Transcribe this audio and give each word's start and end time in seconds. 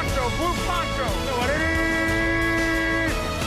Poncho, 0.00 0.24
Blue 0.38 0.54
Poncho. 0.66 1.06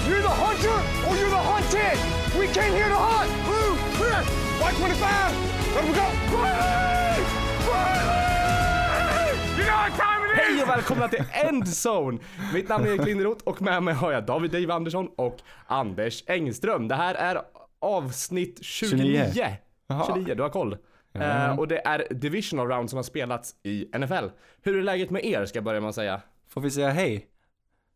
You're 0.08 0.22
the 0.22 0.36
hunter 0.44 0.78
or 1.08 1.16
you're 1.20 1.30
the 1.30 1.44
hunted. 1.52 1.98
We 2.40 2.46
came 2.48 2.74
here 2.74 2.90
to 2.90 2.96
hunt. 2.96 3.32
Blue, 3.48 3.74
clear. 3.98 4.22
White 4.62 4.76
25. 4.76 5.34
Let 5.76 5.84
we 5.84 5.94
go. 6.02 6.08
Riley! 6.38 7.24
Riley! 7.70 9.34
You 9.58 9.66
know 9.66 9.78
what 9.82 9.94
time 9.98 10.22
it 10.26 10.30
is. 10.32 10.38
Hej 10.40 10.64
och 10.64 10.70
välkomna 10.70 11.08
till 11.08 11.24
Endzone! 11.32 12.20
Mitt 12.54 12.70
namn 12.70 12.86
är 12.86 12.90
Erik 12.90 13.06
Linderoth 13.06 13.44
och 13.44 13.62
med 13.62 13.84
mig 13.84 13.94
har 13.94 14.12
jag 14.12 14.26
David 14.26 14.52
Dave 14.52 14.74
Andersson 14.74 15.08
och 15.16 15.38
Anders 15.68 16.24
Engström. 16.28 16.88
Det 16.88 16.96
här 16.96 17.16
är 17.16 17.42
avsnitt 17.80 18.60
29. 18.62 19.26
29. 19.34 19.58
Jaha. 19.88 20.06
29, 20.16 20.36
du 20.36 20.42
har 20.42 20.50
koll. 20.50 20.78
Eh, 21.14 21.60
och 21.60 21.68
det 21.68 21.88
är 21.88 22.08
divisional 22.14 22.68
round 22.68 22.90
som 22.90 22.98
har 22.98 23.04
spelats 23.04 23.56
i 23.64 23.86
NFL. 23.98 24.26
Hur 24.62 24.78
är 24.78 24.84
läget 24.84 25.10
med 25.10 25.26
er 25.26 25.46
ska 25.46 25.58
jag 25.58 25.64
börja 25.64 25.80
med 25.80 25.90
att 25.90 25.96
säga. 25.96 26.22
Får 26.54 26.62
vi 26.62 26.72
säga 26.72 26.90
hej? 26.90 27.28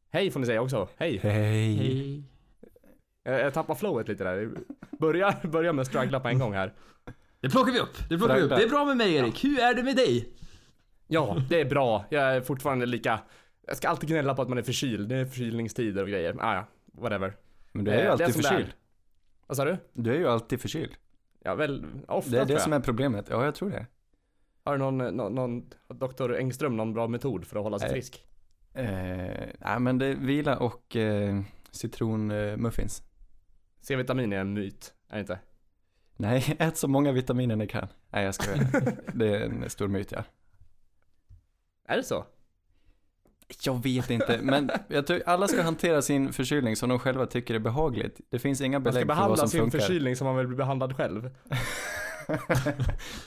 Hej 0.10 0.32
får 0.32 0.40
ni 0.40 0.46
säga 0.46 0.62
också. 0.62 0.88
Hej. 0.98 1.18
Hej. 1.18 2.24
Jag, 3.24 3.40
jag 3.40 3.54
tappar 3.54 3.76
flowet 3.76 4.08
lite 4.08 4.24
där. 4.24 4.52
Börja, 5.00 5.36
börja 5.44 5.74
med 5.74 5.82
att 5.82 5.88
struggla 5.88 6.20
på 6.20 6.28
en 6.28 6.40
gång 6.40 6.54
här. 6.54 6.74
Det 7.40 7.50
plockar 7.50 7.72
vi 7.74 7.80
upp, 7.80 8.10
det 8.10 8.18
plockar 8.18 8.36
vi 8.36 8.42
upp. 8.42 8.50
Det 8.50 8.64
är 8.64 8.70
bra 8.70 8.86
med 8.86 8.98
mig 8.98 9.16
Erik, 9.16 9.44
hur 9.44 9.60
är 9.60 9.74
det 9.74 9.84
med 9.84 9.96
dig? 9.96 10.34
Ja, 11.08 11.38
det 11.50 11.62
är 11.62 11.66
bra. 11.66 12.06
Jag 12.10 12.24
är 12.36 12.42
fortfarande 12.42 12.86
lika... 12.86 13.20
Jag 13.68 13.78
ska 13.78 13.90
alltid 13.90 14.10
gnälla 14.10 14.36
på 14.36 14.42
att 14.42 14.50
man 14.50 14.58
är 14.58 14.64
förkyld. 14.64 15.10
Det 15.10 15.16
är 15.16 15.26
förkylningstider 15.26 16.04
och 16.04 16.10
grejer. 16.10 16.36
Ah, 16.40 16.54
ja, 16.56 16.66
whatever. 16.94 17.34
Men 17.72 17.86
du 17.86 17.92
är 17.92 17.98
ju 17.98 18.04
Eh, 18.06 18.12
alltid 18.12 18.28
är. 18.28 18.32
förkyld. 18.32 18.74
Vad 19.48 19.58
sa 19.58 19.66
du? 19.66 19.78
Du 19.94 20.12
är 20.14 20.18
ju 20.18 20.28
alltid 20.28 20.62
förkyld. 20.62 20.92
Ja, 21.44 21.56
väl 21.56 21.86
ofta 22.08 22.32
Det 22.32 22.40
är 22.40 22.46
det 22.46 22.54
jag. 22.54 22.62
som 22.62 22.74
är 22.74 22.80
problemet. 22.80 23.28
Ja, 23.30 23.46
jag 23.46 23.56
tror 23.56 23.70
det. 23.70 23.86
Har 24.64 24.74
du 24.74 24.80
någon, 24.80 24.98
någon, 24.98 25.36
någon 25.36 25.70
doktor 25.88 26.36
Engström 26.38 26.78
någon 26.78 26.94
bra 26.94 27.08
metod 27.08 27.46
för 27.46 27.58
att 27.58 27.64
hålla 27.64 27.80
sig 27.80 27.88
Nej. 27.90 27.96
frisk? 27.96 28.27
Eh, 28.78 29.48
nej, 29.60 29.80
men 29.80 29.98
det 29.98 30.06
är 30.06 30.16
vila 30.16 30.58
och 30.58 30.96
eh, 30.96 31.42
citronmuffins. 31.72 33.04
C-vitamin 33.82 34.34
är 34.34 34.38
en 34.40 34.54
myt, 34.54 34.94
är 35.10 35.16
det 35.16 35.20
inte? 35.22 35.40
Nej, 36.18 36.56
ät 36.60 36.78
så 36.78 36.88
många 36.88 37.12
vitaminer 37.12 37.56
ni 37.56 37.68
kan. 37.68 37.88
Nej, 38.10 38.26
jag 38.26 38.36
ska 38.36 38.52
Det 39.14 39.36
är 39.36 39.42
en 39.42 39.70
stor 39.70 39.88
myt, 39.88 40.12
ja. 40.12 40.24
Är 41.88 41.98
det 41.98 42.04
så? 42.04 42.26
Jag 43.64 43.84
vet 43.84 44.10
inte, 44.10 44.40
men 44.42 44.70
jag 44.88 45.08
tror 45.08 45.22
alla 45.26 45.48
ska 45.48 45.62
hantera 45.62 46.02
sin 46.02 46.34
förkylning 46.34 46.76
som 46.76 46.90
de 46.90 47.00
själva 47.00 47.26
tycker 47.26 47.56
är 47.56 47.60
behagligt. 47.60 48.22
Det 48.30 48.40
finns 48.40 48.62
inga 48.62 48.80
Man 48.80 48.84
ska 48.84 48.92
belägg 48.92 49.02
för 49.02 49.08
vad 49.08 49.18
behandla 49.18 49.38
som 49.38 49.48
sin 49.48 49.62
funkar. 49.62 49.80
förkylning 49.80 50.16
som 50.16 50.28
man 50.28 50.38
vill 50.38 50.48
bli 50.48 50.58
behandlad 50.58 50.96
själv. 50.96 51.30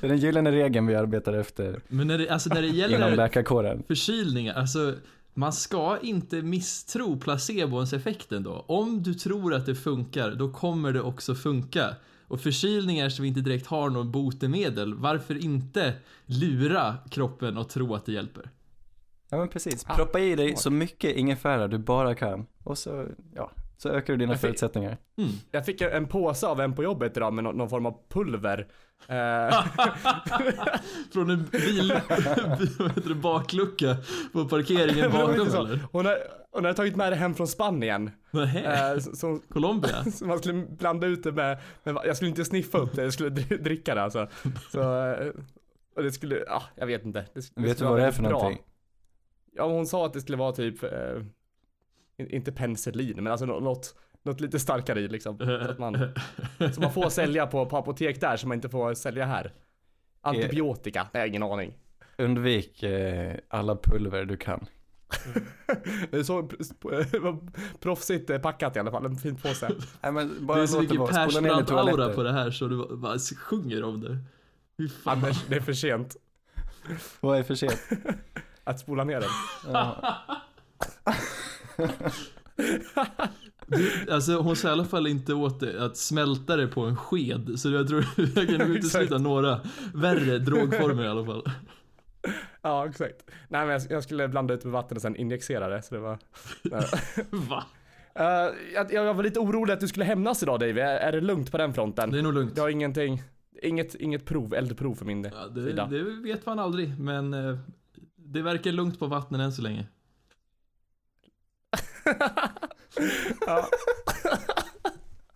Det 0.01 0.07
är 0.07 0.09
den 0.09 0.19
gyllene 0.19 0.53
regeln 0.53 0.87
vi 0.87 0.95
arbetar 0.95 1.33
efter 1.33 1.81
Men 1.89 2.07
när 2.07 2.19
det, 2.19 2.29
alltså 2.29 2.55
när 2.55 2.63
det 2.63 2.69
gäller 2.69 3.83
förkylningar, 3.87 4.55
alltså 4.55 4.95
man 5.41 5.53
ska 5.53 5.99
inte 6.03 6.43
misstro 6.43 7.19
placebons 7.19 7.93
effekt 7.93 8.33
ändå. 8.33 8.65
Om 8.69 9.03
du 9.03 9.15
tror 9.15 9.55
att 9.55 9.67
det 9.67 9.75
funkar, 9.75 10.31
då 10.31 10.53
kommer 10.53 10.93
det 10.93 11.01
också 11.01 11.35
funka. 11.35 11.97
Och 12.29 12.41
förkylningar 12.41 13.09
som 13.09 13.25
inte 13.25 13.41
direkt 13.41 13.67
har 13.67 13.91
något 13.91 14.07
botemedel, 14.07 14.95
varför 14.95 15.45
inte 15.45 15.95
lura 16.27 16.97
kroppen 17.11 17.57
och 17.57 17.69
tro 17.69 17.95
att 17.95 18.07
det 18.07 18.13
hjälper? 18.13 18.51
Ja 19.31 19.39
men 19.39 19.49
precis, 19.49 19.85
proppa 19.85 20.21
i 20.21 20.37
dig 20.37 20.57
så 20.57 20.71
mycket 20.71 21.17
ingefära 21.17 21.69
du 21.69 21.79
bara 21.79 22.15
kan. 22.15 22.47
Och 22.65 22.79
så, 22.79 23.07
ja, 23.35 23.51
så 23.83 23.89
ökar 23.89 24.13
du 24.13 24.17
dina 24.17 24.33
fick- 24.33 24.41
förutsättningar. 24.41 24.99
Mm. 25.19 25.31
Jag 25.51 25.67
fick 25.67 25.81
en 25.81 26.07
påse 26.07 26.47
av 26.47 26.61
en 26.61 26.75
på 26.75 26.83
jobbet 26.83 27.17
idag 27.17 27.33
med 27.33 27.45
någon, 27.45 27.57
någon 27.57 27.69
form 27.71 27.87
av 27.87 27.97
pulver. 28.09 28.67
Eh, 29.09 29.65
Från 31.13 31.31
en 31.31 31.45
bil, 31.45 31.89
det, 33.07 33.15
baklucka 33.15 33.97
på 34.33 34.45
parkeringen 34.49 35.11
bakom 35.13 35.47
eller? 35.49 35.81
hon, 35.93 36.07
har, 36.07 36.17
hon 36.53 36.65
har 36.65 36.73
tagit 36.73 36.97
med 36.97 37.13
det 37.13 37.17
hem 37.17 37.35
från 37.35 37.47
Spanien. 37.49 38.11
Nähä? 38.31 38.95
Eh, 38.95 39.01
Colombia? 39.49 40.05
så 40.13 40.25
man 40.27 40.39
skulle 40.39 40.67
blanda 40.67 41.07
ut 41.07 41.23
det 41.23 41.33
med, 41.33 41.59
med, 41.85 41.99
jag 42.05 42.17
skulle 42.17 42.29
inte 42.29 42.45
sniffa 42.45 42.79
upp 42.79 42.93
det, 42.97 43.03
jag 43.03 43.13
skulle 43.13 43.29
dri- 43.31 43.63
dricka 43.63 43.95
det 43.95 44.03
alltså. 44.03 44.29
Så, 44.71 44.81
eh, 45.07 45.29
och 45.97 46.03
det 46.03 46.13
skulle, 46.13 46.45
ja, 46.47 46.63
jag 46.75 46.87
vet 46.87 47.05
inte. 47.05 47.25
Det, 47.35 47.41
det 47.55 47.63
Vet 47.63 47.79
du 47.79 47.85
vad 47.85 47.99
det 47.99 48.05
är 48.07 48.11
för 48.13 48.23
bra. 48.23 48.31
någonting? 48.31 48.63
Ja, 49.57 49.65
hon 49.67 49.87
sa 49.87 50.07
att 50.07 50.13
det 50.13 50.21
skulle 50.21 50.39
vara 50.39 50.53
typ, 50.53 50.83
eh, 50.83 50.91
inte 52.29 52.53
penicillin, 52.53 53.17
men 53.17 53.27
alltså 53.27 53.47
nå- 53.47 53.61
något, 53.61 53.95
något 54.23 54.41
lite 54.41 54.59
starkare 54.59 55.01
i 55.01 55.09
liksom. 55.09 55.39
Så 55.39 55.71
att 55.71 55.79
man, 55.79 55.95
så 56.75 56.81
man 56.81 56.93
får 56.93 57.11
sälja 57.11 57.47
på, 57.47 57.67
på 57.67 57.77
apotek 57.77 58.21
där 58.21 58.37
som 58.37 58.49
man 58.49 58.55
inte 58.59 58.69
får 58.69 58.95
sälja 58.95 59.27
här. 59.27 59.53
Antibiotika, 60.23 61.07
nej 61.15 61.29
ingen 61.29 61.43
aning. 61.43 61.75
Undvik 62.19 62.83
eh, 62.83 63.35
alla 63.49 63.77
pulver 63.77 64.25
du 64.25 64.37
kan. 64.37 64.67
Det 66.11 66.17
är 66.19 66.23
så 66.23 66.43
proffsigt 67.81 68.31
eh, 68.31 68.39
packat 68.39 68.77
i 68.77 68.79
alla 68.79 68.91
fall, 68.91 69.07
en 69.07 69.17
fin 69.17 69.37
påse. 69.37 69.71
Nej 70.03 70.13
men 70.13 70.47
bara 70.47 70.57
Det 70.59 70.63
är 70.63 70.67
så 70.67 70.81
mycket 70.81 70.97
Persbrandt-aura 70.99 72.15
på 72.15 72.23
det 72.23 72.33
här 72.33 72.51
så 72.51 72.67
du 72.69 72.77
bara- 72.77 72.97
bara 72.97 73.19
sjunger 73.19 73.85
om 73.85 74.01
det. 74.01 74.19
Anders, 75.05 75.45
det 75.49 75.57
är 75.57 75.61
för 75.61 75.73
sent 75.73 76.17
Vad 77.21 77.39
är 77.39 77.43
för 77.43 77.55
sent? 77.55 77.89
att 78.65 78.81
spola 78.81 79.05
ner 79.05 79.21
den. 79.21 79.31
Ja. 82.95 83.07
Alltså 84.11 84.37
hon 84.37 84.57
sa 84.57 84.69
i 84.69 84.71
alla 84.71 84.85
fall 84.85 85.07
inte 85.07 85.35
åt 85.35 85.61
det 85.61 85.85
att 85.85 85.97
smälta 85.97 86.57
det 86.57 86.67
på 86.67 86.81
en 86.81 86.97
sked. 86.97 87.53
Så 87.57 87.71
jag 87.71 87.89
tror 87.89 88.05
jag 88.35 88.49
kan 88.49 88.59
nog 88.69 88.77
utesluta 88.77 89.19
några 89.19 89.61
värre 89.95 90.39
drogformer 90.39 91.05
i 91.05 91.09
alla 91.09 91.25
fall. 91.25 91.43
Ja, 92.63 92.87
exakt. 92.89 93.17
Nej 93.49 93.67
men 93.67 93.69
jag, 93.69 93.83
jag 93.91 94.03
skulle 94.05 94.29
blanda 94.29 94.55
ut 94.55 94.65
med 94.65 94.73
vatten 94.73 94.97
och 94.97 95.03
sen 95.03 95.17
injicera 95.17 95.69
det, 95.69 95.83
så 95.83 95.95
det 95.95 96.01
var... 96.01 96.19
Va? 97.49 97.65
Eh, 98.15 98.55
jag, 98.75 98.93
jag 98.93 99.15
var 99.15 99.23
lite 99.23 99.41
orolig 99.41 99.73
att 99.73 99.81
du 99.81 99.89
skulle 99.89 100.05
hämnas 100.05 100.43
idag 100.43 100.61
Dave, 100.61 100.83
är, 100.83 100.97
är 100.97 101.13
det 101.13 101.21
lugnt 101.21 101.51
på 101.51 101.59
den 101.59 101.75
fronten? 101.75 102.11
Det 102.11 102.19
är 102.19 102.23
nog 102.23 102.35
lugnt. 102.35 102.55
Du 102.55 102.61
har 102.61 102.69
ingenting, 102.69 103.23
inget, 103.63 103.95
inget 103.95 104.25
prov, 104.27 104.55
eldprov 104.55 104.95
för 104.95 105.05
min 105.05 105.25
Ja, 105.25 105.49
det, 105.49 105.63
sida? 105.63 105.87
det 105.87 106.03
vet 106.03 106.47
man 106.47 106.59
aldrig, 106.59 106.99
men 106.99 107.35
eh, 107.35 107.59
det 108.17 108.43
verkar 108.43 108.73
lugnt 108.73 108.99
på 108.99 109.07
vattnen 109.07 109.41
än 109.41 109.53
så 109.53 109.63
länge. 109.63 109.87
Ja, 113.47 113.69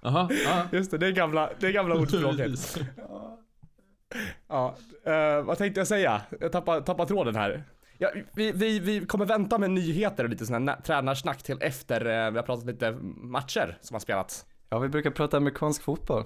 Jaha, 0.02 0.28
ja. 0.44 0.66
just 0.72 0.90
det, 0.90 0.98
det 0.98 1.06
är 1.06 1.12
gamla, 1.12 1.50
det 1.60 1.66
är 1.66 1.72
gamla 1.72 1.94
ordspråket. 1.94 2.78
Ja, 4.48 4.76
eh, 5.04 5.42
vad 5.42 5.58
tänkte 5.58 5.80
jag 5.80 5.88
säga? 5.88 6.22
Jag 6.40 6.52
tappar, 6.52 6.80
tappar 6.80 7.06
tråden 7.06 7.36
här. 7.36 7.64
Ja, 7.98 8.10
vi, 8.34 8.52
vi, 8.52 8.78
vi 8.78 9.06
kommer 9.06 9.26
vänta 9.26 9.58
med 9.58 9.70
nyheter 9.70 10.24
och 10.24 10.30
lite 10.30 10.46
sådana 10.46 10.76
tränarsnack 10.76 11.42
till 11.42 11.58
efter 11.60 12.00
eh, 12.00 12.30
vi 12.30 12.36
har 12.36 12.42
pratat 12.42 12.66
lite 12.66 12.92
matcher 13.16 13.78
som 13.80 13.94
har 13.94 14.00
spelats. 14.00 14.46
ja, 14.68 14.78
vi 14.78 14.88
brukar 14.88 15.10
prata 15.10 15.36
amerikansk 15.36 15.82
fotboll. 15.82 16.24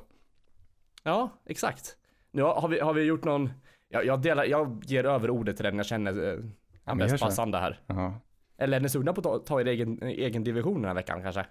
Ja, 1.02 1.30
exakt. 1.46 1.96
Nu 2.32 2.42
har 2.42 2.60
har 2.60 2.68
vi, 2.68 2.80
har 2.80 2.94
vi 2.94 3.02
gjort 3.02 3.24
någon, 3.24 3.50
jag, 3.88 4.06
jag, 4.06 4.22
delar, 4.22 4.44
jag 4.44 4.82
ger 4.86 5.04
över 5.04 5.30
ordet 5.30 5.56
till 5.56 5.64
den 5.64 5.76
jag 5.76 5.86
känner 5.86 6.12
är 6.12 6.42
men 6.84 6.98
mest 6.98 7.20
passande 7.20 7.58
här. 7.58 7.80
Ja. 7.86 8.20
Eller 8.58 8.76
är 8.76 8.80
ni 8.80 8.88
sugna 8.88 9.12
på 9.12 9.34
att 9.34 9.46
ta, 9.46 9.60
er 9.60 9.66
egen, 9.66 10.02
egen 10.02 10.44
division 10.44 10.74
den 10.74 10.84
här 10.84 10.94
veckan 10.94 11.22
kanske? 11.22 11.46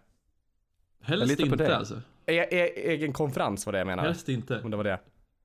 Helst 1.01 1.40
inte 1.40 1.78
alltså. 1.78 2.01
E, 2.25 2.47
e, 2.51 2.91
egen 2.91 3.13
konferens 3.13 3.66
var 3.66 3.73
det 3.73 3.79
jag 3.79 3.88
menade. 3.88 4.07
Helst 4.07 4.29
inte. 4.29 4.62
Om 4.62 4.72
det 4.72 4.78
var 4.78 4.84
det. 4.84 5.00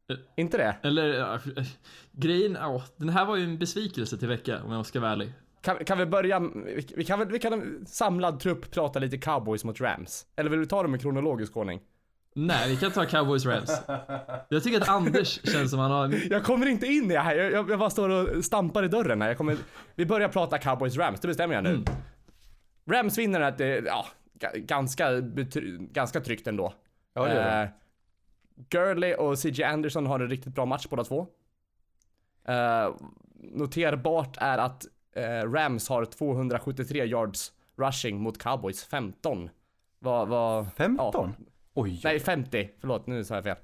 Eh. 0.09 0.17
Inte 0.37 0.57
det? 0.57 0.77
Eller, 0.83 1.35
eh, 1.35 1.65
grejen, 2.13 2.57
ja, 2.61 2.83
den 2.97 3.09
här 3.09 3.25
var 3.25 3.37
ju 3.37 3.45
en 3.45 3.59
besvikelse 3.59 4.19
till 4.19 4.29
vecka 4.29 4.63
om 4.63 4.73
jag 4.73 4.87
ska 4.87 5.01
vara 5.01 5.11
ärlig. 5.11 5.33
Kan, 5.61 5.85
kan 5.85 5.99
vi 5.99 6.07
börja, 6.07 6.41
vi, 6.41 6.87
vi 6.97 7.05
kan 7.05 7.19
väl, 7.19 7.29
vi 7.29 7.39
kan 7.39 7.85
samlad 7.87 8.41
trupp 8.41 8.71
prata 8.71 8.99
lite 8.99 9.19
cowboys 9.19 9.65
mot 9.65 9.81
rams? 9.81 10.27
Eller 10.37 10.51
vill 10.51 10.61
du 10.61 10.67
ta 10.67 10.83
dem 10.83 10.95
i 10.95 10.99
kronologisk 10.99 11.57
ordning? 11.57 11.81
Nej, 12.35 12.71
vi 12.71 12.77
kan 12.77 12.91
ta 12.93 13.07
Cowboys 13.07 13.47
Rams. 13.47 13.83
Jag 14.49 14.63
tycker 14.63 14.81
att 14.81 14.89
Anders 14.89 15.41
känns 15.53 15.71
som 15.71 15.81
han 15.81 15.91
har... 15.91 16.15
Jag 16.31 16.45
kommer 16.45 16.67
inte 16.67 16.87
in 16.87 17.05
i 17.11 17.15
det 17.15 17.21
här, 17.21 17.35
jag, 17.37 17.53
jag, 17.53 17.71
jag 17.71 17.79
bara 17.79 17.91
står 17.91 18.09
och 18.09 18.45
stampar 18.45 18.83
i 18.83 18.89
dörren 18.89 19.23
här. 19.23 19.29
Jag 19.29 19.39
kommer, 19.39 19.57
vi 19.95 20.07
börjar 20.07 20.29
prata 20.29 20.59
cowboys 20.59 20.97
rams, 20.97 21.21
det 21.21 21.29
bestämmer 21.29 21.55
jag 21.55 21.65
nu. 21.65 21.71
Mm. 21.71 21.85
Rams 22.91 23.19
vinner 23.19 23.41
att 23.41 23.59
det, 23.59 23.67
ja, 23.87 24.07
ga- 24.39 24.57
ganska, 24.59 25.21
ganska 25.93 26.21
tryggt 26.21 26.47
ändå. 26.47 26.75
Ja, 27.15 27.25
det 27.25 27.35
gör 27.35 27.45
det. 27.45 27.63
Eh, 27.63 27.69
Gurley 28.69 29.15
och 29.15 29.39
CJ 29.39 29.63
Anderson 29.65 30.07
har 30.07 30.21
en 30.21 30.29
riktigt 30.29 30.55
bra 30.55 30.67
match 30.67 30.87
båda 30.91 31.05
två. 31.05 31.27
Eh, 32.49 32.95
noterbart 33.53 34.37
är 34.41 34.59
att 34.59 34.87
eh, 35.17 35.51
Rams 35.53 35.89
har 35.89 36.05
273 36.05 37.05
yards 37.05 37.53
rushing 37.77 38.21
mot 38.21 38.39
Cowboys 38.39 38.85
15. 38.85 39.51
Vad, 39.99 40.29
vad... 40.29 40.73
15? 40.73 41.35
Ja, 41.39 41.45
Oj, 41.75 42.01
nej 42.05 42.21
50, 42.21 42.71
förlåt 42.81 43.07
nu 43.07 43.25
sa 43.25 43.35
jag 43.35 43.45
fel. 43.45 43.57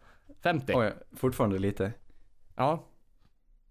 50. 0.42 0.72
oj, 0.76 0.92
fortfarande 1.16 1.58
lite. 1.58 1.92
Ja. 2.56 2.84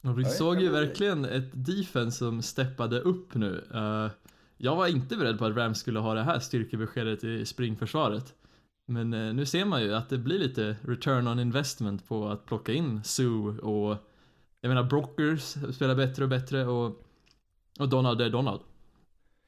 Och 0.02 0.20
vi 0.20 0.24
Ja, 0.24 0.30
såg 0.30 0.62
ju 0.62 0.70
verkligen 0.70 1.26
ett 1.26 1.50
defense 1.54 2.18
som 2.18 2.42
steppade 2.42 3.00
upp 3.00 3.36
nu. 3.36 3.68
Eh, 3.74 4.12
jag 4.58 4.76
var 4.76 4.88
inte 4.88 5.18
beredd 5.18 5.40
på 5.40 5.46
att 5.46 5.56
Rams 5.56 5.80
skulle 5.80 6.00
ha 6.00 6.14
det 6.14 6.24
här 6.24 6.40
styrkebeskedet 6.40 7.24
i 7.24 7.46
springförsvaret. 7.46 8.34
Men 8.86 9.14
eh, 9.14 9.34
nu 9.34 9.46
ser 9.46 9.66
man 9.66 9.82
ju 9.84 9.94
att 9.94 10.10
det 10.10 10.18
blir 10.18 10.40
lite 10.40 10.76
return 10.82 11.28
on 11.28 11.40
investment 11.40 12.08
på 12.08 12.28
att 12.28 12.46
plocka 12.46 12.74
in 12.74 13.04
Sue 13.04 13.60
och 13.60 13.98
jag 14.62 14.70
menar 14.70 14.84
Brockers 14.84 15.42
spelar 15.76 15.96
bättre 15.96 16.24
och 16.24 16.30
bättre 16.30 16.66
och, 16.66 17.06
och 17.80 17.90
Donald 17.90 18.22
är 18.22 18.30
Donald. 18.30 18.62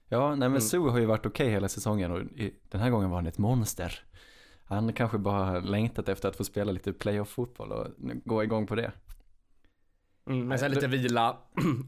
Ja, 0.10 0.30
nej 0.30 0.38
men 0.38 0.48
Mm. 0.48 0.62
Sue 0.62 0.90
har 0.92 1.00
ju 1.00 1.06
varit 1.06 1.26
okej 1.26 1.50
hela 1.50 1.70
säsongen 1.70 2.12
och 2.12 2.22
i, 2.22 2.54
den 2.70 2.82
här 2.82 2.90
gången 2.90 3.10
var 3.10 3.18
han 3.18 3.28
ett 3.28 3.38
monster. 3.38 4.00
Han 4.70 4.94
kanske 4.94 5.18
bara 5.18 5.46
har 5.46 5.62
längtat 5.62 6.10
efter 6.10 6.30
att 6.30 6.36
få 6.36 6.44
spela 6.44 6.72
lite 6.72 6.94
playoff-fotboll 6.94 7.72
och 7.72 7.88
gå 8.26 8.44
igång 8.44 8.68
på 8.68 8.76
det. 8.76 8.92
Mm, 10.30 10.48
men 10.48 10.60
sen 10.60 10.72
lite 10.72 10.88
vila 10.88 11.38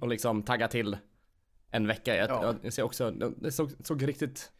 och 0.01 0.07
liksom 0.07 0.43
tagga 0.43 0.67
till 0.67 0.97
en 1.69 1.87
vecka. 1.87 2.15
Jag, 2.15 2.29
Ja. 2.29 2.55
jag 2.61 2.73
ser 2.73 2.83
också, 2.83 3.11
det 3.11 3.51
såg, 3.51 3.71
såg 3.83 4.07
riktigt, 4.07 4.51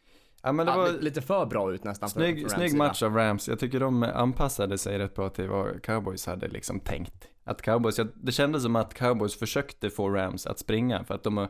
Ja 0.42 0.52
men 0.52 0.66
det 0.66 0.72
var 0.72 0.90
li- 0.90 0.98
lite 1.00 1.22
för 1.22 1.46
bra 1.46 1.72
ut 1.74 1.84
nästan. 1.84 2.08
snygg, 2.08 2.50
snygg 2.50 2.76
match 2.76 3.02
av 3.02 3.14
Rams. 3.16 3.48
Jag 3.48 3.58
tycker 3.58 3.80
de 3.80 4.02
anpassade 4.02 4.78
sig 4.78 4.98
rätt 4.98 5.14
bra 5.14 5.28
till 5.28 5.48
vad 5.48 5.82
Cowboys 5.82 6.26
hade 6.26 6.48
liksom 6.48 6.80
tänkt. 6.80 7.28
Att 7.44 7.62
Cowboys, 7.62 8.00
det 8.14 8.32
kändes 8.32 8.62
som 8.62 8.76
att 8.76 8.94
Cowboys 8.94 9.34
försökte 9.38 9.90
få 9.90 10.08
Rams 10.10 10.46
att 10.46 10.58
springa 10.58 11.04
för 11.04 11.14
att 11.14 11.22
de 11.22 11.36
har 11.36 11.48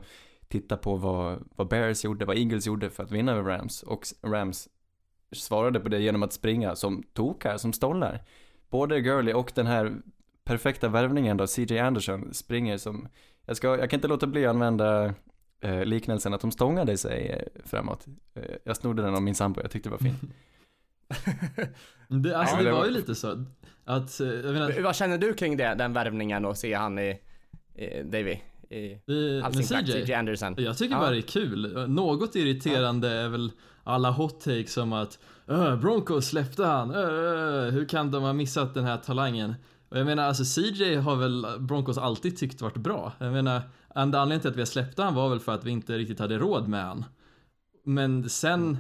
tittat 0.48 0.80
på 0.80 0.96
vad, 0.96 1.48
vad 1.56 1.69
Bears 1.69 2.04
gjorde, 2.04 2.24
vad 2.24 2.36
Eagles 2.36 2.66
gjorde 2.66 2.90
för 2.90 3.02
att 3.02 3.10
vinna 3.10 3.32
över 3.32 3.42
Rams 3.50 3.82
och 3.82 4.06
Rams 4.22 4.69
svarade 5.32 5.81
på 5.81 5.88
det 5.88 6.00
genom 6.00 6.23
att 6.23 6.32
springa 6.32 6.76
som 6.76 7.02
tokar, 7.12 7.56
som 7.58 7.73
stollar. 7.73 8.20
Både 8.70 9.00
Gurley 9.00 9.34
och 9.34 9.52
den 9.55 9.67
här 9.67 9.96
perfekta 10.44 10.88
värvningen 10.88 11.37
då, 11.37 11.46
CJ 11.46 11.79
Anderson 11.79 12.34
springer 12.34 12.79
som, 12.79 13.08
jag, 13.46 13.56
ska, 13.56 13.69
jag 13.79 13.90
kan 13.90 13.96
inte 13.99 14.08
låta 14.08 14.26
bli 14.26 14.46
att 14.46 14.50
använda 14.50 15.14
eh, 15.61 15.84
liknelsen 15.84 16.34
att 16.34 16.40
de 16.40 16.50
stångade 16.50 16.96
sig 16.99 17.26
eh, 17.29 17.62
framåt. 17.64 18.06
Eh, 18.34 18.43
jag 18.64 18.76
snodde 18.76 19.02
den 19.02 19.14
av 19.14 19.23
min 19.23 19.34
sambo, 19.34 19.61
jag 19.62 19.70
tyckte 19.70 19.88
det 19.88 19.93
var 19.93 19.99
fint. 19.99 20.20
Det, 22.08 22.37
alltså 22.38 22.56
Ja, 22.56 22.58
det 22.58 22.64
det 22.64 22.73
var 22.73 22.79
var- 22.79 22.87
ju 22.87 22.93
lite 22.93 23.14
så 23.14 23.44
att, 23.84 24.20
eh, 24.20 24.29
jag 24.29 24.52
menar, 24.52 24.81
Vad 24.82 24.96
känner 24.96 25.19
du 25.19 25.34
kring 25.34 25.56
det, 25.56 25.75
den 25.75 25.93
värvningen 25.93 26.44
och 26.44 26.56
se 26.56 26.75
han 26.75 26.99
i, 26.99 27.19
i 27.75 28.02
Davy, 28.02 28.37
i 28.70 28.93
eh, 28.93 29.44
all 29.46 29.55
sin 29.55 29.84
CJ, 29.87 30.05
CJ 30.06 30.12
Anderson? 30.14 30.55
jag 30.58 30.79
tycker 30.79 30.94
Ja. 30.94 31.00
bara 31.00 31.11
det 31.11 31.17
är 31.19 31.20
kul. 31.23 31.88
Något 31.90 32.37
irriterande 32.37 33.08
är 33.11 33.29
väl 33.29 33.52
alla 33.84 34.11
hot 34.11 34.40
takes 34.40 34.73
som 34.73 34.93
att 34.93 35.19
"Öh, 35.49 35.76
Broncos 35.76 36.26
släppte 36.26 36.64
han, 36.64 36.90
Öh, 36.94 37.70
hur 37.70 37.88
kan 37.88 38.11
de 38.11 38.23
ha 38.23 38.32
missat 38.32 38.75
den 38.75 38.84
här 38.84 38.96
talangen? 38.96 39.55
Och 39.88 39.99
jag 39.99 40.06
menar 40.06 40.23
alltså 40.23 40.44
CJ 40.44 40.94
har 40.94 41.17
väl 41.17 41.46
Broncos 41.58 41.99
alltid 41.99 42.37
tyckt 42.37 42.61
varit 42.61 42.76
bra. 42.76 43.12
Jag 43.19 43.32
menar, 43.32 43.62
enda 43.94 44.20
anledningen 44.20 44.40
till 44.40 44.50
att 44.50 44.56
vi 44.56 44.61
har 44.61 44.67
släppt 44.67 44.99
han 44.99 45.14
var 45.14 45.29
väl 45.29 45.40
för 45.40 45.52
att 45.52 45.64
vi 45.64 45.70
inte 45.70 45.99
riktigt 45.99 46.19
hade 46.19 46.38
råd 46.38 46.69
med 46.69 46.84
han. 46.84 47.05
Men 47.84 48.29
sen, 48.29 48.79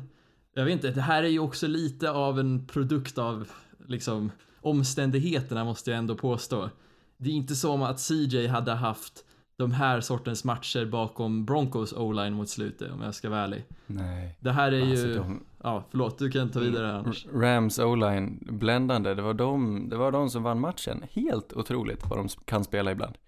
jag 0.54 0.64
vet 0.64 0.72
inte, 0.72 0.90
det 0.90 1.00
här 1.00 1.22
är 1.22 1.28
ju 1.28 1.38
också 1.38 1.66
lite 1.66 2.10
av 2.10 2.40
en 2.40 2.66
produkt 2.66 3.18
av 3.18 3.48
liksom 3.86 4.30
omständigheterna 4.60 5.64
måste 5.64 5.90
jag 5.90 5.98
ändå 5.98 6.14
påstå. 6.14 6.70
Det 7.16 7.30
är 7.30 7.34
inte 7.34 7.54
som 7.54 7.82
att 7.82 8.00
CJ 8.00 8.46
hade 8.46 8.72
haft 8.72 9.24
de 9.56 9.72
här 9.72 10.00
sortens 10.00 10.44
matcher 10.44 10.84
bakom 10.86 11.44
Broncos 11.44 11.92
o-line 11.92 12.34
mot 12.34 12.48
slutet 12.48 12.92
om 12.92 13.02
jag 13.02 13.14
ska 13.14 13.30
vara 13.30 13.40
ärlig. 13.40 13.64
Nej. 13.86 14.36
Det 14.40 14.52
här 14.52 14.72
är 14.72 14.76
ju, 14.76 14.90
Alltså, 14.90 15.22
de, 15.22 15.44
ja 15.62 15.84
förlåt 15.90 16.18
du 16.18 16.30
kan 16.30 16.50
ta 16.50 16.60
vidare 16.60 16.86
här 16.86 16.94
Anders. 16.94 17.26
Rams 17.32 17.78
o-line, 17.78 18.38
bländande, 18.50 19.14
det 19.14 19.22
var, 19.22 19.34
de, 19.34 19.88
det 19.88 19.96
var 19.96 20.12
de 20.12 20.30
som 20.30 20.42
vann 20.42 20.60
matchen. 20.60 21.04
Helt 21.10 21.52
otroligt 21.52 22.06
vad 22.10 22.18
de 22.18 22.28
kan 22.28 22.64
spela 22.64 22.92
ibland. 22.92 23.18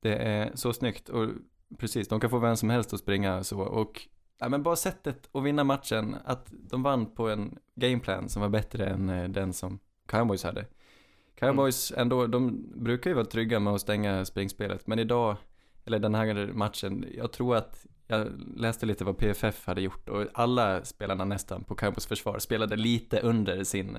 Det 0.00 0.16
är 0.16 0.50
så 0.54 0.72
snyggt 0.72 1.08
och 1.08 1.28
precis, 1.78 2.08
de 2.08 2.20
kan 2.20 2.30
få 2.30 2.38
vem 2.38 2.56
som 2.56 2.70
helst 2.70 2.92
att 2.92 3.00
springa 3.00 3.44
så 3.44 3.60
och 3.60 4.08
ja, 4.38 4.48
men 4.48 4.62
bara 4.62 4.76
sättet 4.76 5.28
att 5.32 5.42
vinna 5.42 5.64
matchen, 5.64 6.16
att 6.24 6.52
de 6.52 6.82
vann 6.82 7.06
på 7.06 7.30
en 7.30 7.58
gameplan 7.74 8.28
som 8.28 8.42
var 8.42 8.48
bättre 8.48 8.86
än 8.86 9.08
eh, 9.08 9.28
den 9.28 9.52
som 9.52 9.78
Cowboys 10.06 10.44
hade. 10.44 10.66
Cowboys 11.46 11.92
ändå, 11.96 12.26
de 12.26 12.64
brukar 12.84 13.10
ju 13.10 13.14
vara 13.14 13.24
trygga 13.26 13.60
med 13.60 13.72
att 13.72 13.80
stänga 13.80 14.24
springspelet, 14.24 14.86
men 14.86 14.98
idag, 14.98 15.36
eller 15.84 15.98
den 15.98 16.14
här 16.14 16.50
matchen, 16.52 17.04
jag 17.16 17.32
tror 17.32 17.56
att 17.56 17.86
jag 18.06 18.28
läste 18.56 18.86
lite 18.86 19.04
vad 19.04 19.18
PFF 19.18 19.66
hade 19.66 19.80
gjort 19.80 20.08
och 20.08 20.26
alla 20.34 20.84
spelarna 20.84 21.24
nästan 21.24 21.64
på 21.64 21.74
Cowboys 21.74 22.06
försvar 22.06 22.38
spelade 22.38 22.76
lite 22.76 23.20
under 23.20 23.64
sin, 23.64 23.96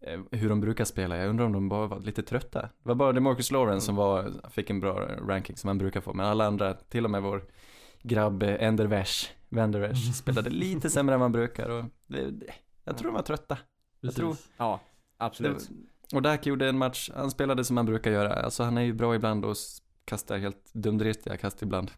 eh, 0.00 0.20
hur 0.30 0.48
de 0.48 0.60
brukar 0.60 0.84
spela. 0.84 1.16
Jag 1.16 1.28
undrar 1.28 1.46
om 1.46 1.52
de 1.52 1.68
bara 1.68 1.86
var 1.86 2.00
lite 2.00 2.22
trötta. 2.22 2.60
Det 2.62 2.68
var 2.88 2.94
bara 2.94 3.12
DeMarcus 3.12 3.50
Lawrence 3.50 3.86
som 3.86 3.96
var, 3.96 4.32
fick 4.50 4.70
en 4.70 4.80
bra 4.80 5.00
ranking 5.28 5.56
som 5.56 5.68
han 5.68 5.78
brukar 5.78 6.00
få, 6.00 6.12
men 6.12 6.26
alla 6.26 6.46
andra, 6.46 6.74
till 6.74 7.04
och 7.04 7.10
med 7.10 7.22
vår 7.22 7.44
grabb 8.02 8.42
eh, 8.42 8.62
Ender 8.62 8.86
Vesh, 8.86 9.28
Vandervesh, 9.48 10.12
spelade 10.12 10.50
lite 10.50 10.90
sämre 10.90 11.14
än 11.14 11.20
man 11.20 11.32
brukar 11.32 11.68
och 11.68 11.84
det, 12.06 12.30
det, 12.30 12.46
jag 12.84 12.98
tror 12.98 13.08
de 13.08 13.14
var 13.14 13.22
trötta. 13.22 13.58
jag 14.00 14.14
tror- 14.14 14.28
Precis. 14.30 14.48
Ja, 14.56 14.80
Det, 15.18 15.24
absolut. 15.24 15.70
Och 16.14 16.22
Dak 16.22 16.46
gjorde 16.46 16.68
en 16.68 16.78
match, 16.78 17.10
han 17.14 17.30
spelade 17.30 17.64
som 17.64 17.76
han 17.76 17.86
brukar 17.86 18.10
göra, 18.10 18.32
alltså 18.32 18.62
han 18.62 18.78
är 18.78 18.82
ju 18.82 18.92
bra 18.92 19.14
ibland 19.14 19.44
och 19.44 19.56
kastar 20.04 20.38
helt 20.38 20.72
dumdristiga 20.72 21.36
kast 21.36 21.62
ibland. 21.62 21.90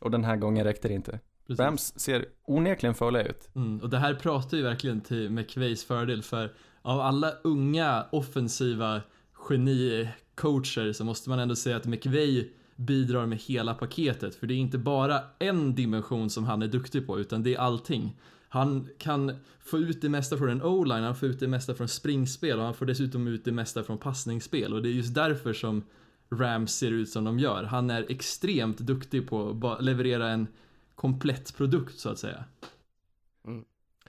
Och 0.00 0.10
den 0.10 0.24
här 0.24 0.36
gången 0.36 0.64
räckte 0.64 0.88
det 0.88 0.94
inte. 0.94 1.20
Precis. 1.46 1.60
Rams 1.60 2.00
ser 2.00 2.26
onekligen 2.44 2.94
farliga 2.94 3.22
ut. 3.22 3.48
Mm, 3.54 3.80
och 3.80 3.90
det 3.90 3.98
här 3.98 4.14
pratar 4.14 4.56
ju 4.56 4.62
verkligen 4.62 5.00
till 5.00 5.30
McVeys 5.30 5.84
fördel 5.84 6.22
för 6.22 6.52
av 6.82 7.00
alla 7.00 7.32
unga 7.44 8.06
offensiva 8.12 9.00
genicoacher 9.32 10.92
så 10.92 11.04
måste 11.04 11.28
man 11.28 11.38
ändå 11.38 11.56
säga 11.56 11.76
att 11.76 11.86
McVey 11.86 12.48
bidrar 12.76 13.26
med 13.26 13.38
hela 13.38 13.74
paketet 13.74 14.34
för 14.34 14.46
det 14.46 14.54
är 14.54 14.58
inte 14.58 14.78
bara 14.78 15.20
en 15.38 15.74
dimension 15.74 16.30
som 16.30 16.44
han 16.44 16.62
är 16.62 16.68
duktig 16.68 17.06
på 17.06 17.20
utan 17.20 17.42
det 17.42 17.54
är 17.54 17.58
allting. 17.58 18.16
Han 18.52 18.88
kan 18.98 19.36
få 19.60 19.78
ut 19.78 20.02
det 20.02 20.08
mesta 20.08 20.36
från 20.36 20.48
en 20.48 20.62
o-line, 20.62 21.02
han 21.02 21.16
får 21.16 21.28
ut 21.28 21.40
det 21.40 21.48
mesta 21.48 21.74
från 21.74 21.88
springspel 21.88 22.58
och 22.58 22.64
han 22.64 22.74
får 22.74 22.86
dessutom 22.86 23.26
ut 23.26 23.44
det 23.44 23.52
mesta 23.52 23.82
från 23.82 23.98
passningsspel 23.98 24.74
och 24.74 24.82
det 24.82 24.88
är 24.88 24.92
just 24.92 25.14
därför 25.14 25.52
som 25.52 25.84
Rams 26.32 26.74
ser 26.74 26.90
ut 26.90 27.10
som 27.10 27.24
de 27.24 27.38
gör. 27.38 27.64
Han 27.64 27.90
är 27.90 28.10
extremt 28.10 28.78
duktig 28.78 29.28
på 29.28 29.60
att 29.62 29.84
leverera 29.84 30.28
en 30.28 30.46
komplett 30.94 31.56
produkt 31.56 31.98
så 31.98 32.08
att 32.08 32.18
säga. 32.18 32.44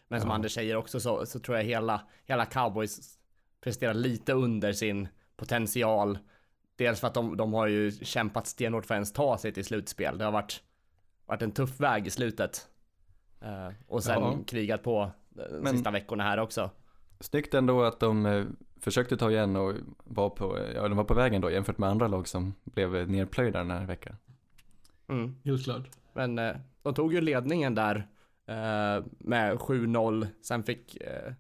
Men 0.08 0.22
som 0.22 0.30
Ja. 0.30 0.36
Anders 0.36 0.54
säger 0.54 0.76
också 0.76 1.00
så, 1.00 1.26
så 1.26 1.40
tror 1.40 1.58
jag 1.58 1.64
hela, 1.64 2.02
hela 2.26 2.46
cowboys 2.46 3.18
presterar 3.62 3.94
lite 3.94 4.34
under 4.34 4.74
sin 4.74 5.08
potential. 5.38 6.18
Dels 6.76 7.00
för 7.00 7.08
att 7.08 7.14
de, 7.14 7.38
de 7.38 7.54
har 7.54 7.68
ju 7.68 7.92
kämpat 7.92 8.48
stenhårt 8.48 8.86
för 8.86 8.94
att 8.94 8.98
ens 8.98 9.14
ta 9.14 9.38
sig 9.38 9.54
till 9.54 9.66
slutspel. 9.66 10.18
Det 10.18 10.26
har 10.26 10.32
varit, 10.32 10.64
varit 11.26 11.42
en 11.42 11.52
tuff 11.52 11.80
väg 11.80 12.08
i 12.08 12.10
slutet. 12.10 12.71
Eh, 13.42 13.68
och 13.88 14.04
sen 14.04 14.22
Ja. 14.22 14.38
krigat 14.48 14.84
på 14.84 15.12
de 15.30 15.44
Men- 15.62 15.74
sista 15.74 15.92
veckorna 15.92 16.24
här 16.24 16.40
också. 16.40 16.70
Snyggt 17.20 17.54
ändå 17.54 17.84
att 17.84 18.00
de 18.00 18.26
eh, 18.26 18.46
försökte 18.80 19.18
ta 19.18 19.32
igen 19.32 19.56
och 19.56 19.74
var 20.04 20.30
på, 20.30 20.60
ja 20.76 20.88
de 20.88 20.98
var 20.98 21.04
på 21.04 21.14
vägen 21.14 21.42
då 21.42 21.52
jämfört 21.52 21.78
med 21.78 21.90
andra 21.90 22.08
lag 22.08 22.28
som 22.28 22.54
blev 22.64 22.96
eh, 22.96 23.08
nerplöjda 23.08 23.60
den 23.60 23.72
här 23.72 23.86
veckan. 23.86 24.16
Mm. 25.08 25.36
Helt 25.46 25.64
klart. 25.64 25.90
Men 26.14 26.40
eh, 26.40 26.56
de 26.82 26.94
tog 26.94 27.14
ju 27.14 27.22
ledningen 27.22 27.76
där 27.76 27.96
eh, 28.46 29.04
med 29.20 29.58
7-0. 29.58 30.28
Sen 30.42 30.64
fick 30.64 30.96
eh, 31.02 31.34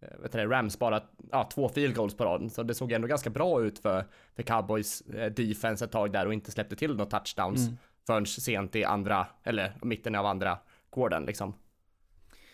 eh, 0.00 0.18
vet 0.22 0.32
du 0.32 0.46
Rams 0.46 0.78
bara 0.78 1.02
ja, 1.30 1.48
två 1.54 1.68
field 1.68 1.94
goals 1.96 2.16
på 2.16 2.24
raden. 2.24 2.50
Så 2.50 2.62
det 2.62 2.74
såg 2.74 2.92
ändå 2.92 3.08
ganska 3.08 3.30
bra 3.30 3.62
ut 3.62 3.78
för, 3.78 4.04
för 4.36 4.42
Cowboys 4.42 5.00
eh, 5.00 5.32
defense 5.32 5.84
ett 5.84 5.92
tag 5.92 6.12
där 6.12 6.26
och 6.26 6.32
inte 6.32 6.50
släppte 6.50 6.76
till 6.76 6.96
några 6.96 7.10
touchdowns 7.10 7.66
Mm. 7.66 7.78
förrän 8.06 8.26
sent 8.26 8.76
i 8.76 8.84
andra, 8.84 9.26
eller 9.44 9.72
mitten 9.82 10.14
av 10.14 10.26
andra 10.26 10.58
quartern 10.92 11.24
liksom. 11.26 11.54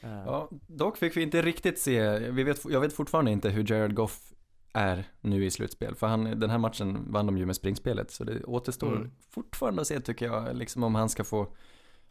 Eh, 0.00 0.22
Ja, 0.26 0.48
dock 0.66 0.96
fick 0.96 1.16
vi 1.16 1.22
inte 1.22 1.42
riktigt 1.42 1.78
se, 1.78 2.18
vi 2.18 2.42
vet, 2.44 2.64
jag 2.70 2.80
vet 2.80 2.92
fortfarande 2.92 3.30
inte 3.30 3.50
hur 3.50 3.70
Jared 3.72 3.94
Goff 3.94 4.32
är 4.72 5.04
nu 5.20 5.44
i 5.44 5.50
slutspel. 5.50 5.94
För 5.94 6.06
han, 6.06 6.40
den 6.40 6.50
här 6.50 6.58
matchen 6.58 7.12
vann 7.12 7.26
de 7.26 7.38
ju 7.38 7.46
med 7.46 7.56
springspelet. 7.56 8.10
Så 8.10 8.24
det 8.24 8.44
återstår 8.44 8.96
Mm. 8.96 9.10
fortfarande 9.30 9.80
att 9.80 9.86
se 9.88 10.00
tycker 10.00 10.26
jag, 10.26 10.56
liksom 10.56 10.82
om 10.82 10.94
han 10.94 11.08
ska 11.08 11.24
få, 11.24 11.46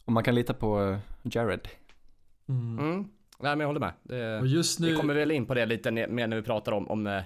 om 0.05 0.13
man 0.13 0.23
kan 0.23 0.35
lita 0.35 0.53
på 0.53 0.81
eh, 0.83 0.97
Jared. 1.23 1.67
Mm. 2.49 2.79
Mm. 2.79 2.97
Nej 3.39 3.51
men 3.55 3.59
jag 3.59 3.67
håller 3.67 3.79
med. 3.79 3.93
Det, 4.03 4.39
Och 4.39 4.47
just 4.47 4.79
nu, 4.79 4.89
Vi 4.91 4.95
kommer 4.97 5.13
väl 5.13 5.31
in 5.31 5.45
på 5.45 5.53
det 5.53 5.65
lite 5.65 5.91
mer 5.91 6.27
när 6.27 6.35
vi 6.35 6.41
pratar 6.41 6.71
om, 6.71 6.87
om 6.87 7.07
eh, 7.07 7.21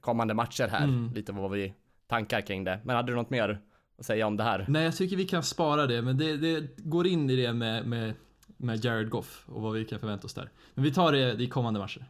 kommande 0.00 0.34
matcher 0.34 0.68
här. 0.68 0.84
Mm. 0.84 1.12
Lite 1.14 1.32
vad 1.32 1.50
vi 1.50 1.74
tankar 2.06 2.40
kring 2.40 2.64
det. 2.64 2.80
Men 2.84 2.96
hade 2.96 3.12
du 3.12 3.16
något 3.16 3.30
mer 3.30 3.60
att 4.02 4.06
säga 4.06 4.26
om 4.26 4.36
det 4.36 4.44
här? 4.44 4.64
nej 4.68 4.84
jag 4.84 4.96
tycker 4.96 5.16
vi 5.16 5.24
kan 5.24 5.42
spara 5.42 5.86
det, 5.86 6.02
men 6.02 6.18
det, 6.18 6.36
det 6.36 6.76
går 6.76 7.06
in 7.06 7.30
i 7.30 7.36
det 7.36 7.52
med, 7.52 7.86
med, 7.86 8.14
med 8.56 8.84
Jared 8.84 9.10
Goff 9.10 9.44
och 9.48 9.62
vad 9.62 9.72
vi 9.72 9.84
kan 9.84 10.00
förvänta 10.00 10.26
oss 10.26 10.34
där. 10.34 10.50
Men 10.74 10.84
vi 10.84 10.92
tar 10.92 11.12
det 11.12 11.42
i 11.42 11.48
kommande 11.48 11.80
matcher. 11.80 12.04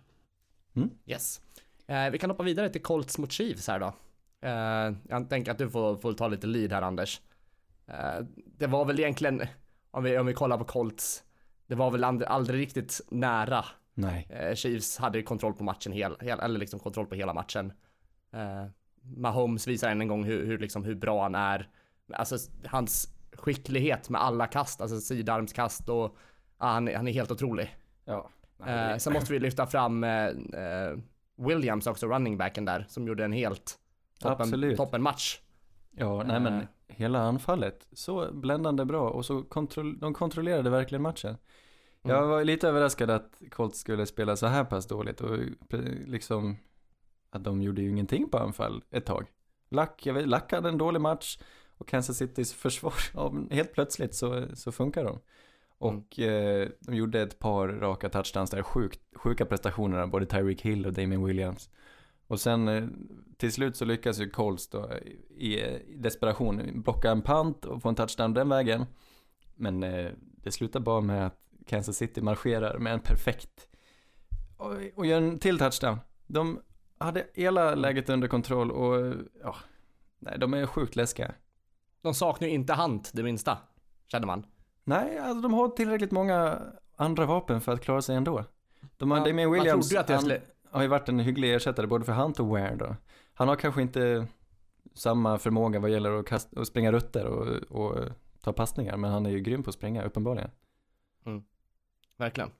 Yes. 1.07 1.41
Eh, 1.87 2.11
vi 2.11 2.19
kan 2.19 2.31
hoppa 2.31 2.43
vidare 2.43 2.69
till 2.69 2.83
Colts 2.83 3.19
mot 3.19 3.33
Chiefs 3.33 3.69
här 3.69 3.81
då. 3.81 3.95
Eh, 4.49 4.97
jag 5.09 5.31
tänker 5.31 5.53
att 5.53 5.59
du 5.59 5.71
får, 5.71 5.97
får 5.97 6.13
ta 6.13 6.29
lite 6.29 6.47
lead 6.47 6.73
här 6.73 6.83
Anders. 6.83 7.21
Eh, 7.87 8.27
det 8.59 8.67
var 8.67 8.85
väl 8.85 9.01
egentligen, 9.01 9.43
om 9.91 10.05
vi, 10.05 10.19
om 10.19 10.27
vi 10.27 10.35
kollar 10.35 10.59
på 10.59 10.65
Colts, 10.65 11.23
det 11.67 11.75
var 11.75 11.91
väl 11.91 12.05
aldrig, 12.05 12.29
aldrig 12.29 12.61
riktigt 12.61 13.01
nära. 13.09 13.65
Nej. 13.95 14.29
Eh, 14.31 14.55
Chiefs 14.55 14.99
hade 14.99 15.19
ju 15.19 15.25
kontroll 15.25 15.55
på 15.55 15.65
matchen, 15.65 15.93
hel, 15.93 16.17
hel, 16.21 16.41
eller 16.41 16.59
liksom 16.59 16.81
kontroll 16.81 17.07
på 17.07 17.15
hela 17.15 17.35
matchen. 17.35 17.73
Eh, 18.33 18.67
Mahomes 19.03 19.67
visar 19.67 19.91
än 19.91 20.01
en 20.01 20.09
gång 20.09 20.25
hur, 20.25 20.47
hur, 20.47 20.59
liksom, 20.59 20.85
hur 20.85 20.95
bra 20.95 21.23
han 21.23 21.35
är. 21.35 21.69
Alltså 22.15 22.37
hans 22.67 23.09
skicklighet 23.33 24.09
med 24.11 24.23
alla 24.23 24.47
kast, 24.47 24.81
alltså 24.81 25.01
sidarmskast 25.01 25.89
och 25.89 26.17
ja, 26.59 26.67
han, 26.67 26.89
är- 26.89 26.97
han 26.97 27.09
är 27.09 27.13
helt 27.13 27.31
otrolig. 27.31 27.77
Ja. 28.05 28.31
Eh, 28.67 28.97
sen 28.97 29.13
måste 29.13 29.33
vi 29.33 29.39
lyfta 29.39 29.67
fram 29.67 30.05
eh, 30.05 30.27
eh, 30.27 30.97
Williams 31.37 31.87
också, 31.87 32.07
runningbacken 32.07 32.65
där, 32.65 32.87
som 32.89 33.07
gjorde 33.09 33.25
en 33.25 33.33
helt 33.33 33.79
toppen, 34.21 34.77
toppen 34.77 35.03
match. 35.03 35.41
Ja, 35.91 36.23
nej 36.23 36.41
men 36.41 36.55
Eh. 36.61 36.65
hela 36.89 37.21
anfallet, 37.23 37.87
så 37.93 38.33
bländande 38.33 38.85
bra 38.85 39.11
och 39.11 39.25
så 39.27 39.43
kontroll, 39.43 39.99
de 39.99 40.15
kontrollerade 40.15 40.71
verkligen 40.71 41.03
matchen. 41.03 41.37
Jag 42.03 42.17
Mm. 42.19 42.29
var 42.31 42.45
lite 42.45 42.69
överraskad 42.69 43.11
att 43.11 43.43
Colts 43.51 43.79
skulle 43.79 44.07
spela 44.07 44.37
så 44.37 44.47
här 44.47 44.65
pass 44.65 44.87
dåligt 44.87 45.21
och 45.21 45.37
pre- 45.69 46.07
liksom 46.07 46.57
att 47.31 47.45
de 47.45 47.63
gjorde 47.63 47.83
ju 47.83 47.91
ingenting 47.91 48.29
på 48.31 48.39
anfall 48.39 48.85
ett 48.91 49.07
tag. 49.07 49.27
Lack, 49.69 50.07
jag 50.07 50.15
vet, 50.15 50.29
Lack 50.29 50.53
hade 50.53 50.69
en 50.69 50.79
dålig 50.79 51.01
match 51.01 51.39
och 51.83 51.89
Kansas 51.89 52.17
Citys 52.17 52.55
försvar, 52.55 52.95
ja, 53.15 53.35
helt 53.51 53.73
plötsligt 53.73 54.15
så, 54.15 54.47
så 54.55 54.73
funkar 54.73 55.05
de. 55.05 55.19
Och 55.79 56.19
eh, 56.19 56.69
de 56.81 56.95
gjorde 56.95 57.23
ett 57.23 57.39
par 57.39 57.69
raka 57.69 58.09
touchdowns 58.09 58.51
där, 58.51 58.63
sjukt, 58.63 59.01
sjuka 59.15 59.47
prestationer 59.47 60.07
både 60.07 60.27
Tyreek 60.27 60.63
Hill 60.63 60.87
och 60.87 60.93
Damien 60.93 61.25
Williams. 61.25 61.71
Och 62.27 62.41
sen 62.41 62.69
eh, 62.69 62.85
till 63.37 63.53
slut 63.53 63.77
så 63.77 63.85
lyckas 63.85 64.21
ju 64.21 64.31
Colts 64.31 64.69
då 64.69 64.91
i, 65.37 65.61
i 65.61 65.97
desperation 65.97 66.83
blocka 66.83 67.11
en 67.11 67.23
punt 67.23 67.65
och 67.65 67.83
få 67.83 67.89
en 67.89 67.95
touchdown 67.95 68.35
den 68.35 68.49
vägen. 68.49 68.87
Men 69.55 69.83
eh, 69.83 70.11
det 70.43 70.53
slutar 70.53 70.81
bara 70.81 71.01
med 71.01 71.27
att 71.27 71.39
Kansas 71.67 71.97
City 71.97 72.21
marscherar 72.21 72.79
med 72.79 72.93
en 72.93 73.01
perfekt 73.01 73.69
och, 74.57 74.73
och 74.95 75.07
gör 75.07 75.23
en 75.23 75.39
till 75.39 75.59
touchdown. 75.59 75.99
De 76.27 76.61
hade 76.99 77.27
hela 77.35 77.75
läget 77.75 78.09
under 78.09 78.29
kontroll 78.29 78.71
och 78.71 79.15
ja, 79.43 79.57
nej, 80.19 80.39
de 80.39 80.55
är 80.55 80.67
sjukt 80.67 80.97
läskiga. 80.97 81.35
De 82.03 82.15
saknar 82.15 82.49
ju 82.49 82.55
inte 82.55 82.75
Hunt 82.75 83.11
det 83.15 83.23
minsta, 83.23 83.59
känner 84.07 84.27
man. 84.27 84.47
Nej, 84.85 85.19
alltså 85.19 85.41
de 85.43 85.55
har 85.55 85.69
tillräckligt 85.69 86.11
många 86.11 86.59
andra 86.97 87.27
vapen 87.27 87.61
för 87.61 87.73
att 87.73 87.81
klara 87.81 88.03
sig 88.03 88.17
ändå. 88.17 88.45
De 88.97 89.11
har 89.11 89.19
Ja, 89.19 89.25
Damien 89.25 89.49
man 89.51 89.59
Williams, 89.59 89.95
att 89.95 90.07
det 90.07 90.13
han 90.13 90.23
skulle- 90.23 90.41
har 90.71 90.83
ju 90.83 90.89
varit 90.89 91.09
en 91.09 91.19
hygglig 91.19 91.55
ersättare 91.55 91.87
både 91.87 92.05
för 92.05 92.13
Hunt 92.13 92.41
och 92.41 92.47
Ware 92.47 92.75
då. 92.77 92.97
Han 93.35 93.49
har 93.49 93.57
kanske 93.57 93.83
inte 93.83 94.27
samma 94.95 95.39
förmåga 95.39 95.81
vad 95.81 95.91
gäller 95.91 96.19
att, 96.21 96.27
kasta, 96.27 96.61
att 96.61 96.67
springa 96.67 96.93
rutter 96.93 97.25
och, 97.27 97.47
och 97.87 97.99
ta 98.41 98.53
passningar, 98.53 98.97
men 98.97 99.11
han 99.11 99.27
är 99.27 99.31
ju 99.31 99.41
grym 99.41 99.63
på 99.63 99.69
att 99.71 99.75
springa, 99.75 100.03
uppenbarligen. 100.05 100.51
Verkligen. 102.17 102.51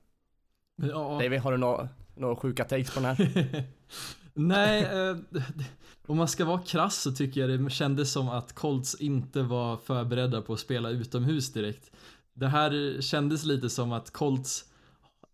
Ja. 0.75 1.19
David, 1.21 1.39
har 1.39 1.51
du 1.51 1.57
några 1.57 1.89
några 2.15 2.35
sjuka 2.35 2.63
takes 2.63 2.93
på 2.95 2.99
den 2.99 3.15
här? 3.15 3.63
Nej, 4.33 4.83
eh, 4.83 5.17
om 6.07 6.17
man 6.17 6.27
ska 6.27 6.45
vara 6.45 6.61
krass 6.61 7.01
så 7.01 7.11
tycker 7.11 7.41
jag 7.47 7.59
det 7.59 7.69
kändes 7.69 8.11
som 8.11 8.29
att 8.29 8.53
Colts 8.53 8.95
inte 8.95 9.41
var 9.41 9.77
förberedda 9.77 10.41
på 10.41 10.53
att 10.53 10.59
spela 10.59 10.89
utomhus 10.89 11.53
direkt. 11.53 11.91
Det 12.33 12.47
här 12.47 13.01
kändes 13.01 13.45
lite 13.45 13.69
som 13.69 13.91
att 13.91 14.11
Colts 14.11 14.65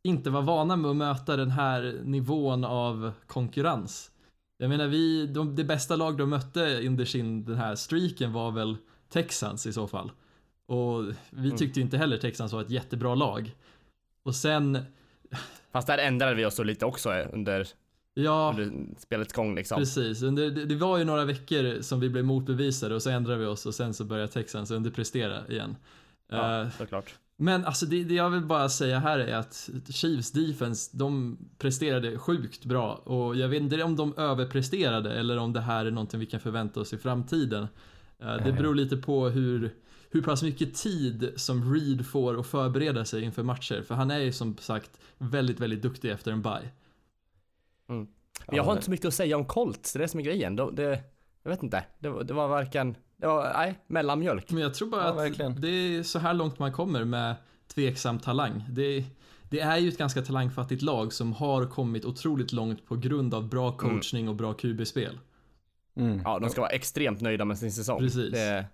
inte 0.03 0.29
var 0.29 0.41
vana 0.41 0.75
med 0.75 0.91
att 0.91 0.97
möta 0.97 1.37
den 1.37 1.51
här 1.51 1.99
nivån 2.03 2.63
av 2.63 3.11
konkurrens. 3.27 4.11
Jag 4.57 4.69
menar, 4.69 4.87
vi, 4.87 5.27
de, 5.27 5.55
det 5.55 5.63
bästa 5.63 5.95
lag 5.95 6.17
de 6.17 6.29
mötte 6.29 6.87
under 6.87 7.05
sin, 7.05 7.45
den 7.45 7.55
här 7.55 7.75
streaken 7.75 8.33
var 8.33 8.51
väl 8.51 8.77
Texans 9.09 9.65
i 9.65 9.73
så 9.73 9.87
fall. 9.87 10.11
Och 10.65 11.03
vi 11.29 11.45
Mm. 11.47 11.57
tyckte 11.57 11.79
ju 11.79 11.83
inte 11.83 11.97
heller 11.97 12.17
Texans 12.17 12.53
var 12.53 12.61
ett 12.61 12.69
jättebra 12.69 13.15
lag. 13.15 13.55
Och 14.23 14.35
sen, 14.35 14.79
Fast 15.71 15.87
där 15.87 15.97
ändrade 15.97 16.35
vi 16.35 16.45
oss 16.45 16.59
lite 16.59 16.85
också 16.85 17.13
eh, 17.13 17.27
under, 17.33 17.67
ja, 18.13 18.55
under 18.57 18.99
spelets 18.99 19.33
gång 19.33 19.55
liksom. 19.55 19.77
Precis, 19.77 20.19
det, 20.19 20.49
det 20.49 20.75
var 20.75 20.97
ju 20.97 21.03
några 21.03 21.25
veckor 21.25 21.81
som 21.81 21.99
vi 21.99 22.09
blev 22.09 22.25
motbevisade 22.25 22.95
och 22.95 23.01
så 23.01 23.09
ändrade 23.09 23.39
vi 23.39 23.45
oss 23.45 23.65
och 23.65 23.75
sen 23.75 23.93
så 23.93 24.03
började 24.05 24.31
Texans 24.31 24.71
underprestera 24.71 25.47
igen. 25.47 25.75
Ja, 26.31 26.61
Eh, 26.61 26.69
såklart. 26.77 27.15
men 27.37 27.65
alltså 27.65 27.85
det, 27.85 28.03
det 28.03 28.13
jag 28.13 28.29
vill 28.29 28.41
bara 28.45 28.69
säga 28.69 28.99
här 28.99 29.19
är 29.19 29.35
att 29.35 29.69
Chiefs 29.89 30.31
defense, 30.31 30.97
de 30.97 31.37
presterade 31.57 32.17
sjukt 32.17 32.65
bra 32.65 32.93
och 32.95 33.35
jag 33.35 33.47
vet 33.49 33.61
inte 33.61 33.83
om 33.83 33.95
de 33.95 34.13
överpresterade 34.17 35.13
eller 35.13 35.37
om 35.37 35.53
det 35.53 35.61
här 35.61 35.85
är 35.85 35.91
någonting 35.91 36.19
vi 36.19 36.25
kan 36.25 36.39
förvänta 36.39 36.79
oss 36.79 36.93
i 36.93 36.97
framtiden. 36.97 37.67
Eh, 38.19 38.35
det 38.45 38.51
beror 38.51 38.75
lite 38.75 38.97
på 38.97 39.29
hur, 39.29 39.73
hur 40.11 40.21
pass 40.21 40.43
mycket 40.43 40.75
tid 40.75 41.33
som 41.35 41.73
Reed 41.73 42.05
får 42.05 42.39
att 42.39 42.47
förbereda 42.47 43.05
sig 43.05 43.23
inför 43.23 43.43
matcher, 43.43 43.81
för 43.87 43.95
han 43.95 44.11
är 44.11 44.19
ju 44.19 44.31
som 44.31 44.57
sagt 44.57 44.91
väldigt, 45.17 45.59
väldigt 45.59 45.81
duktig 45.81 46.11
efter 46.11 46.31
en 46.31 46.41
bye. 46.41 46.69
Men 47.93 48.07
jag 48.55 48.63
har 48.63 48.71
inte 48.71 48.85
så 48.85 48.91
mycket 48.91 49.05
att 49.05 49.13
säga 49.13 49.37
om 49.37 49.45
Colts, 49.45 49.93
det 49.93 49.97
är 49.97 50.01
det 50.01 50.07
som 50.07 50.19
är 50.19 50.23
grejen. 50.23 50.55
De, 50.55 50.75
det, 50.75 51.03
jag 51.43 51.49
vet 51.51 51.63
inte, 51.63 51.83
det, 51.99 52.09
var- 52.09 52.23
det 52.23 52.33
var 52.33 52.47
varken, 52.47 52.95
det 53.17 53.27
var, 53.27 53.53
nej, 53.53 53.79
mellanmjölk. 53.87 54.51
Men 54.51 54.63
jag 54.63 54.73
tror 54.73 54.89
bara 54.89 55.01
Ja, 55.03 55.09
att 55.09 55.17
verkligen. 55.17 55.61
det 55.61 55.67
är 55.69 56.03
så 56.03 56.19
här 56.19 56.33
långt 56.33 56.59
man 56.59 56.71
kommer 56.71 57.03
med 57.05 57.35
tveksam 57.67 58.19
talang. 58.19 58.63
Det, 58.69 59.05
det 59.49 59.59
är 59.59 59.77
ju 59.77 59.89
ett 59.89 59.97
ganska 59.97 60.21
talangfattigt 60.21 60.81
lag 60.81 61.13
som 61.13 61.33
har 61.33 61.65
kommit 61.65 62.05
otroligt 62.05 62.51
långt 62.51 62.85
på 62.85 62.95
grund 62.95 63.33
av 63.33 63.49
bra 63.49 63.71
coachning 63.77 64.29
och 64.29 64.35
bra 64.35 64.53
QB-spel. 64.53 65.19
Mm, 65.95 66.21
Ja, 66.25 66.39
de 66.39 66.49
ska 66.49 66.61
vara 66.61 66.71
extremt 66.71 67.21
nöjda 67.21 67.45
med 67.45 67.57
sin 67.57 67.71
säsong. 67.71 67.99
Precis. 67.99 68.31
Det 68.31 68.65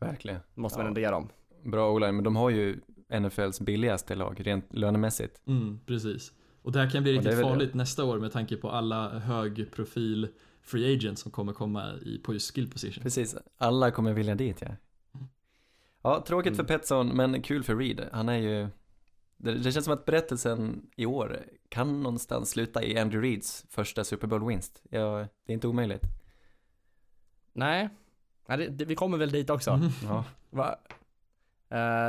verkligen. 0.00 0.40
måste 0.54 0.78
man 0.78 0.84
Ja. 0.86 0.88
ändå 0.88 1.00
ge 1.00 1.10
dem. 1.10 1.28
Bra 1.64 1.90
o 1.92 1.98
men 1.98 2.24
de 2.24 2.36
har 2.36 2.50
ju 2.50 2.80
NFLs 3.20 3.60
billigaste 3.60 4.14
lag, 4.14 4.46
rent 4.46 4.74
lönemässigt. 4.74 5.40
Mm, 5.46 5.80
precis. 5.86 6.32
Och 6.62 6.72
det 6.72 6.78
här 6.78 6.90
kan 6.90 7.02
bli 7.02 7.12
riktigt 7.12 7.30
det. 7.30 7.42
farligt 7.42 7.74
nästa 7.74 8.04
år 8.04 8.18
med 8.18 8.32
tanke 8.32 8.56
på 8.56 8.70
alla 8.70 9.18
högprofil 9.18 10.28
free 10.62 10.94
agents 10.96 11.22
som 11.22 11.30
kommer 11.32 11.52
komma 11.52 11.92
i, 12.02 12.18
på 12.18 12.32
just 12.32 12.54
skill 12.54 12.70
position. 12.70 13.02
Precis, 13.02 13.36
alla 13.58 13.90
kommer 13.90 14.12
vilja 14.12 14.34
dit 14.34 14.62
ja. 14.62 14.68
Ja, 16.02 16.24
tråkigt 16.26 16.56
för 16.56 16.62
Mm. 16.62 16.66
Petson, 16.78 17.08
men 17.08 17.42
kul 17.42 17.62
för 17.62 17.76
Reed. 17.76 18.08
Han 18.12 18.28
är 18.28 18.36
ju, 18.36 18.68
det, 19.36 19.54
det 19.54 19.72
känns 19.72 19.84
som 19.84 19.94
att 19.94 20.04
berättelsen 20.04 20.86
i 20.96 21.06
år 21.06 21.40
kan 21.68 22.02
någonstans 22.02 22.50
sluta 22.50 22.82
i 22.82 22.98
Andrew 22.98 23.28
Reeds 23.28 23.66
första 23.68 24.04
Super 24.04 24.26
Bowl-vinst. 24.26 24.82
Ja, 24.90 25.26
det 25.46 25.52
är 25.52 25.54
inte 25.54 25.68
omöjligt. 25.68 26.02
Nej, 27.52 27.88
nej 28.48 28.58
det, 28.58 28.68
det, 28.68 28.84
vi 28.84 28.94
kommer 28.94 29.18
väl 29.18 29.30
dit 29.30 29.50
också. 29.50 29.76
Mhm. 29.76 29.90
Ja, 30.04 30.24
Va? 30.50 30.76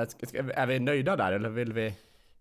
Ska, 0.07 0.25
ska, 0.27 0.37
är 0.37 0.67
vi 0.67 0.79
nöjda 0.79 1.15
där 1.15 1.31
eller 1.31 1.49
vill 1.49 1.73
vi? 1.73 1.93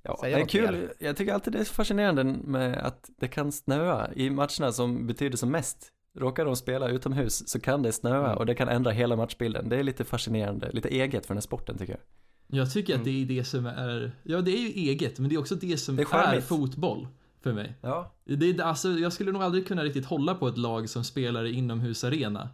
Ja 0.03 0.19
det 0.23 0.33
är 0.33 0.47
kul. 0.47 0.73
mer. 0.73 0.93
Jag 0.99 1.17
tycker 1.17 1.33
alltid 1.35 1.53
det 1.53 1.59
är 1.59 1.65
så 1.65 1.75
fascinerande 1.75 2.25
med 2.25 2.79
att 2.79 3.11
det 3.21 3.29
kan 3.29 3.53
snöa 3.53 4.09
i 4.15 4.31
matcherna 4.31 4.73
som 4.73 5.07
betyder 5.07 5.37
som 5.37 5.51
mest. 5.51 5.89
Råkar 6.19 6.45
de 6.45 6.57
spela 6.57 6.89
utomhus 6.89 7.49
så 7.49 7.61
kan 7.61 7.83
det 7.83 7.93
snöa 7.93 8.27
Mm. 8.27 8.39
och 8.39 8.47
det 8.47 8.55
kan 8.55 8.69
ändra 8.69 8.91
hela 8.91 9.17
matchbilden. 9.17 9.69
Det 9.69 9.77
är 9.77 9.83
lite 9.83 10.05
fascinerande, 10.05 10.71
lite 10.73 10.89
eget 10.89 11.27
för 11.27 11.35
den 11.35 11.37
här 11.37 11.43
sporten 11.43 11.79
tycker 11.79 11.93
jag. 11.93 12.61
Jag 12.61 12.73
tycker 12.73 12.93
Mm. 12.93 13.01
att 13.01 13.05
det 13.05 13.23
är 13.23 13.27
det 13.27 13.45
som 13.45 13.67
är, 13.67 14.13
ja 14.23 14.41
det 14.41 14.51
är 14.51 14.61
ju 14.61 14.69
eget, 14.91 15.19
men 15.19 15.29
det 15.29 15.35
är 15.35 15.39
också 15.41 15.55
det 15.55 15.77
som 15.77 15.97
Det 15.97 16.03
är 16.03 16.35
är, 16.35 16.41
fotboll 16.41 17.07
för 17.43 17.53
mig. 17.53 17.75
Ja, 17.81 18.15
Det 18.25 18.51
är, 18.51 18.63
alltså, 18.63 18.89
jag 18.89 19.13
skulle 19.13 19.33
nog 19.33 19.43
aldrig 19.43 19.67
kunna 19.67 19.85
riktigt 19.85 20.07
hålla 20.07 20.35
på 20.35 20.49
ett 20.49 20.59
lag 20.59 20.89
som 20.89 21.05
spelar 21.05 21.45
i 21.45 21.53
inomhusarena. 21.53 22.49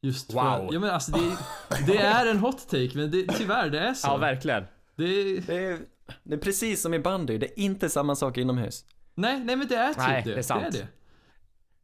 Just 0.00 0.34
Wow. 0.34 0.42
för, 0.42 0.68
ja, 0.74 0.80
men 0.80 0.90
alltså, 0.90 1.12
det, 1.12 1.36
det 1.92 1.98
är 1.98 2.26
en 2.30 2.38
hot 2.38 2.68
take, 2.68 2.90
men 2.94 3.10
det, 3.10 3.26
tyvärr 3.26 3.70
det 3.70 3.80
är 3.80 3.94
så. 3.94 4.08
Ja, 4.08 4.16
verkligen. 4.16 4.64
det, 4.96 5.40
det 5.46 5.64
är, 5.64 5.78
det 6.22 6.34
är 6.34 6.38
precis 6.38 6.82
som 6.82 6.94
i 6.94 6.98
bandy, 6.98 7.38
det 7.38 7.46
är 7.46 7.58
inte 7.58 7.88
samma 7.88 8.14
sak 8.14 8.38
inomhus. 8.38 8.84
nej, 9.14 9.44
nej 9.44 9.56
men 9.56 9.68
det 9.68 9.76
är 9.76 9.88
typ 9.88 9.98
Nej, 9.98 10.22
det. 10.24 10.32
det 10.32 10.38
är 10.38 10.42
sant. 10.42 10.64
Det 10.72 10.78
är 10.78 10.82
det. 10.82 10.88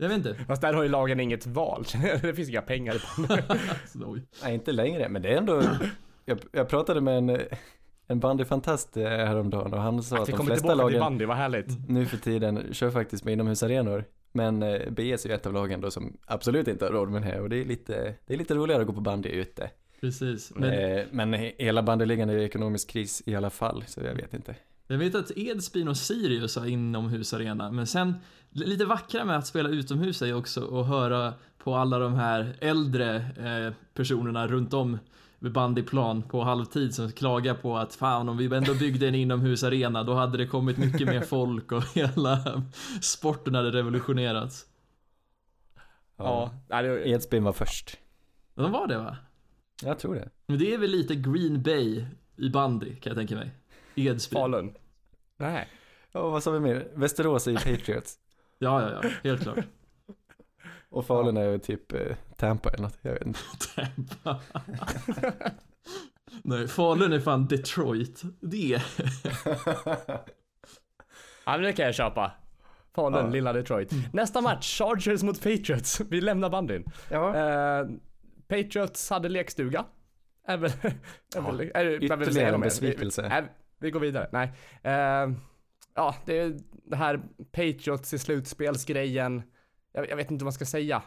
Jag 0.00 0.08
vet 0.08 0.16
inte. 0.16 0.34
Fast 0.34 0.62
där 0.62 0.74
har 0.74 0.82
ju 0.82 0.88
lagen 0.88 1.20
inget 1.20 1.46
val. 1.46 1.84
det 2.22 2.34
finns 2.34 2.48
inga 2.48 2.62
pengar 2.62 2.94
i 2.94 2.98
bandy. 3.28 3.42
Nej, 4.42 4.54
inte 4.54 4.72
längre, 4.72 5.08
men 5.08 5.22
det 5.22 5.28
är 5.32 5.36
ändå... 5.36 5.62
Jag, 6.24 6.38
jag 6.52 6.68
pratade 6.68 7.00
med 7.00 7.18
en, 7.18 7.40
en 8.06 8.20
bandyfantast 8.20 8.96
eh, 8.96 9.08
häromdagen 9.08 9.74
och 9.74 9.80
han 9.80 10.02
sa 10.02 10.22
att 10.22 10.28
Vi 10.28 10.32
de 10.32 10.46
flesta 10.46 10.74
lagen 10.74 11.00
bandy, 11.00 11.24
vad 11.24 11.36
härligt. 11.36 11.88
nu 11.88 12.06
för 12.06 12.16
tiden 12.16 12.74
kör 12.74 12.90
faktiskt 12.90 13.24
med 13.24 13.32
inomhusarenor. 13.32 14.04
Men 14.32 14.62
eh, 14.62 14.90
BS 14.90 15.24
är 15.24 15.28
ju 15.28 15.34
ett 15.34 15.46
av 15.46 15.52
lagen 15.52 15.80
då 15.80 15.90
som 15.90 16.16
absolut 16.26 16.68
inte 16.68 16.84
har 16.84 16.92
råd 16.92 17.08
med 17.08 17.22
det 17.22 17.26
här 17.26 17.40
och 17.40 17.48
det 17.48 17.56
är 17.56 17.64
lite, 17.64 18.14
det 18.26 18.34
är 18.34 18.38
lite 18.38 18.54
roligare 18.54 18.80
att 18.80 18.86
gå 18.86 18.92
på 18.92 19.00
bandy 19.00 19.28
ute. 19.28 19.70
Precis. 20.00 20.52
Men 20.54 20.70
Men, 20.70 20.98
eh, 20.98 21.04
men 21.10 21.32
hela 21.58 21.82
bandyligan 21.82 22.30
är 22.30 22.36
i 22.36 22.44
ekonomisk 22.44 22.90
kris 22.90 23.22
i 23.26 23.34
alla 23.34 23.50
fall, 23.50 23.84
så 23.86 24.00
jag 24.00 24.14
vet 24.14 24.34
inte. 24.34 24.54
jag 24.86 24.98
vet 24.98 25.14
att 25.14 25.30
Edsbyn 25.36 25.88
och 25.88 25.96
Sirius 25.96 26.56
har 26.56 26.66
inomhusarena, 26.66 27.70
men 27.70 27.86
sen 27.86 28.14
lite 28.50 28.84
vackra 28.84 29.24
med 29.24 29.38
att 29.38 29.46
spela 29.46 29.68
utomhus 29.68 30.22
är 30.22 30.26
ju 30.26 30.34
också 30.34 30.80
att 30.80 30.86
höra 30.86 31.34
på 31.58 31.74
alla 31.74 31.98
de 31.98 32.14
här 32.14 32.56
äldre 32.60 33.16
eh, 33.16 33.74
personerna 33.94 34.46
runt 34.46 34.74
om 34.74 34.98
bandyplan 35.38 36.22
på 36.22 36.42
halvtid 36.42 36.94
som 36.94 37.12
klagar 37.12 37.54
på 37.54 37.76
att 37.76 37.94
fan 37.94 38.28
om 38.28 38.36
vi 38.36 38.56
ändå 38.56 38.74
byggde 38.74 39.08
en 39.08 39.14
inomhusarena 39.14 40.04
då 40.04 40.14
hade 40.14 40.38
det 40.38 40.46
kommit 40.46 40.78
mycket 40.78 41.08
mer 41.08 41.20
folk 41.20 41.72
och 41.72 41.84
hela 41.94 42.62
sporten 43.00 43.54
hade 43.54 43.70
revolutionerats. 43.70 44.66
Ja, 46.16 46.50
det, 46.68 47.08
Edsbyn 47.08 47.44
var 47.44 47.52
först. 47.52 47.98
De 48.54 48.72
var 48.72 48.86
det 48.86 48.98
va? 48.98 49.16
Jag 49.84 49.98
tror 49.98 50.14
det. 50.14 50.28
Men 50.46 50.58
det 50.58 50.74
är 50.74 50.78
väl 50.78 50.90
lite 50.90 51.14
Green 51.14 51.62
Bay 51.62 52.04
i 52.36 52.50
bandy 52.50 52.96
kan 52.96 53.10
jag 53.10 53.16
tänka 53.16 53.34
mig. 53.36 53.50
Edsbyn. 53.94 54.36
Falun. 54.40 54.74
Nej. 55.36 55.68
Ja, 56.12 56.28
vad 56.30 56.42
sa 56.42 56.50
vi 56.50 56.60
mer? 56.60 56.88
Västerås 56.94 57.46
är 57.46 57.50
ju 57.50 57.56
Patriots. 57.76 58.14
Ja, 58.58 58.82
ja, 58.82 59.00
ja, 59.02 59.10
helt 59.24 59.42
klart. 59.42 59.58
Och 60.90 61.06
Falun 61.06 61.36
är 61.36 61.44
ju 61.50 61.58
typ 61.58 61.92
eh, 61.92 62.16
Tampa 62.36 62.70
eller 62.70 62.82
något, 62.82 62.98
jag 63.02 63.12
vet 63.12 63.26
inte. 63.26 63.38
Tampa. 63.74 64.40
Nej, 66.42 66.68
Falun 66.68 67.12
är 67.12 67.20
fan 67.20 67.46
Detroit. 67.46 68.22
Det 68.40 68.74
är... 68.74 68.82
Ja, 71.44 71.52
men 71.52 71.62
det 71.62 71.72
kan 71.72 71.84
jag 71.86 71.94
köpa. 71.94 72.32
Falun, 72.94 73.24
Ja. 73.24 73.30
lilla 73.30 73.52
Detroit. 73.52 73.92
Nästa 74.12 74.40
match, 74.40 74.78
Chargers 74.78 75.22
mot 75.22 75.36
Patriots. 75.42 76.00
Vi 76.00 76.20
lämnar 76.20 76.50
bandyn. 76.50 76.84
Ja. 77.10 77.36
Eh, 77.36 77.86
Patriots 78.48 79.10
hade 79.10 79.28
lekstuga. 79.28 79.84
Väl, 80.46 80.64
är 81.36 81.40
väl, 81.40 81.70
är, 81.74 81.84
vi 81.84 82.06
ytterligare 82.06 82.54
en 82.54 82.60
besvikelse. 82.60 83.22
Vi, 83.22 83.28
nej, 83.28 83.44
vi 83.78 83.90
går 83.90 84.00
vidare. 84.00 84.28
Nej. 84.32 84.52
Eh, 84.82 85.32
ja, 85.94 86.14
det 86.24 86.38
är 86.38 86.58
det 86.84 86.96
här 86.96 87.20
Patriots 87.52 88.14
i 88.14 88.18
slutspelsgrejen. 88.18 89.42
Jag, 89.92 90.10
jag 90.10 90.16
vet 90.16 90.30
inte 90.30 90.44
vad 90.44 90.46
man 90.46 90.52
ska 90.52 90.64
säga. 90.64 91.02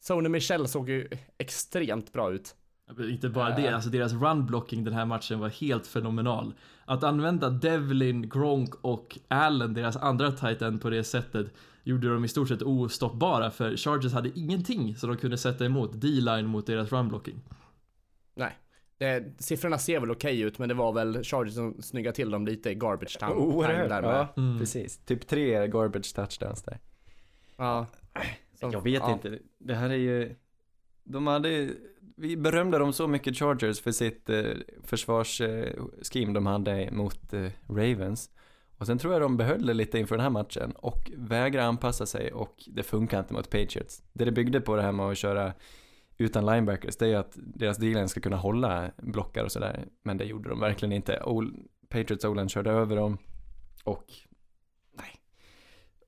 Sony 0.00 0.28
Michel 0.28 0.68
såg 0.68 0.88
ju 0.88 1.08
extremt 1.38 2.12
bra 2.12 2.32
ut. 2.32 2.56
Men 2.96 3.10
Inte 3.10 3.28
bara 3.28 3.56
det, 3.56 3.68
alltså 3.68 3.90
deras 3.90 4.12
runblocking 4.12 4.84
den 4.84 4.94
här 4.94 5.04
matchen 5.04 5.38
var 5.40 5.48
helt 5.48 5.86
fenomenal. 5.86 6.54
Att 6.84 7.04
använda 7.04 7.50
Devlin, 7.50 8.28
Gronk 8.28 8.74
och 8.80 9.18
Allen, 9.28 9.74
deras 9.74 9.96
andra 9.96 10.32
tight 10.32 10.62
end 10.62 10.82
på 10.82 10.90
det 10.90 11.04
sättet, 11.04 11.46
gjorde 11.84 12.08
dem 12.14 12.24
i 12.24 12.28
stort 12.28 12.48
sett 12.48 12.62
ostoppbara 12.62 13.50
för 13.50 13.76
Chargers 13.76 14.12
hade 14.12 14.38
ingenting 14.38 14.96
som 14.96 15.08
de 15.10 15.16
kunde 15.18 15.38
sätta 15.38 15.64
emot 15.64 15.90
D-line 16.00 16.46
mot 16.46 16.66
deras 16.66 16.92
runblocking. 16.92 17.40
Nej. 18.34 18.56
Det, 18.98 19.24
siffrorna 19.42 19.78
ser 19.78 20.00
väl 20.00 20.10
okej 20.10 20.40
ut, 20.40 20.58
men 20.58 20.68
det 20.68 20.74
var 20.74 20.92
väl 20.92 21.24
Chargers 21.24 21.54
som 21.54 21.82
snyggade 21.82 22.16
till 22.16 22.30
dem 22.30 22.46
lite 22.46 22.70
i 22.70 22.74
garbage 22.74 23.18
time. 23.18 23.30
time 23.32 23.42
Oerhört, 23.44 23.88
där 23.88 24.02
med. 24.02 24.10
ja 24.10 24.28
Mm. 24.36 24.58
precis. 24.58 24.98
Typ 24.98 25.26
tre 25.28 25.66
garbage 25.68 26.14
touchdowns 26.14 26.62
där. 26.62 26.78
Ja. 27.56 27.86
Som- 28.60 28.70
Jag 28.70 28.82
vet 28.84 29.02
ja. 29.02 29.12
inte, 29.12 29.38
det 29.58 29.74
här 29.74 29.90
är 29.90 29.94
ju, 29.96 30.34
de 31.04 31.26
hade, 31.26 31.70
vi 32.20 32.36
berömde 32.36 32.78
dem 32.78 32.92
så 32.92 33.08
mycket 33.08 33.36
Chargers 33.36 33.80
för 33.80 33.92
sitt 33.92 34.30
eh, 34.30 34.44
försvarsscheme 34.84 36.28
eh, 36.28 36.32
de 36.32 36.46
hade 36.46 36.88
mot 36.92 37.32
eh, 37.32 37.46
Ravens. 37.68 38.30
Och 38.78 38.86
sen 38.86 38.98
tror 38.98 39.12
jag 39.12 39.22
de 39.22 39.36
behöll 39.36 39.66
det 39.66 39.74
lite 39.74 39.98
inför 39.98 40.16
den 40.16 40.22
här 40.22 40.30
matchen 40.30 40.72
och 40.72 41.10
vägrade 41.16 41.66
anpassa 41.68 42.06
sig 42.06 42.32
och 42.32 42.54
det 42.66 42.82
funkar 42.82 43.18
inte 43.20 43.34
mot 43.34 43.50
Patriots. 43.50 44.02
Det 44.12 44.24
det 44.24 44.32
byggde 44.32 44.60
på 44.60 44.76
det 44.76 44.82
här 44.82 44.92
med 44.92 45.06
att 45.06 45.18
köra 45.18 45.52
utan 46.18 46.46
linebackers, 46.46 46.96
det 46.96 47.04
är 47.04 47.08
ju 47.08 47.14
att 47.14 47.32
deras 47.36 47.76
dealen 47.78 48.08
ska 48.08 48.20
kunna 48.20 48.36
hålla 48.36 48.90
blockar 48.96 49.44
och 49.44 49.52
sådär. 49.52 49.84
Men 50.02 50.16
det 50.18 50.24
gjorde 50.24 50.48
de 50.48 50.60
verkligen 50.60 50.92
inte. 50.92 51.22
Ol- 51.24 51.66
Patriots 51.88 52.24
Olan 52.24 52.48
körde 52.48 52.70
över 52.70 52.96
dem 52.96 53.18
och 53.84 54.04
nej. 54.92 55.20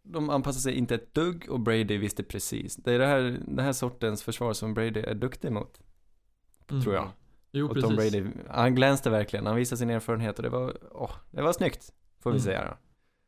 De 0.03 0.31
anpassade 0.31 0.63
sig 0.63 0.75
inte 0.75 0.95
ett 0.95 1.15
dugg 1.15 1.47
och 1.51 1.61
Brady 1.61 1.99
visste 1.99 2.23
precis. 2.23 2.77
Det 2.77 2.93
är 2.93 2.99
det 2.99 3.07
här, 3.07 3.39
den 3.47 3.65
här 3.65 3.73
sortens 3.73 4.23
försvar 4.23 4.53
som 4.53 4.75
Brady 4.75 5.01
är 5.01 5.15
duktig 5.15 5.53
mot, 5.53 5.81
Mm. 6.73 6.83
tror 6.85 6.95
jag. 6.95 7.11
Jo, 7.53 7.67
och 7.67 7.75
precis. 7.75 7.89
Tom 7.89 7.97
Brady, 7.97 8.25
han 8.51 8.75
glänste 8.75 9.11
verkligen, 9.11 9.47
han 9.47 9.57
visade 9.57 9.79
sin 9.79 9.91
erfarenhet 9.91 10.37
och 10.37 10.43
det 10.43 10.49
var, 10.49 10.77
åh, 10.91 11.11
det 11.31 11.43
var 11.43 11.53
snyggt, 11.53 11.93
får 12.23 12.31
vi 12.31 12.37
Mm. 12.37 12.45
säga. 12.45 12.77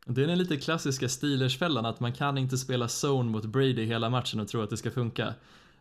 Det 0.06 0.22
är 0.22 0.26
den 0.26 0.38
lite 0.38 0.56
klassiska 0.56 1.08
Steelers-fällan 1.08 1.86
att 1.86 2.00
man 2.00 2.12
kan 2.12 2.38
inte 2.38 2.58
spela 2.58 2.88
zone 3.04 3.30
mot 3.30 3.44
Brady 3.44 3.84
hela 3.84 4.10
matchen 4.10 4.40
och 4.40 4.48
tro 4.48 4.62
att 4.62 4.70
det 4.70 4.76
ska 4.76 4.90
funka. 4.90 5.34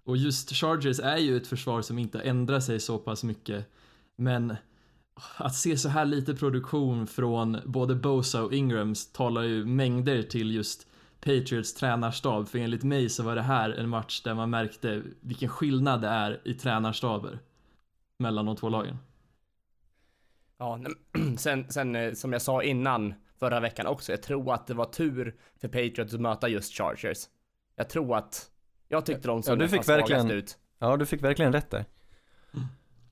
Och 0.03 0.17
just 0.17 0.51
Chargers 0.55 0.99
är 0.99 1.17
ju 1.17 1.37
ett 1.37 1.47
försvar 1.47 1.81
som 1.81 1.99
inte 1.99 2.19
ändrar 2.21 2.59
sig 2.59 2.79
så 2.79 2.97
pass 2.97 3.23
mycket. 3.23 3.65
Men 4.15 4.55
att 5.37 5.55
se 5.55 5.77
så 5.77 5.89
här 5.89 6.05
lite 6.05 6.33
produktion 6.33 7.07
från 7.07 7.57
både 7.65 7.95
Bosa 7.95 8.43
och 8.43 8.53
Ingrams 8.53 9.11
talar 9.11 9.41
ju 9.43 9.65
mängder 9.65 10.23
till 10.23 10.51
just 10.51 10.87
Patriots 11.19 11.73
tränarstab. 11.73 12.47
För 12.47 12.59
enligt 12.59 12.83
mig 12.83 13.09
så 13.09 13.23
var 13.23 13.35
det 13.35 13.41
här 13.41 13.69
en 13.69 13.89
match 13.89 14.21
där 14.21 14.33
man 14.33 14.49
märkte 14.49 15.01
vilken 15.21 15.49
skillnad 15.49 16.01
det 16.01 16.07
är 16.07 16.41
i 16.43 16.53
tränarstaber 16.53 17.39
mellan 18.23 18.45
de 18.45 18.55
två 18.55 18.69
lagen. 18.69 18.97
Ja, 20.57 20.79
sen, 21.37 21.65
sen 21.69 21.95
eh, 21.95 22.13
som 22.13 22.33
jag 22.33 22.41
sa 22.41 22.63
innan 22.63 23.13
förra 23.39 23.59
veckan 23.59 23.87
också, 23.87 24.11
jag 24.11 24.21
tror 24.23 24.53
att 24.53 24.67
det 24.67 24.73
var 24.73 24.85
tur 24.85 25.35
för 25.61 25.67
Patriots 25.67 26.13
att 26.13 26.21
möta 26.21 26.47
just 26.49 26.73
Chargers. 26.73 27.17
Jag 27.75 27.89
tror 27.89 28.17
att, 28.17 28.49
jag 28.87 29.05
tyckte 29.05 29.27
de 29.27 29.43
såg 29.43 29.51
Ja, 29.51 29.55
du 29.55 29.61
nästan 29.63 29.79
fick 29.79 29.89
verkligen- 29.89 30.21
svagast 30.27 30.53
ut. 30.53 30.57
Ja, 30.79 30.97
du 30.97 31.05
fick 31.05 31.23
verkligen 31.23 31.53
rätt 31.53 31.69
där. 31.69 31.85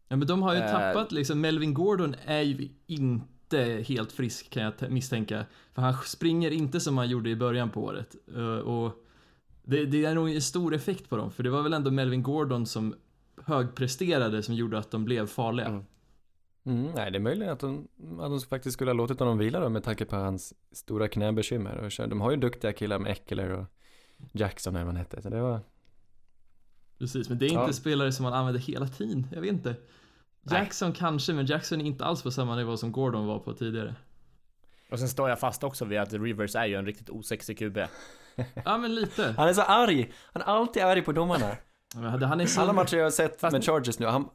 Ja 0.08 0.15
men 0.18 0.27
de 0.27 0.41
har 0.41 0.53
ju 0.53 0.60
Eh. 0.60 0.72
tappat 0.72 1.12
liksom, 1.12 1.41
Melvin 1.41 1.74
Gordon 1.74 2.15
är 2.25 2.41
ju 2.41 2.70
inte 2.88 3.84
helt 3.88 4.12
frisk 4.12 4.50
kan 4.50 4.63
jag 4.63 4.91
misstänka. 4.91 5.46
För 5.74 5.82
han 5.82 5.93
springer 6.06 6.52
inte 6.52 6.80
som 6.80 6.97
han 6.97 7.10
gjorde 7.10 7.30
i 7.30 7.36
början 7.36 7.69
på 7.69 7.84
året. 7.84 8.15
Eh, 8.36 8.41
och 8.58 9.06
det, 9.63 9.86
det 9.86 10.06
är 10.06 10.15
nog 10.15 10.30
en 10.30 10.41
stor 10.41 10.74
effekt 10.76 11.10
på 11.10 11.17
dem, 11.17 11.32
för 11.32 11.43
det 11.43 11.50
var 11.50 11.62
väl 11.63 11.74
ändå 11.74 11.91
Melvin 11.91 12.24
Gordon 12.24 12.65
som 12.65 12.95
högpresterade 13.46 14.44
som 14.44 14.56
gjorde 14.56 14.78
att 14.80 14.91
de 14.91 15.06
blev 15.06 15.28
farliga. 15.28 15.67
Mm. 15.67 15.86
Mm, 16.65 16.91
nej, 16.96 17.12
det 17.12 17.17
är 17.17 17.22
möjligt 17.22 17.50
att 17.50 17.60
de, 17.60 17.88
att 18.20 18.30
de 18.32 18.39
faktiskt 18.39 18.74
skulle 18.74 18.91
ha 18.91 18.96
låtit 18.96 19.20
honom 19.20 19.38
vila 19.38 19.60
då 19.60 19.70
med 19.70 19.84
tanke 19.84 20.06
på 20.06 20.15
hans 20.15 20.54
stora 20.72 21.08
knäbekymmer. 21.08 21.78
Och 21.78 22.10
de 22.10 22.22
har 22.22 22.32
ju 22.32 22.38
duktiga 22.38 22.74
killar 22.74 23.00
med 23.00 23.12
Eckler 23.12 23.50
och 23.50 23.65
Jackson 24.32 24.76
eller 24.76 24.86
vad 24.86 24.94
han 24.94 25.04
hette. 25.04 25.22
Så 25.22 25.30
det 25.30 25.41
var, 25.41 25.60
Precis, 27.00 27.30
men 27.30 27.38
det 27.38 27.46
är 27.46 27.50
inte 27.50 27.62
Ja. 27.62 27.74
spelare 27.74 28.12
som 28.12 28.24
man 28.24 28.34
använder 28.34 28.62
hela 28.62 28.88
tiden. 28.88 29.28
Jag 29.34 29.41
vet 29.41 29.52
inte. 29.52 29.76
Jackson 30.52 30.94
kanske, 30.94 31.34
men 31.34 31.46
Jackson 31.46 31.82
är 31.82 31.86
inte 31.86 32.06
alls 32.06 32.24
på 32.24 32.32
samma 32.32 32.56
nivå 32.56 32.78
som 32.78 32.91
Gordon 32.91 33.28
var 33.28 33.39
på 33.39 33.54
tidigare. 33.54 33.96
Och 34.91 35.00
sen 35.00 35.10
står 35.10 35.30
jag 35.30 35.39
fast 35.39 35.63
också 35.63 35.86
vid 35.86 36.00
att 36.00 36.13
Rivers 36.13 36.56
är 36.56 36.65
ju 36.65 36.76
en 36.76 36.86
riktigt 36.86 37.10
osexig 37.10 37.58
QB. 37.58 37.78
Ja 38.65 38.78
men 38.78 38.96
lite. 38.96 39.34
han 39.38 39.50
är 39.50 39.54
så 39.54 39.62
arg! 39.62 40.13
Han 40.34 40.41
är 40.41 40.46
alltid 40.46 40.84
arg 40.84 41.02
på 41.02 41.12
domarna. 41.12 41.50
Alla 42.62 42.73
matcher 42.73 42.97
jag 42.97 43.04
har 43.06 43.12
sett 43.12 43.41
Fast- 43.41 43.54
med 43.54 43.63
Chargers 43.63 43.99
nu, 43.99 44.06
han, 44.06 44.30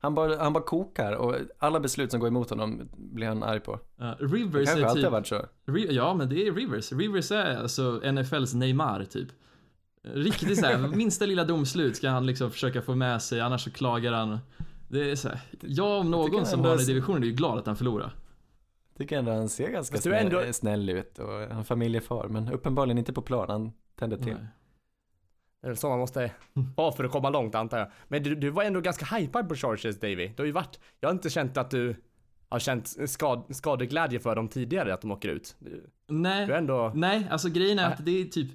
han, 0.00 0.14
bara, 0.14 0.36
han 0.42 0.52
bara 0.52 0.64
kokar 0.64 1.12
och 1.12 1.34
alla 1.58 1.80
beslut 1.80 2.10
som 2.10 2.20
går 2.20 2.26
emot 2.28 2.50
honom 2.50 2.88
blir 2.96 3.26
han 3.26 3.42
arg 3.42 3.60
på. 3.60 3.78
Ja, 3.96 4.04
Det 4.04 4.24
Rivers 4.24 4.66
kanske 4.66 4.84
är 4.84 4.86
alltid 4.88 5.02
typ... 5.02 5.04
har 5.04 5.10
varit 5.10 5.26
så. 5.26 5.44
Ja, 5.94 6.14
men 6.14 6.28
det 6.28 6.46
är 6.46 6.52
Rivers. 6.52 6.92
Rivers 6.92 7.32
är 7.32 7.56
alltså 7.56 8.00
NFLs 8.12 8.54
Neymar, 8.54 9.04
typ. 9.04 9.28
Riktigt 10.02 10.58
såhär, 10.58 10.78
minsta 10.96 11.26
lilla 11.26 11.44
domslut 11.44 11.96
ska 11.96 12.08
han 12.08 12.26
liksom 12.26 12.50
försöka 12.50 12.82
få 12.82 12.94
med 12.94 13.22
sig, 13.22 13.40
annars 13.40 13.64
så 13.64 13.70
klagar 13.70 14.12
han. 14.12 14.38
Det 14.88 15.10
är 15.10 15.16
såhär, 15.16 15.40
jag 15.60 16.00
om 16.00 16.10
någon 16.10 16.46
som 16.46 16.58
ändå 16.58 16.70
har 16.70 16.80
i 16.82 16.84
divisionen 16.84 17.22
är 17.22 17.26
ju 17.26 17.32
glad 17.32 17.58
att 17.58 17.66
han 17.66 17.76
förlorar. 17.76 18.12
Tycker 18.98 19.18
ändå 19.18 19.32
han 19.32 19.48
ser 19.48 19.68
ganska 19.70 19.98
snäll, 19.98 20.26
ändå- 20.26 20.52
snäll 20.52 20.90
ut 20.90 21.18
och 21.18 21.32
han 21.32 21.58
är 21.58 21.62
familjefar. 21.62 22.28
Men 22.28 22.52
uppenbarligen 22.52 22.98
inte 22.98 23.12
på 23.12 23.22
plan, 23.22 23.46
han 23.48 23.72
tänder 23.98 24.16
till. 24.16 24.26
Nej. 24.34 24.46
Det 25.62 25.68
är 25.68 25.74
så 25.74 25.88
man 25.88 25.98
måste 25.98 26.30
vara 26.76 26.92
för 26.92 27.04
att 27.04 27.10
komma 27.12 27.30
långt 27.30 27.54
antar 27.54 27.78
jag. 27.78 27.88
Men 28.08 28.22
du, 28.22 28.34
du 28.34 28.50
var 28.50 28.62
ändå 28.62 28.80
ganska 28.80 29.16
hypad 29.16 29.48
på 29.48 29.54
Chargers 29.54 30.00
Davy. 30.00 30.28
Du 30.28 30.42
har 30.42 30.46
ju 30.46 30.52
varit, 30.52 30.78
jag 31.00 31.08
har 31.08 31.14
inte 31.14 31.30
känt 31.30 31.56
att 31.56 31.70
du 31.70 31.96
har 32.48 32.58
känt 32.58 33.10
skad, 33.10 33.44
skadeglädje 33.50 34.20
för 34.20 34.36
dem 34.36 34.48
tidigare 34.48 34.94
att 34.94 35.00
de 35.00 35.10
åker 35.10 35.28
ut. 35.28 35.56
Du, 35.58 35.90
Nej, 36.06 36.46
du 36.46 36.54
ändå, 36.54 36.92
nej, 36.94 37.28
alltså 37.30 37.48
grejen 37.48 37.78
är 37.78 37.86
att 37.86 38.04
det 38.04 38.20
är 38.20 38.24
typ 38.24 38.48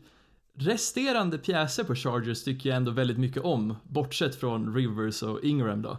resterande 0.55 1.37
pjäser 1.37 1.83
på 1.83 1.95
Chargers 1.95 2.43
tycker 2.43 2.69
jag 2.69 2.77
ändå 2.77 2.91
väldigt 2.91 3.17
mycket 3.17 3.43
om, 3.43 3.75
bortsett 3.83 4.35
från 4.35 4.75
Rivers 4.75 5.23
och 5.23 5.43
Ingram 5.43 5.81
då. 5.81 5.97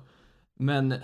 Men 0.58 0.94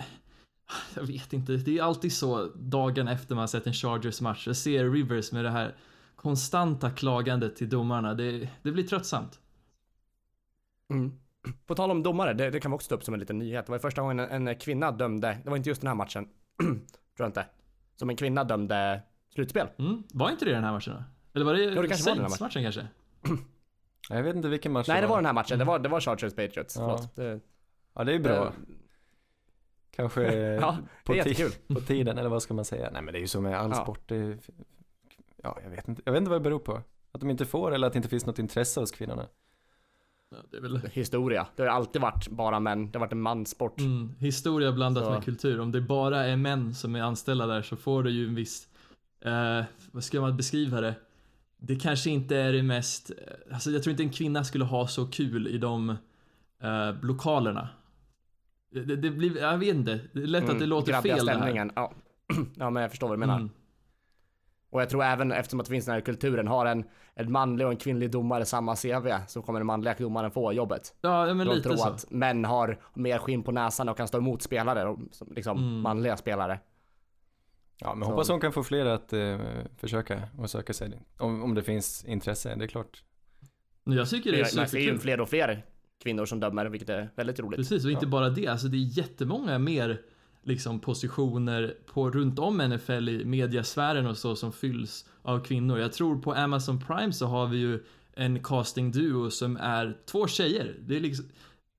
jag 0.95 1.03
vet 1.03 1.33
inte, 1.33 1.51
det 1.51 1.77
är 1.77 1.83
alltid 1.83 2.13
så 2.13 2.45
dagen 2.55 3.07
efter 3.07 3.35
man 3.35 3.47
sett 3.47 3.67
en 3.67 3.73
Chargers 3.73 4.21
match, 4.21 4.47
jag 4.47 4.55
ser 4.55 4.89
Rivers 4.89 5.31
med 5.31 5.45
det 5.45 5.51
här 5.51 5.75
konstanta 6.15 6.91
klagandet 6.91 7.55
till 7.55 7.69
domarna, 7.69 8.13
det, 8.13 8.49
det 8.61 8.71
blir 8.71 8.83
tröttsamt. 8.83 9.39
Mm. 10.91 11.19
På 11.65 11.75
tal 11.75 11.91
om 11.91 12.03
domare, 12.03 12.33
det, 12.33 12.49
det 12.49 12.59
kan 12.59 12.71
vi 12.71 12.75
också 12.75 12.89
ta 12.89 12.95
upp 12.95 13.03
som 13.03 13.13
en 13.13 13.19
liten 13.19 13.37
nyhet. 13.39 13.65
Det 13.65 13.71
var 13.71 13.79
första 13.79 14.01
gången 14.01 14.19
en, 14.19 14.47
en 14.47 14.55
kvinna 14.55 14.91
dömde, 14.91 15.37
det 15.43 15.49
var 15.49 15.57
inte 15.57 15.69
just 15.69 15.81
den 15.81 15.87
här 15.87 15.95
matchen, 15.95 16.27
tror 16.57 16.79
jag 17.17 17.27
inte. 17.27 17.45
Som 17.95 18.09
en 18.09 18.15
kvinna 18.15 18.43
dömde 18.43 19.01
slutspel. 19.33 19.67
Mm, 19.79 20.03
var 20.13 20.29
inte 20.29 20.45
det 20.45 20.51
den 20.51 20.63
här 20.63 20.71
matchen 20.71 20.93
då? 20.93 21.03
Eller 21.33 21.45
var 21.45 21.53
det, 21.53 21.69
det 21.69 21.87
kanske 21.87 22.09
var 22.09 22.15
den 22.15 22.21
här 22.21 22.29
Saints-matchen 22.29 22.63
kanske? 22.63 22.87
Jag 24.09 24.23
vet 24.23 24.35
inte 24.35 24.47
vilken 24.47 24.71
match 24.71 24.87
Nej 24.87 25.01
det 25.01 25.07
var 25.07 25.15
den 25.15 25.25
här 25.25 25.33
matchen, 25.33 25.59
det 25.59 25.65
var, 25.65 25.79
det 25.79 25.89
var 25.89 25.99
Chargers 25.99 26.33
Patriots. 26.33 26.75
Ja. 26.75 26.81
Förlåt. 26.81 27.15
Det, 27.15 27.39
Ja, 27.93 28.03
det 28.03 28.13
är 28.13 28.19
bra. 28.19 28.45
Eh, 28.45 28.51
Kanske 29.91 30.33
Ja, 30.61 30.77
på, 31.03 31.13
det 31.13 31.67
på 31.67 31.81
tiden, 31.81 32.17
eller 32.17 32.29
vad 32.29 32.43
ska 32.43 32.53
man 32.53 32.65
säga? 32.65 32.89
Nej 32.93 33.01
men 33.01 33.13
det 33.13 33.19
är 33.19 33.21
ju 33.21 33.27
så 33.27 33.41
med 33.41 33.59
all 33.59 33.69
Ja. 33.69 33.75
sport. 33.75 33.99
Det 34.05 34.15
är, 34.15 34.37
ja, 35.43 35.59
jag 35.63 35.69
vet 35.69 35.87
inte. 35.87 36.01
Jag 36.05 36.11
vet 36.11 36.19
inte 36.19 36.29
vad 36.29 36.39
det 36.39 36.43
beror 36.43 36.59
på. 36.59 36.81
Att 37.11 37.21
de 37.21 37.29
inte 37.29 37.45
får 37.45 37.71
eller 37.71 37.87
att 37.87 37.93
det 37.93 37.97
inte 37.97 38.09
finns 38.09 38.25
något 38.25 38.39
intresse 38.39 38.79
hos 38.79 38.91
kvinnorna. 38.91 39.27
Ja, 40.31 40.37
det 40.51 40.57
är 40.57 40.61
väl 40.61 40.77
historia. 40.91 41.47
Det 41.55 41.63
har 41.63 41.69
alltid 41.69 42.01
varit 42.01 42.27
bara 42.27 42.59
män. 42.59 42.91
Det 42.91 42.97
har 42.97 43.05
varit 43.05 43.11
en 43.11 43.21
manssport. 43.21 43.79
Mm, 43.79 44.15
historia 44.19 44.71
blandat 44.71 45.05
Så. 45.05 45.11
med 45.11 45.23
kultur. 45.23 45.59
Om 45.59 45.71
det 45.71 45.81
bara 45.81 46.25
är 46.25 46.37
män 46.37 46.73
som 46.73 46.95
är 46.95 47.01
anställda 47.01 47.47
där 47.47 47.61
så 47.61 47.75
får 47.75 48.03
det 48.03 48.11
ju 48.11 48.27
en 48.27 48.35
viss, 48.35 48.67
eh, 49.21 49.63
vad 49.91 50.03
ska 50.03 50.21
man 50.21 50.37
beskriva 50.37 50.81
det? 50.81 50.95
Det 51.57 51.75
kanske 51.75 52.09
inte 52.09 52.37
är 52.37 52.53
det 52.53 52.63
mest, 52.63 53.11
eh, 53.11 53.53
alltså 53.53 53.71
jag 53.71 53.83
tror 53.83 53.91
inte 53.91 54.03
en 54.03 54.11
kvinna 54.11 54.43
skulle 54.43 54.65
ha 54.65 54.87
så 54.87 55.07
kul 55.07 55.47
i 55.47 55.57
de 55.57 55.89
eh, 56.61 56.95
lokalerna. 57.01 57.69
Det, 58.71 58.95
det, 58.95 59.11
blir, 59.11 59.37
jag 59.37 59.57
vet 59.57 59.75
inte, 59.75 59.99
det 60.13 60.23
är 60.23 60.27
lätt 60.27 60.49
att 60.49 60.59
det 60.59 60.65
låter 60.65 60.91
grabbiga 60.91 61.15
fel 61.15 61.25
det 61.25 61.33
här. 61.33 61.49
Mm. 61.49 61.71
Ja. 61.75 61.93
ja 62.55 62.69
men 62.69 62.81
jag 62.81 62.91
förstår 62.91 63.07
vad 63.07 63.17
du 63.17 63.19
menar. 63.19 63.35
Mm. 63.35 63.49
Och 64.73 64.81
jag 64.81 64.89
tror 64.89 65.03
även 65.03 65.31
eftersom 65.31 65.59
att 65.59 65.65
det 65.65 65.69
finns 65.71 65.85
den 65.85 65.93
här 65.93 66.01
kulturen, 66.01 66.47
har 66.47 66.65
en, 66.65 66.83
en 67.13 67.31
manlig 67.31 67.65
och 67.67 67.71
en 67.71 67.77
kvinnlig 67.77 68.11
domare 68.11 68.45
samma 68.45 68.75
CV 68.75 69.07
så 69.27 69.41
kommer 69.41 69.59
den 69.59 69.67
manliga 69.67 69.95
domaren 69.97 70.31
få 70.31 70.53
jobbet. 70.53 70.95
Ja, 71.01 71.27
ja, 71.27 71.33
men 71.33 71.47
De 71.47 71.53
lite 71.55 71.69
tror 71.69 71.77
så. 71.77 71.87
att 71.87 72.11
män 72.11 72.45
har 72.45 72.79
mer 72.93 73.17
skinn 73.17 73.43
på 73.43 73.51
näsan 73.51 73.89
och 73.89 73.97
kan 73.97 74.07
stå 74.07 74.17
emot 74.17 74.41
spelare, 74.41 74.97
liksom 75.35 75.57
Mm. 75.57 75.81
manliga 75.81 76.17
spelare. 76.17 76.59
Ja, 77.79 77.95
men 77.95 78.05
Så- 78.05 78.11
hoppas 78.11 78.29
hon 78.29 78.39
kan 78.41 78.51
få 78.53 78.63
fler 78.63 78.85
att 78.85 79.13
eh, 79.13 79.37
försöka 79.77 80.21
och 80.37 80.49
söka 80.49 80.73
sig. 80.73 81.01
Om, 81.17 81.43
om 81.43 81.55
det 81.55 81.63
finns 81.63 82.05
intresse, 82.05 82.55
det 82.55 82.63
är 82.65 82.67
klart. 82.67 83.03
Jag 83.83 84.09
tycker 84.09 84.31
det 84.31 84.37
är 84.37 84.41
Man 84.57 84.67
ser 84.67 84.77
ju 84.77 84.83
superkul. 84.83 84.99
fler 84.99 85.21
och 85.21 85.29
fler 85.29 85.65
kvinnor 86.03 86.25
som 86.25 86.39
dömer, 86.39 86.65
vilket 86.65 86.89
är 86.89 87.09
väldigt 87.15 87.39
roligt. 87.39 87.57
Precis, 87.57 87.85
och 87.85 87.91
inte 87.91 88.07
bara 88.07 88.29
det, 88.29 88.47
alltså 88.47 88.67
det 88.67 88.77
är 88.77 88.97
jättemånga 88.97 89.57
mer 89.59 90.01
liksom 90.43 90.79
positioner 90.79 91.75
på, 91.93 92.11
runt 92.11 92.39
om 92.39 92.57
NFL 92.57 93.09
i 93.09 93.25
mediasfären 93.25 94.07
och 94.07 94.17
så 94.17 94.35
som 94.35 94.51
fylls 94.51 95.05
av 95.21 95.39
kvinnor. 95.39 95.79
Jag 95.79 95.93
tror 95.93 96.21
på 96.21 96.33
Amazon 96.33 96.79
Prime 96.79 97.13
så 97.13 97.25
har 97.25 97.47
vi 97.47 97.57
ju 97.57 97.83
en 98.13 98.43
casting 98.43 98.91
duo 98.91 99.29
som 99.31 99.57
är 99.57 99.97
två 100.05 100.27
tjejer. 100.27 100.75
Det 100.79 100.95
är 100.95 100.99
liksom, 100.99 101.25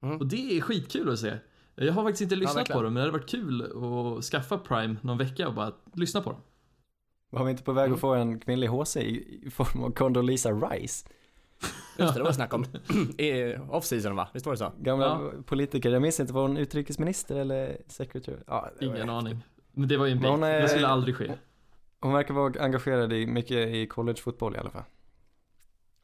Mm. 0.03 0.19
Och 0.19 0.27
det 0.27 0.57
är 0.57 0.61
skitkul 0.61 1.13
att 1.13 1.19
se. 1.19 1.39
Jag 1.75 1.93
har 1.93 2.03
faktiskt 2.03 2.23
inte 2.23 2.37
lyssnat 2.37 2.57
verkligen. 2.57 2.79
på 2.79 2.83
dem, 2.83 2.95
men 2.95 3.01
det 3.01 3.09
hade 3.09 3.19
varit 3.19 3.31
kul 3.31 3.63
att 3.63 4.25
skaffa 4.25 4.59
Prime 4.59 4.97
någon 5.01 5.19
vecka 5.19 5.49
och 5.49 5.55
bara 5.55 5.73
lyssna 5.95 6.23
på 6.23 6.31
dem. 6.31 6.41
Var 7.31 7.45
vi 7.45 7.51
inte 7.51 7.63
på 7.63 7.73
väg 7.73 7.93
att 7.93 8.01
få 8.01 8.15
en 8.15 8.41
kvinnlig 8.41 8.69
HC 8.69 8.97
i 8.97 9.51
form 9.51 9.83
av 9.83 9.91
Condoleezza 9.91 10.51
Rice? 10.51 11.09
Just 11.99 12.15
det, 12.15 12.21
det 12.21 12.25
var 12.25 12.33
snack 12.33 12.55
om 12.55 12.65
off-season 13.71 14.17
va? 14.17 14.29
Visst 14.33 14.47
var 14.47 14.53
det 14.53 14.57
så? 14.59 14.73
Gamla 14.79 15.07
Ja. 15.07 15.31
politiker, 15.47 15.91
jag 15.91 16.03
minns 16.03 16.21
inte, 16.21 16.33
var 16.33 16.43
hon 16.43 16.57
utrikesminister 16.57 17.37
eller 17.37 17.77
secretary? 17.87 18.37
Ja, 18.47 18.71
Ingen 18.81 19.11
aning. 19.11 19.41
Men 19.73 19.89
det 19.89 19.97
var 19.97 20.07
ju 20.07 20.13
en 20.13 20.43
är- 20.43 20.61
Det 20.63 20.69
skulle 20.69 20.87
aldrig 20.89 21.17
ske. 21.17 21.33
Hon 22.01 22.13
verkar 22.13 22.35
vara 22.35 22.65
engagerad 22.65 23.13
i 23.13 23.27
mycket 23.27 23.69
i 23.69 23.87
collegefotboll 23.87 24.55
i 24.55 24.59
alla 24.59 24.71
fall. 24.71 24.83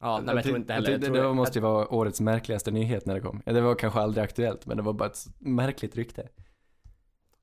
Ja, 0.01 0.16
nej, 0.16 0.25
men 0.27 0.35
jag 0.37 0.44
tror 0.44 0.57
inte 0.57 0.73
heller. 0.73 0.90
Jag 0.90 1.01
det, 1.01 1.07
tror, 1.07 1.16
det 1.16 1.33
måste 1.35 1.59
ju 1.59 1.62
vara 1.62 1.94
årets 1.94 2.21
märkligaste 2.21 2.71
nyhet 2.71 3.07
när 3.07 3.14
det 3.14 3.21
kom. 3.21 3.42
Ja, 3.47 3.53
det 3.53 3.61
var 3.61 3.75
kanske 3.75 4.01
aldrig 4.01 4.25
aktuellt, 4.25 4.66
men 4.66 4.77
det 4.77 4.83
var 4.83 4.92
bara 4.92 5.09
ett 5.09 5.27
märkligt 5.38 5.97
rykte. 5.97 6.29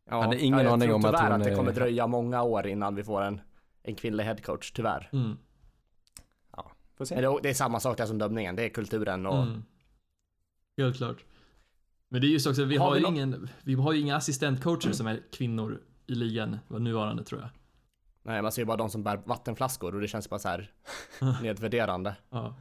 ja, 0.09 0.21
hade 0.21 0.39
ingen 0.39 0.59
jag 0.59 0.73
aning 0.73 0.87
tror 0.87 0.95
om 0.95 1.05
att 1.05 1.11
tyvärr 1.11 1.31
hon 1.31 1.41
att 1.41 1.47
det 1.47 1.55
kommer 1.55 1.71
dröja 1.71 2.07
många 2.07 2.43
år 2.43 2.67
innan 2.67 2.95
vi 2.95 3.03
får 3.03 3.21
en, 3.21 3.41
en 3.83 3.95
kvinnlig 3.95 4.23
headcoach, 4.23 4.71
tyvärr. 4.71 5.09
Mm. 5.13 5.37
Får 6.97 7.05
se. 7.05 7.15
Men 7.15 7.23
det, 7.23 7.39
det 7.43 7.49
är 7.49 7.53
samma 7.53 7.79
sak 7.79 7.97
där 7.97 8.05
som 8.05 8.17
dömningen, 8.17 8.55
det 8.55 8.63
är 8.65 8.69
kulturen 8.69 9.25
och... 9.25 9.43
Mm. 9.43 9.63
Helt 10.77 10.97
klart. 10.97 11.23
Men 12.09 12.21
det 12.21 12.27
är 12.27 12.29
just 12.29 12.47
också, 12.47 12.63
vi 12.63 12.77
Har 12.77 12.85
har, 12.87 12.95
vi 12.95 13.01
ju 13.01 13.07
ingen, 13.07 13.49
vi 13.63 13.73
har 13.73 13.93
ju 13.93 13.99
inga 13.99 14.15
assistentcoacher 14.15 14.91
som 14.91 15.07
är 15.07 15.21
kvinnor 15.31 15.81
i 16.07 16.15
ligan, 16.15 16.59
nuvarande 16.67 17.23
tror 17.23 17.41
jag. 17.41 17.49
Nej, 18.23 18.41
man 18.41 18.51
ser 18.51 18.61
ju 18.61 18.65
bara 18.65 18.77
de 18.77 18.89
som 18.89 19.03
bär 19.03 19.21
vattenflaskor 19.25 19.95
och 19.95 20.01
det 20.01 20.07
känns 20.07 20.29
bara 20.29 20.39
så 20.39 20.49
här 20.49 20.71
nedvärderande. 21.41 22.15
Ja. 22.29 22.55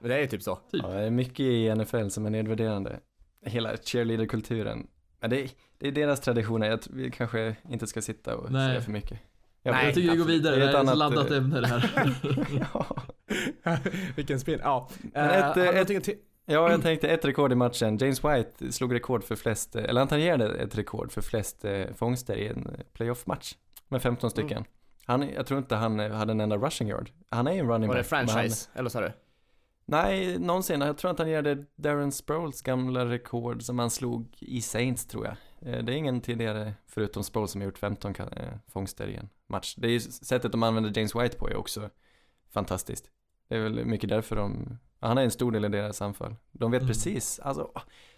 Men 0.00 0.08
det 0.08 0.16
är 0.16 0.20
ju 0.20 0.26
typ 0.26 0.42
så. 0.42 0.58
Ja, 0.70 0.88
det 0.88 1.04
är 1.04 1.10
mycket 1.10 1.40
i 1.40 1.74
NFL 1.74 2.08
som 2.08 2.26
är 2.26 2.30
nedvärderande. 2.30 3.00
Hela 3.42 3.76
cheerleader-kulturen. 3.76 4.86
Men 5.20 5.30
det, 5.30 5.40
är- 5.42 5.50
det 5.78 5.88
är 5.88 5.92
deras 5.92 6.20
traditioner, 6.20 6.70
jag 6.70 6.80
vi 6.90 7.10
kanske 7.10 7.56
inte 7.68 7.86
ska 7.86 8.02
sitta 8.02 8.36
och 8.36 8.52
Nej. 8.52 8.70
säga 8.70 8.80
för 8.80 8.92
mycket. 8.92 9.18
Nej, 9.62 9.86
jag 9.86 9.94
tycker 9.94 10.10
vi 10.10 10.16
går 10.16 10.24
vidare, 10.24 10.56
Det 10.56 10.62
är 10.62 10.68
ett 10.68 10.74
är 10.74 10.78
ett 10.78 10.80
annat, 10.80 10.98
laddat 10.98 11.30
eh, 11.30 11.36
ämne 11.36 11.60
det 11.60 11.66
här. 11.66 12.14
ja. 12.74 12.96
Vilken 14.16 14.40
spin. 14.40 14.60
Ja. 14.62 14.88
Ett, 15.14 15.54
du 15.54 15.96
ett- 15.96 16.04
till? 16.04 16.18
ja, 16.46 16.70
jag 16.70 16.82
tänkte 16.82 17.08
ett 17.08 17.24
rekord 17.24 17.52
i 17.52 17.54
matchen. 17.54 17.96
James 17.98 18.24
White 18.24 18.72
slog 18.72 18.94
rekord 18.94 19.24
för 19.24 19.36
flest, 19.36 19.76
eller 19.76 20.00
han 20.00 20.08
tangerade 20.08 20.54
ett 20.54 20.78
rekord 20.78 21.12
för 21.12 21.20
flest 21.22 21.64
eh, 21.64 21.86
fångster 21.94 22.36
i 22.36 22.48
en 22.48 22.68
playoff-match. 22.92 23.54
Med 23.88 24.02
15 24.02 24.30
stycken. 24.30 24.50
Mm. 24.58 24.64
Han, 25.06 25.28
jag 25.28 25.46
tror 25.46 25.58
inte 25.58 25.74
han 25.76 26.00
eh, 26.00 26.10
hade 26.12 26.32
en 26.32 26.40
enda 26.40 26.56
rushing 26.56 26.88
yard. 26.88 27.10
Han 27.28 27.46
är 27.46 27.52
ju 27.52 27.58
en 27.58 27.68
running 27.68 27.88
Var 27.88 27.96
det 27.96 28.02
back. 28.02 28.10
men 28.10 28.28
franchise? 28.28 28.70
Eller 28.74 28.88
sa 28.90 29.00
du? 29.00 29.06
Han, 29.06 29.14
nej, 29.86 30.38
någonsin. 30.38 30.80
Jag 30.80 30.98
tror 30.98 31.10
att 31.10 31.18
han 31.18 31.28
gerade 31.28 31.64
Darren 31.76 32.12
Sproles 32.12 32.62
gamla 32.62 33.04
rekord 33.06 33.62
som 33.62 33.78
han 33.78 33.90
slog 33.90 34.36
i 34.40 34.60
Saints 34.60 35.06
tror 35.06 35.26
jag. 35.26 35.36
Det 35.84 35.92
är 35.92 35.96
ingen 35.96 36.20
tidigare, 36.20 36.74
förutom 36.86 37.24
Sproles, 37.24 37.50
som 37.50 37.60
har 37.60 37.66
gjort 37.66 37.78
15 37.78 38.14
ka- 38.14 38.42
eh, 38.42 38.58
fångster 38.72 39.06
i 39.08 39.14
en 39.16 39.28
match. 39.48 39.74
Det 39.78 39.86
är 39.86 39.90
ju 39.90 40.00
sättet 40.00 40.52
de 40.52 40.62
använder 40.62 40.92
James 40.98 41.14
White 41.16 41.36
på 41.36 41.48
är 41.50 41.56
också 41.56 41.90
fantastiskt. 42.52 43.10
Det 43.48 43.56
är 43.56 43.60
väl 43.60 43.84
mycket 43.84 44.08
därför 44.08 44.36
de, 44.36 44.78
han 45.00 45.18
är 45.18 45.22
en 45.22 45.30
stor 45.30 45.52
del 45.52 45.64
i 45.64 45.68
deras 45.68 46.02
anfall. 46.02 46.36
De 46.52 46.70
vet 46.70 46.82
Mm. 46.82 46.88
precis, 46.88 47.38
alltså, 47.40 47.70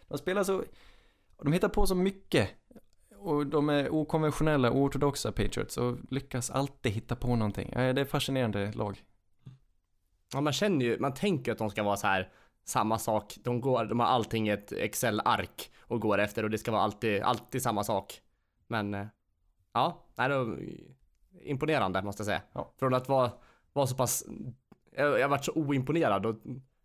de 0.09 0.19
spelar 0.19 0.45
så, 0.45 0.65
de 1.43 1.53
hittar 1.53 1.69
på 1.69 1.87
så 1.87 1.95
mycket. 1.95 2.51
Och 3.19 3.47
de 3.47 3.69
är 3.69 3.95
okonventionella, 3.95 4.71
oortodoxa 4.71 5.33
Patriots 5.33 5.77
och 5.77 5.97
lyckas 6.11 6.51
alltid 6.51 6.93
hitta 6.93 7.17
på 7.17 7.37
någonting. 7.37 7.73
Ja, 7.75 7.93
det 7.93 8.01
är 8.01 8.05
fascinerande 8.05 8.73
lag. 8.73 9.05
Ja, 10.33 10.41
man 10.41 10.53
känner 10.53 10.85
ju, 10.87 10.99
man 10.99 11.15
tänker 11.15 11.53
att 11.53 11.59
de 11.59 11.71
ska 11.71 11.83
vara 11.83 11.97
så 11.97 12.07
här 12.07 12.33
samma 12.65 12.99
sak. 12.99 13.37
De 13.45 13.61
går, 13.61 13.85
de 13.85 14.01
har 14.01 14.07
allting 14.07 14.49
i 14.49 14.51
ett 14.51 14.73
Excel-ark 14.73 15.71
och 15.81 16.01
går 16.01 16.19
efter 16.19 16.43
och 16.43 16.51
det 16.51 16.59
ska 16.59 16.71
vara 16.73 16.83
alltid, 16.83 17.23
alltid 17.23 17.62
samma 17.62 17.85
sak. 17.85 18.21
Men 18.67 18.95
eh, 18.95 19.07
ja, 19.73 20.07
nej, 20.15 20.29
det 20.29 20.57
imponerande 21.43 22.03
måste 22.03 22.21
jag 22.21 22.27
säga. 22.27 22.43
Ja. 22.53 22.73
Från 22.79 22.95
att 22.95 23.09
vara, 23.09 23.31
vara 23.73 23.87
så 23.87 23.95
pass, 23.97 24.25
jag, 24.97 25.21
jag 25.21 25.29
varit 25.29 25.45
så 25.45 25.53
oimponerad 25.53 26.27
och 26.27 26.37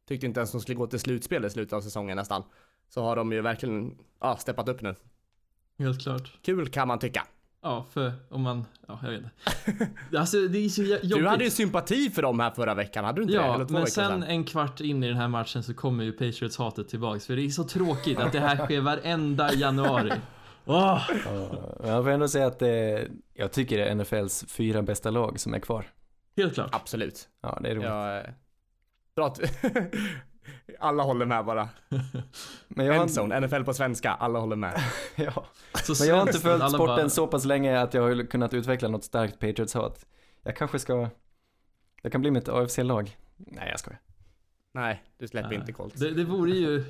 tyckte 0.08 0.26
inte 0.26 0.40
ens 0.40 0.52
de 0.52 0.62
skulle 0.62 0.76
gå 0.76 0.88
till 0.88 1.00
slutspel 1.00 1.46
i 1.46 1.50
slutet 1.50 1.74
av 1.74 1.82
säsongen 1.82 2.18
nästan. 2.18 2.44
Så 2.90 3.04
har 3.04 3.16
de 3.16 3.32
ju 3.32 3.42
verkligen, 3.42 3.98
ja, 4.20 4.38
steppat 4.38 4.70
upp 4.70 4.82
nu. 4.82 4.96
Helt 5.80 6.02
klart. 6.04 6.34
Kul 6.42 6.70
kan 6.70 6.88
man 6.88 7.00
tycka. 7.00 7.28
Ja, 7.64 7.86
för 7.92 8.14
om 8.30 8.42
man, 8.42 8.66
ja 8.88 9.00
jag 9.04 9.10
vet 9.12 9.22
inte. 9.22 9.90
Alltså 10.18 10.38
det 10.48 10.58
är 10.66 10.70
så 10.70 10.82
jobbigt. 10.84 11.10
Du 11.10 11.28
hade 11.28 11.44
ju 11.44 11.50
sympati 11.50 12.10
för 12.10 12.22
dem 12.22 12.40
här 12.40 12.52
förra 12.52 12.74
veckan, 12.74 13.06
hade 13.06 13.20
du 13.20 13.24
inte 13.24 13.34
det? 13.34 13.40
Ja, 13.46 13.56
Eller 13.56 13.66
två 13.66 13.74
men 13.74 13.82
veckor 13.82 13.92
sen 13.92 14.24
en 14.24 14.44
kvart 14.44 14.82
in 14.82 15.04
i 15.04 15.08
den 15.08 15.18
här 15.18 15.28
matchen 15.28 15.64
så 15.64 15.74
kommer 15.74 16.04
ju 16.04 16.12
Patriots-hatet 16.12 16.88
tillbaks. 16.90 17.26
För 17.28 17.36
det 17.36 17.46
är 17.46 17.50
så 17.50 17.64
tråkigt 17.64 18.20
att 18.20 18.32
det 18.32 18.40
här 18.40 18.58
sker 18.66 18.82
varenda 18.82 19.54
januari. 19.54 20.12
Åh! 20.66 21.10
Ja, 21.84 21.88
jag 21.88 22.04
får 22.04 22.12
ändå 22.12 22.28
säga 22.28 22.48
att 22.48 22.60
det, 22.60 23.08
jag 23.34 23.52
tycker 23.52 23.78
det 23.78 23.86
är 23.86 23.96
NFLs 23.96 24.46
fyra 24.48 24.82
bästa 24.82 25.12
lag 25.12 25.40
som 25.40 25.54
är 25.54 25.60
kvar. 25.60 25.86
Helt 26.42 26.54
klart. 26.54 26.70
Absolut. 26.76 27.30
Ja, 27.42 27.60
det 27.62 27.70
är 27.70 27.76
roligt. 27.76 27.88
Ja, 27.88 28.18
eh, 28.20 28.30
bra 29.16 29.28
att 29.28 29.40
alla 30.80 31.04
håller 31.04 31.26
med 31.26 31.46
bara. 31.46 31.70
Men 32.68 32.86
jag 32.86 32.94
har, 32.94 33.02
Endzone, 33.02 33.40
NFL 33.40 33.64
på 33.64 33.74
svenska, 33.74 34.12
alla 34.12 34.40
håller 34.40 34.56
med. 34.56 34.82
ja. 35.16 35.46
Så 35.84 35.96
Men 36.00 36.08
jag 36.08 36.16
har 36.16 36.22
inte 36.22 36.40
följt 36.40 36.70
sporten 36.70 36.88
bara- 36.88 37.10
så 37.10 37.28
pass 37.28 37.46
länge 37.46 37.80
att 37.82 37.94
jag 37.94 38.02
har 38.02 38.26
kunnat 38.26 38.54
utveckla 38.54 38.88
något 38.90 39.04
starkt 39.04 39.40
Patriots-hat. 39.40 40.06
Jag 40.44 40.56
kanske 40.56 40.80
ska, 40.80 41.10
jag 42.02 42.12
kan 42.12 42.22
bli 42.22 42.32
mitt 42.32 42.50
AFC-lag. 42.50 43.18
Nej, 43.38 43.70
jag 43.70 43.80
skojar. 43.80 44.00
Nej, 44.74 45.04
du 45.18 45.28
släpper 45.28 45.50
Nej. 45.50 45.58
inte 45.58 45.74
Colts. 45.74 45.96
Det, 46.00 46.12
det 46.12 46.24
vore 46.24 46.52
ju 46.52 46.84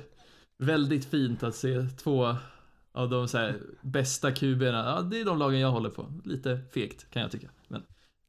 väldigt 0.58 1.04
fint 1.04 1.42
att 1.42 1.54
se 1.54 1.82
två 2.02 2.36
av 2.92 3.10
de 3.10 3.28
så 3.28 3.38
här 3.38 3.60
bästa 3.80 4.30
QB'na. 4.30 4.84
Ja, 4.86 5.00
det 5.00 5.20
är 5.20 5.24
de 5.24 5.38
lagen 5.38 5.60
jag 5.60 5.70
håller 5.70 5.90
på. 5.90 6.12
Lite 6.24 6.60
fegt 6.74 7.10
kan 7.10 7.22
jag 7.22 7.30
tycka. 7.30 7.48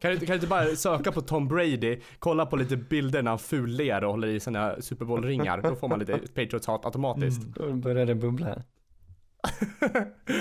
Kan 0.04 0.12
du, 0.12 0.18
kan 0.20 0.28
du 0.28 0.34
inte 0.34 0.48
bara 0.48 0.66
söka 0.76 1.12
på 1.12 1.22
Tom 1.22 1.48
Brady, 1.48 2.00
kolla 2.20 2.46
på 2.46 2.56
lite 2.56 2.78
bilder 2.78 3.22
när 3.24 3.32
han 3.32 3.40
fuller 3.40 4.04
och 4.04 4.12
håller 4.12 4.28
i 4.28 4.40
sina 4.40 4.82
Super 4.82 5.06
Bowl-ringar. 5.06 5.62
Då 5.62 5.76
får 5.76 5.88
man 5.88 6.00
lite 6.00 6.18
Patriots-hat 6.18 6.86
automatiskt. 6.86 7.44
Mm. 7.44 7.54
Då 7.56 7.74
börjar 7.74 8.06
det 8.06 8.16
bubbla. 8.16 8.48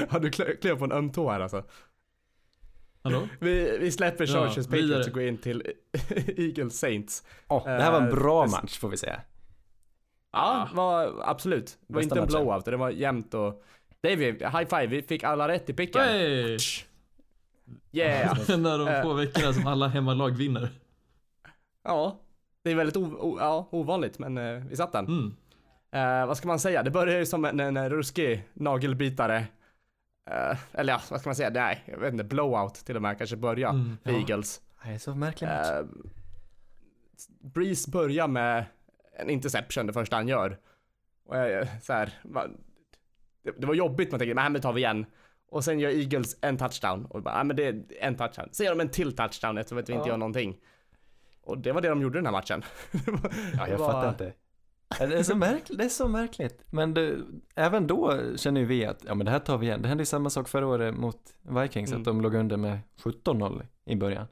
Har 0.09 0.21
du 0.21 0.31
klev 0.31 0.79
på 0.79 0.85
en 0.85 0.93
öm 0.93 1.11
tå 1.11 1.31
här 1.31 1.41
alltså? 1.41 1.65
hallå? 3.03 3.29
Vi, 3.41 3.79
vi 3.81 3.93
släpper 3.93 4.25
Ja, 4.27 4.33
Chargers 4.33 4.67
Patriots 4.67 4.73
vidare. 4.73 5.05
och 5.05 5.13
går 5.13 5.23
in 5.23 5.39
till 5.39 5.63
Eagles 6.37 6.79
Saints. 6.79 7.25
Åh, 7.49 7.65
det 7.65 7.83
här 7.83 7.93
var 7.93 7.99
en 8.01 8.09
Eh, 8.09 8.15
bra 8.15 8.47
match 8.47 8.79
får 8.79 8.89
vi 8.89 8.97
säga. 8.97 9.21
Ja, 10.33 10.69
var, 10.75 11.23
absolut. 11.25 11.79
Det 11.87 11.95
var 11.95 12.01
Bästa 12.01 12.03
inte 12.03 12.15
en 12.15 12.33
matchen. 12.33 12.45
blowout, 12.45 12.65
det 12.65 12.77
var 12.77 12.91
jämnt 12.91 13.35
och... 13.35 13.63
David, 14.03 14.43
high 14.43 14.65
five, 14.65 14.87
vi 14.87 15.03
fick 15.03 15.25
alla 15.25 15.49
rätt 15.49 15.71
i 15.71 15.73
picken. 15.73 16.03
Hey! 16.03 16.59
Yeah! 17.93 18.39
En 18.51 18.67
av 18.67 18.79
de 18.79 18.89
Eh. 18.89 19.03
få 19.03 19.13
veckorna 19.13 19.53
som 19.53 19.67
alla 19.67 19.89
hemmalag 19.89 20.31
vinner. 20.31 20.69
Ja, 21.85 22.21
det 22.63 22.71
är 22.71 22.75
väldigt 22.75 22.97
ja, 23.39 23.69
ovanligt 23.71 24.19
men 24.19 24.39
eh, 24.39 24.65
vi 24.69 24.77
satt 24.77 24.93
den. 24.93 25.07
Mm. 25.07 25.35
Eh, 25.93 26.27
vad 26.27 26.37
ska 26.37 26.49
man 26.49 26.61
säga? 26.61 26.83
Det 26.83 26.91
börjar 26.91 27.19
ju 27.19 27.27
som 27.27 27.45
en, 27.45 27.61
en, 27.61 27.91
ruskig 27.91 28.49
nagelbitare. 28.55 29.37
Eh, 30.31 30.59
eller 30.73 30.93
ja, 30.93 31.01
vad 31.11 31.21
ska 31.21 31.29
man 31.29 31.37
säga? 31.37 31.51
Nej, 31.51 31.85
jag 31.87 31.99
vet 31.99 32.13
inte. 32.13 32.25
Blowout 32.25 32.75
till 32.75 32.97
och 32.97 33.03
med 33.03 33.19
kanske 33.19 33.37
börja 33.37 33.69
Mm, 33.69 33.99
ja. 34.03 34.13
Eagles. 34.13 34.61
Det 34.85 34.91
är 34.91 34.99
så 34.99 35.15
märklig 35.15 35.49
match. 35.49 35.71
Uh, 35.71 35.87
Breeze 37.41 37.91
börjar 37.91 38.29
med 38.29 38.65
en 39.19 39.31
interception 39.31 39.87
det 39.87 39.93
första 39.93 40.17
han 40.17 40.29
gör. 40.29 40.59
Och 41.27 41.37
jag, 41.37 41.69
så 41.83 41.93
här, 41.93 42.13
va, 42.23 42.47
det, 43.43 43.51
det 43.59 43.67
var 43.67 43.75
jobbigt, 43.75 44.11
man 44.11 44.19
tänker, 44.19 44.35
men 44.35 44.53
det 44.53 44.61
tar 44.61 44.73
vi 44.73 44.81
igen. 44.81 45.07
Och 45.53 45.65
sen 45.65 45.79
gör 45.81 45.91
Eagles 45.91 46.37
en 46.41 46.57
touchdown. 46.59 47.05
Och 47.07 47.23
bara, 47.23 47.35
nej 47.35 47.45
men 47.45 47.57
det 47.57 47.67
är 47.67 47.83
en 48.01 48.17
touchdown. 48.17 48.49
Sen 48.53 48.67
gör 48.67 48.73
de 48.75 48.81
en 48.81 48.89
till 48.89 49.17
touchdown 49.17 49.59
eftersom 49.59 49.79
att 49.79 49.89
vi 49.89 49.93
inte 49.93 50.09
Ja. 50.09 50.13
gör 50.13 50.17
någonting. 50.19 50.57
Och 51.43 51.59
det 51.59 51.73
var 51.73 51.81
det 51.81 51.89
de 51.89 52.03
gjorde 52.03 52.19
den 52.19 52.27
här 52.27 52.33
matchen. 52.33 52.63
Ja, 53.57 53.69
jag 53.69 53.79
fattar 53.79 54.09
inte. 54.09 54.33
Det 54.99 55.19
är 55.19 55.23
så 55.23 55.37
märkligt, 55.37 55.79
det 55.79 55.85
är 55.85 55.89
så 55.89 56.09
märkligt. 56.09 56.63
Men 56.71 56.95
det, 56.95 57.17
även 57.55 57.87
då 57.87 58.19
känner 58.37 58.61
ju 58.61 58.67
vi 58.67 58.85
att, 58.85 59.05
ja 59.07 59.15
men 59.15 59.25
det 59.25 59.31
här 59.33 59.39
tar 59.39 59.59
vi 59.59 59.67
igen. 59.67 59.83
Det 59.83 59.89
hände 59.89 60.03
ju 60.03 60.07
samma 60.07 60.31
sak 60.31 60.49
förra 60.49 60.67
året 60.67 60.95
mot 60.95 61.19
Vikings, 61.43 61.91
Mm. 61.91 62.01
att 62.01 62.05
de 62.05 62.21
låg 62.21 62.35
under 62.35 62.57
med 62.57 62.79
17-0 63.03 63.63
i 63.85 63.97
början. 63.97 64.27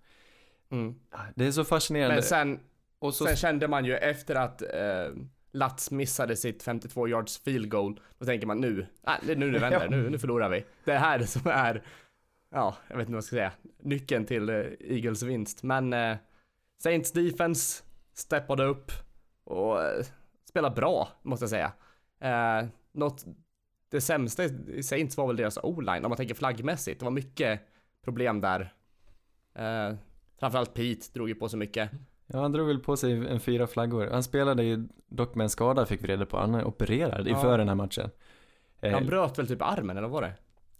Mm. 0.70 0.94
Det 1.34 1.46
är 1.46 1.52
så 1.52 1.64
fascinerande. 1.64 2.14
Men 2.14 2.22
sen, 2.22 2.60
och 2.98 3.14
så, 3.14 3.24
sen 3.26 3.36
kände 3.36 3.68
man 3.68 3.84
ju 3.84 3.94
efter 3.96 4.34
att 4.34 4.62
eh, 4.62 4.68
Lats 5.52 5.90
missade 5.90 6.36
sitt 6.36 6.62
52 6.62 7.08
yards 7.08 7.38
field 7.38 7.70
goal, 7.70 8.00
då 8.18 8.26
tänker 8.26 8.46
man 8.46 8.60
nu, 8.60 8.86
äh, 9.06 9.36
nu 9.36 9.50
det 9.50 9.58
vänder, 9.58 9.88
nu, 9.88 10.10
nu 10.10 10.18
förlorar 10.18 10.48
vi. 10.48 10.64
Det 10.84 10.92
är 10.92 10.98
här 10.98 11.22
som 11.22 11.42
är, 11.44 11.82
ja, 12.50 12.76
jag 12.88 12.96
vet 12.96 13.02
inte 13.02 13.12
vad 13.12 13.16
jag 13.16 13.24
ska 13.24 13.36
säga, 13.36 13.52
nyckeln 13.82 14.24
till 14.24 14.48
eh, 14.48 14.56
Eagles 14.80 15.22
vinst. 15.22 15.62
Men 15.62 15.92
eh, 15.92 16.16
Saints 16.82 17.12
defense 17.12 17.82
steppade 18.12 18.64
upp 18.64 18.92
och 19.44 19.82
eh, 19.82 20.04
spelade 20.48 20.74
bra, 20.74 21.08
måste 21.22 21.42
jag 21.42 21.50
säga. 21.50 21.72
Eh, 22.20 22.68
något, 22.92 23.24
det 23.90 24.00
sämsta 24.00 24.44
i 24.44 24.82
Saints 24.82 25.16
var 25.16 25.26
väl 25.26 25.36
deras 25.36 25.58
o-line, 25.62 26.04
om 26.04 26.08
man 26.08 26.16
tänker 26.16 26.34
flaggmässigt. 26.34 26.98
Det 26.98 27.04
var 27.04 27.12
mycket 27.12 27.60
problem 28.04 28.40
där. 28.40 28.74
Eh, 29.54 29.94
framförallt 30.40 30.74
Pete 30.74 31.06
drog 31.12 31.28
ju 31.28 31.34
på 31.34 31.48
så 31.48 31.56
mycket. 31.56 31.90
Ja, 32.32 32.40
han 32.40 32.52
drog 32.52 32.66
väl 32.66 32.78
på 32.78 32.96
sig 32.96 33.12
en 33.12 33.40
fyra 33.40 33.66
flaggor. 33.66 34.08
Han 34.12 34.22
spelade 34.22 34.62
ju 34.64 34.88
dock 35.08 35.34
med 35.34 35.44
en 35.44 35.50
skada 35.50 35.86
fick 35.86 36.04
vi 36.04 36.08
reda 36.08 36.26
på. 36.26 36.36
Han 36.38 36.54
är 36.54 36.64
opererad 36.64 37.26
Ja. 37.28 37.30
inför 37.30 37.58
den 37.58 37.68
här 37.68 37.74
matchen. 37.74 38.10
Eh, 38.80 38.92
Han 38.92 39.06
bröt 39.06 39.38
väl 39.38 39.46
typ 39.46 39.62
armen, 39.62 39.90
eller 39.96 40.08
vad 40.08 40.10
var 40.10 40.22
det? 40.22 40.32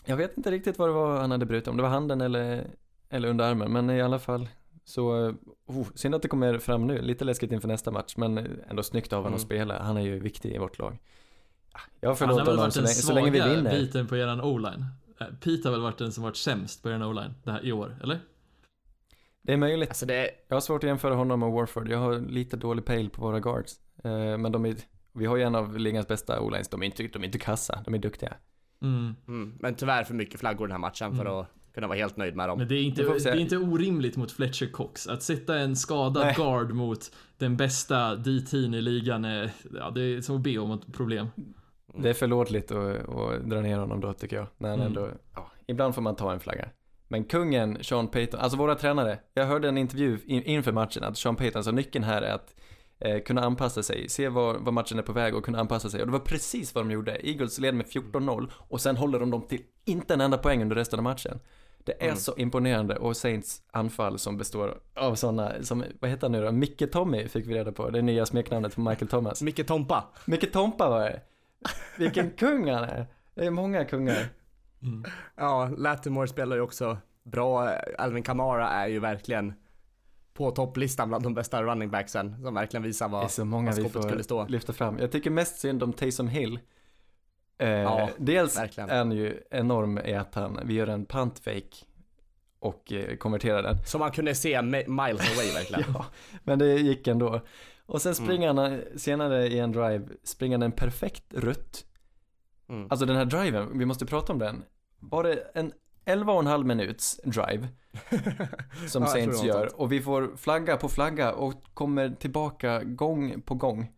Jag 0.05 0.17
vet 0.17 0.37
inte 0.37 0.51
riktigt 0.51 0.79
vad 0.79 0.89
det 0.89 0.93
var 0.93 1.21
han 1.21 1.31
hade 1.31 1.47
brutit, 1.47 1.69
om 1.69 1.77
det 1.77 1.83
var 1.83 1.91
handen 1.91 2.21
eller, 2.21 2.67
eller 3.09 3.29
underarmen, 3.29 3.73
men 3.73 3.91
i 3.91 4.03
alla 4.03 4.19
fall 4.19 4.49
så, 4.85 5.27
eh, 5.29 5.35
oh, 5.67 5.87
synd 5.95 6.15
att 6.15 6.23
det 6.23 6.29
kommer 6.29 6.59
fram 6.59 6.87
nu, 6.87 7.03
lite 7.03 7.25
läskigt 7.25 7.53
inför 7.53 7.69
nästa 7.69 7.91
match, 7.91 8.15
men 8.17 8.39
ändå 8.69 8.83
snyggt 8.83 9.13
av 9.13 9.17
honom 9.19 9.27
Mm. 9.27 9.35
att 9.37 9.41
spela, 9.43 9.83
han 9.83 9.97
är 9.97 10.01
ju 10.01 10.19
viktig 10.19 10.55
i 10.55 10.59
vårt 10.59 10.79
lag. 10.79 10.99
Jag 12.01 12.09
Han 12.09 12.17
förlåter 12.17 12.39
har 12.41 12.47
väl 12.47 12.57
honom 12.57 12.63
varit 12.65 12.73
så 12.75 12.81
den 12.81 12.85
länge, 12.85 12.95
så 12.95 13.13
länge 13.15 13.31
vi 13.31 13.39
svaga 13.39 13.55
vinner. 13.55 13.71
biten 13.71 14.07
på 14.07 14.17
eran 14.17 14.41
o-line. 14.41 14.85
Eh, 15.21 15.27
Pete 15.41 15.69
har 15.69 15.71
väl 15.73 15.81
varit 15.81 15.99
den 15.99 16.13
som 16.13 16.23
varit 16.25 16.37
sämst 16.37 16.83
på 16.83 16.89
eran 16.91 17.03
o-line 17.03 17.35
det 17.45 17.51
här 17.51 17.65
i 17.67 17.73
år, 17.73 17.97
eller? 18.03 18.19
Det 19.43 19.53
är 19.53 19.57
möjligt. 19.57 19.89
Alltså 19.89 20.07
det, 20.07 20.31
Jag 20.49 20.57
har 20.57 20.61
svårt 20.61 20.85
att 20.85 20.89
jämföra 20.89 21.15
honom 21.15 21.41
med 21.41 21.51
Warford, 21.51 21.89
jag 21.89 21.99
har 21.99 22.19
lite 22.19 22.57
dålig 22.57 22.85
pejl 22.85 23.11
på 23.11 23.23
våra 23.23 23.41
guards. 23.41 23.81
Eh, 24.05 24.39
men 24.39 24.53
de 24.53 24.67
är, 24.67 24.77
vi 25.13 25.27
har 25.27 25.37
ju 25.37 25.43
en 25.43 25.55
av 25.55 25.79
ligans 25.79 26.09
bästa 26.09 26.41
o-lines, 26.41 26.69
de 26.69 26.83
är 26.83 26.87
inte, 26.87 27.03
de 27.03 27.23
är 27.23 27.27
inte 27.27 27.39
kassa, 27.39 27.83
de 27.85 27.95
är 27.95 27.99
duktiga. 27.99 28.35
Mm. 28.83 29.15
mm, 29.29 29.55
men 29.61 29.75
tyvärr 29.75 30.05
för 30.05 30.15
mycket 30.15 30.41
flaggor 30.41 30.67
den 30.67 30.73
här 30.73 30.79
matchen 30.79 31.17
för 31.17 31.41
att 31.41 31.47
kunna 31.75 31.87
vara 31.87 31.99
helt 31.99 32.17
nöjd 32.17 32.37
med 32.37 32.49
dem. 32.49 32.59
Men 32.59 32.69
det 32.69 32.75
är, 32.75 32.83
inte, 32.83 33.03
Det 33.03 33.25
det 33.25 33.31
är 33.31 33.37
inte 33.37 33.57
orimligt 33.57 34.17
mot 34.17 34.33
Fletcher 34.33 34.67
Cox. 34.67 35.07
Att 35.07 35.23
sätta 35.23 35.59
en 35.59 35.77
skadad 35.77 36.27
Nej. 36.27 36.35
guard 36.37 36.73
mot 36.73 37.13
den 37.39 37.57
bästa 37.57 38.17
D-team 38.17 38.75
i 38.75 38.81
ligan 38.81 39.25
är, 39.25 39.51
ja, 39.75 39.91
det 39.91 40.01
är 40.03 40.21
som 40.21 40.37
att 40.37 40.43
be 40.43 40.59
om 40.59 40.71
ett 40.71 40.93
problem. 40.93 41.27
Det 41.95 42.11
är 42.11 42.15
förlåtligt 42.15 42.71
att, 42.71 43.09
att 43.09 43.51
dra 43.51 43.61
ner 43.61 43.79
honom 43.79 44.01
då 44.01 44.13
tycker 44.13 44.37
jag. 44.37 44.47
När 44.59 44.69
han 44.69 44.81
Mm. 44.81 44.87
ändå, 44.87 45.11
ja, 45.35 45.51
ibland 45.67 45.95
får 45.95 46.03
man 46.03 46.17
ta 46.17 46.33
en 46.33 46.41
flagga. 46.41 46.69
Men 47.13 47.25
kungen, 47.25 47.79
Sean 47.85 48.09
Payton, 48.09 48.41
alltså 48.41 48.59
våra 48.59 48.75
tränare. 48.75 49.19
Jag 49.35 49.47
hörde 49.47 49.69
en 49.69 49.79
intervju 49.79 50.19
in, 50.27 50.43
inför 50.43 50.73
matchen 50.73 51.05
att 51.05 51.19
Sean 51.19 51.37
Payton, 51.37 51.65
så 51.65 51.71
nyckeln 51.73 52.05
här 52.05 52.23
är 52.23 52.33
att 52.35 52.55
eh, 53.01 53.19
kunna 53.23 53.41
anpassa 53.45 53.83
sig, 53.83 54.09
se 54.09 54.29
var, 54.29 54.55
var 54.55 54.73
matchen 54.73 54.99
är 54.99 55.03
på 55.03 55.13
väg 55.13 55.35
och 55.35 55.45
kunna 55.45 55.61
anpassa 55.61 55.91
sig. 55.91 56.01
Och 56.01 56.07
det 56.07 56.13
var 56.13 56.19
precis 56.19 56.75
vad 56.75 56.85
de 56.85 56.91
gjorde. 56.91 57.29
Eagles 57.29 57.59
led 57.59 57.75
med 57.75 57.87
14-0 57.87 58.51
och 58.53 58.81
sen 58.81 58.97
håller 58.97 59.21
de 59.21 59.31
dem 59.31 59.43
till 59.43 59.63
inte 59.85 60.15
en 60.15 60.21
enda 60.21 60.39
poäng 60.39 60.63
under 60.63 60.77
resten 60.77 60.99
av 60.99 61.03
matchen. 61.03 61.39
Det 61.85 61.93
är 62.03 62.05
Mm. 62.07 62.17
så 62.17 62.35
imponerande 62.37 62.97
och 62.97 63.17
Saints 63.17 63.63
anfall 63.73 64.19
som 64.19 64.37
består 64.39 64.79
av 64.97 65.15
sådana, 65.15 65.53
som, 65.63 65.85
vad 66.01 66.11
heter 66.11 66.23
han 66.23 66.33
nu 66.33 66.45
då? 66.45 66.53
Micke 66.53 66.93
Tommy 66.93 67.29
fick 67.29 67.47
vi 67.47 67.55
reda 67.55 67.73
på, 67.73 67.91
det 67.91 68.03
nya 68.03 68.27
smeknamnet 68.27 68.75
på 68.75 68.81
Michael 68.81 69.09
Thomas. 69.09 69.43
Micke 69.43 69.67
Tompa. 69.67 70.05
Micke 70.25 70.53
Tompa 70.53 70.89
var 70.91 71.01
det. 71.01 71.21
Vilken 71.99 72.31
kung 72.31 72.71
han 72.71 72.85
är. 72.85 73.07
Det 73.35 73.47
är 73.47 73.51
många 73.51 73.85
kungar. 73.85 74.27
Ja, 75.37 75.71
Latimore 75.77 76.29
spelar 76.29 76.57
ju 76.57 76.63
också 76.63 76.99
bra. 77.23 77.69
Alvin 77.99 78.23
Kamara 78.23 78.69
är 78.71 78.89
ju 78.89 78.99
verkligen 79.01 79.53
på 80.35 80.51
topplistan 80.51 81.09
bland 81.09 81.25
de 81.25 81.35
bästa 81.35 81.63
running 81.63 81.91
backsen 81.91 82.43
som 82.43 82.55
verkligen 82.55 82.83
visar 82.83 83.09
Det 83.09 83.17
är 83.17 83.21
vad, 83.21 83.31
så 83.31 83.45
många 83.45 83.67
vad 83.71 83.77
vi 83.77 83.83
skåpet 83.83 83.93
får 84.03 84.09
skulle 84.09 84.25
stå. 84.25 84.47
lyfta 84.47 84.73
fram. 84.73 84.99
Jag 84.99 85.13
tycker 85.13 85.31
mest 85.31 85.59
synd 85.61 85.83
om 85.83 85.93
Taysom 85.93 86.29
Hill. 86.29 86.59
Eh, 87.59 87.69
Ja, 87.69 88.09
dels 88.19 88.59
verkligen. 88.59 88.91
är 88.91 88.99
han 88.99 89.13
ju 89.13 89.43
enorm 89.51 89.99
i 89.99 90.15
att 90.15 90.35
han, 90.35 90.61
vi 90.65 90.75
gör 90.75 90.87
en 90.87 91.07
punt 91.07 91.39
fake 91.39 91.77
och 92.59 92.93
eh, 92.93 93.17
konverterar 93.17 93.63
den. 93.63 93.77
Som 93.85 93.99
man 93.99 94.11
kunde 94.11 94.35
se 94.35 94.57
mi- 94.61 94.89
miles 95.07 95.33
away 95.37 95.53
verkligen. 95.55 95.85
Ja, 95.95 96.05
men 96.45 96.59
det 96.59 96.67
gick 96.75 97.07
ändå. 97.07 97.41
Och 97.87 98.03
sen 98.03 98.15
springer 98.15 98.51
Mm. 98.51 98.57
han 98.65 98.73
eh, 98.73 98.79
senare 98.97 99.47
i 99.47 99.59
en 99.59 99.73
drive, 99.73 100.09
springer 100.25 100.55
han 100.57 100.63
en 100.63 100.73
perfekt 100.73 101.35
rutt. 101.35 101.87
Mm. 102.71 102.87
Alltså 102.91 103.07
den 103.07 103.17
här 103.17 103.25
driven, 103.25 103.79
vi 103.79 103.87
måste 103.87 104.07
prata 104.07 104.33
om 104.33 104.39
den. 104.39 104.65
Var 104.99 105.23
det 105.23 105.51
en 105.55 105.73
11,5 106.05 106.65
minuts 106.65 107.21
drive 107.25 107.69
som 108.89 109.03
Ja, 109.03 109.09
Saints 109.09 109.45
gör 109.45 109.81
och 109.81 109.93
vi 109.93 110.01
får 110.01 110.37
flagga 110.37 110.77
på 110.77 110.89
flagga 110.89 111.33
och 111.33 111.55
kommer 111.75 112.11
tillbaka 112.11 112.85
gång 112.85 113.41
på 113.43 113.55
gång. 113.55 113.93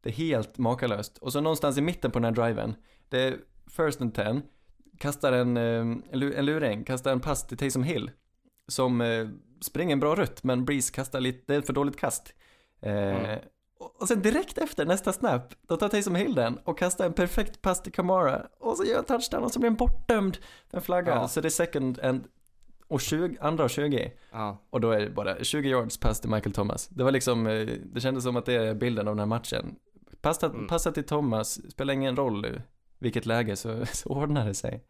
Det 0.00 0.08
är 0.10 0.14
helt 0.14 0.58
makalöst. 0.58 1.18
Och 1.18 1.32
så 1.32 1.40
någonstans 1.40 1.78
i 1.78 1.80
mitten 1.80 2.10
på 2.10 2.18
den 2.18 2.24
här 2.24 2.44
driven, 2.44 2.74
det 3.08 3.20
är 3.20 3.36
first 3.66 4.00
and 4.00 4.14
ten, 4.14 4.42
kastar 4.98 5.32
en, 5.32 5.56
eh, 5.56 5.62
en 5.62 6.02
en 6.12 6.44
luring, 6.46 6.84
kastar 6.84 7.12
en 7.12 7.20
pass 7.20 7.46
till 7.46 7.58
Taysom 7.58 7.82
Hill 7.82 8.10
som 8.68 9.00
eh, 9.00 9.28
springer 9.60 9.92
en 9.92 10.00
bra 10.00 10.14
rutt 10.14 10.42
men 10.44 10.64
Breeze 10.64 10.92
kastar 10.94 11.20
lite, 11.20 11.42
det 11.46 11.54
är 11.54 11.58
ett 11.58 11.66
för 11.66 11.72
dåligt 11.72 11.96
kast. 12.00 12.34
Eh, 12.82 12.92
Mm. 12.92 13.40
Och- 13.98 14.08
sen 14.08 14.22
direkt 14.22 14.58
efter 14.58 14.86
nästa 14.86 15.12
snap, 15.12 15.54
då 15.66 15.76
tar 15.76 15.88
Taysom 15.88 16.14
Hill 16.14 16.34
den 16.34 16.58
och 16.64 16.78
kastar 16.78 17.06
en 17.06 17.12
perfekt 17.12 17.62
pass 17.62 17.82
till 17.82 17.92
Kamara 17.92 18.46
och 18.60 18.76
så 18.76 18.84
gör 18.84 18.98
en 18.98 19.04
touchdown 19.04 19.44
och 19.44 19.52
så 19.52 19.58
blir 19.58 19.70
den 19.70 19.76
bortdömd 19.76 20.36
för 20.70 20.76
en 20.76 20.82
flagga. 20.82 21.14
Ja. 21.14 21.28
Så 21.28 21.40
det 21.40 21.48
är 21.48 21.50
second 21.50 22.00
and 22.00 22.24
och 22.88 23.00
20, 23.00 23.36
andra 23.40 23.64
och 23.64 23.70
20 23.70 24.12
Ja. 24.32 24.58
och 24.70 24.80
då 24.80 24.90
är 24.90 25.00
det 25.00 25.10
bara 25.10 25.44
20 25.44 25.68
yards 25.68 25.98
pass 26.00 26.20
till 26.20 26.30
Michael 26.30 26.52
Thomas. 26.54 26.88
Det 26.88 27.04
var 27.04 27.10
liksom, 27.10 27.46
eh, 27.46 27.68
det 27.84 28.00
kändes 28.00 28.24
som 28.24 28.36
att 28.36 28.46
det 28.46 28.54
är 28.54 28.74
bilden 28.74 29.08
av 29.08 29.14
den 29.14 29.18
här 29.18 29.26
matchen. 29.26 29.76
Passa, 30.20 30.46
Mm. 30.46 30.66
passa 30.68 30.92
till 30.92 31.04
Thomas, 31.04 31.70
spelar 31.70 31.94
ingen 31.94 32.16
roll 32.16 32.60
vilket 32.98 33.26
läge 33.26 33.56
så, 33.56 33.86
så 33.92 34.08
ordnar 34.08 34.46
det 34.46 34.54
sig. 34.54 34.84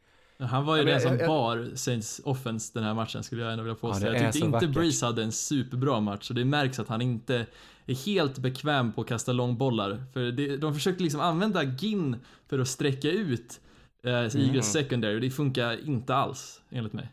Han 0.50 0.64
var 0.64 0.76
ju 0.76 0.84
den 0.84 1.00
som 1.00 1.18
jag- 1.18 1.28
bar 1.28 1.70
Saints 1.74 2.20
offense 2.24 2.70
den 2.74 2.84
här 2.84 2.94
matchen 2.94 3.22
skulle 3.22 3.42
jag 3.42 3.52
ändå 3.52 3.64
vilja 3.64 3.74
påstå. 3.74 4.06
Ja, 4.06 4.10
det 4.12 4.18
jag 4.18 4.32
tyckte 4.32 4.46
inte 4.46 4.56
vackert. 4.56 4.70
Breeze 4.70 5.06
hade 5.06 5.22
en 5.22 5.32
superbra 5.32 6.00
match 6.00 6.30
och 6.30 6.36
det 6.36 6.44
märks 6.44 6.78
att 6.78 6.88
han 6.88 7.02
inte 7.02 7.46
är 7.86 7.94
helt 8.06 8.38
bekväm 8.38 8.92
på 8.92 9.00
att 9.00 9.06
kasta 9.06 9.32
långbollar. 9.32 10.04
För 10.12 10.20
det, 10.20 10.56
de 10.56 10.74
försökte 10.74 11.02
liksom 11.02 11.20
använda 11.20 11.62
Ginn 11.62 12.16
för 12.48 12.58
att 12.58 12.68
sträcka 12.68 13.10
ut 13.10 13.60
eh, 14.04 14.10
Eagles 14.12 14.34
Mm. 14.34 14.62
secondary 14.62 15.16
och 15.16 15.20
det 15.20 15.30
funkar 15.30 15.86
inte 15.88 16.14
alls 16.14 16.60
enligt 16.70 16.92
mig. 16.92 17.04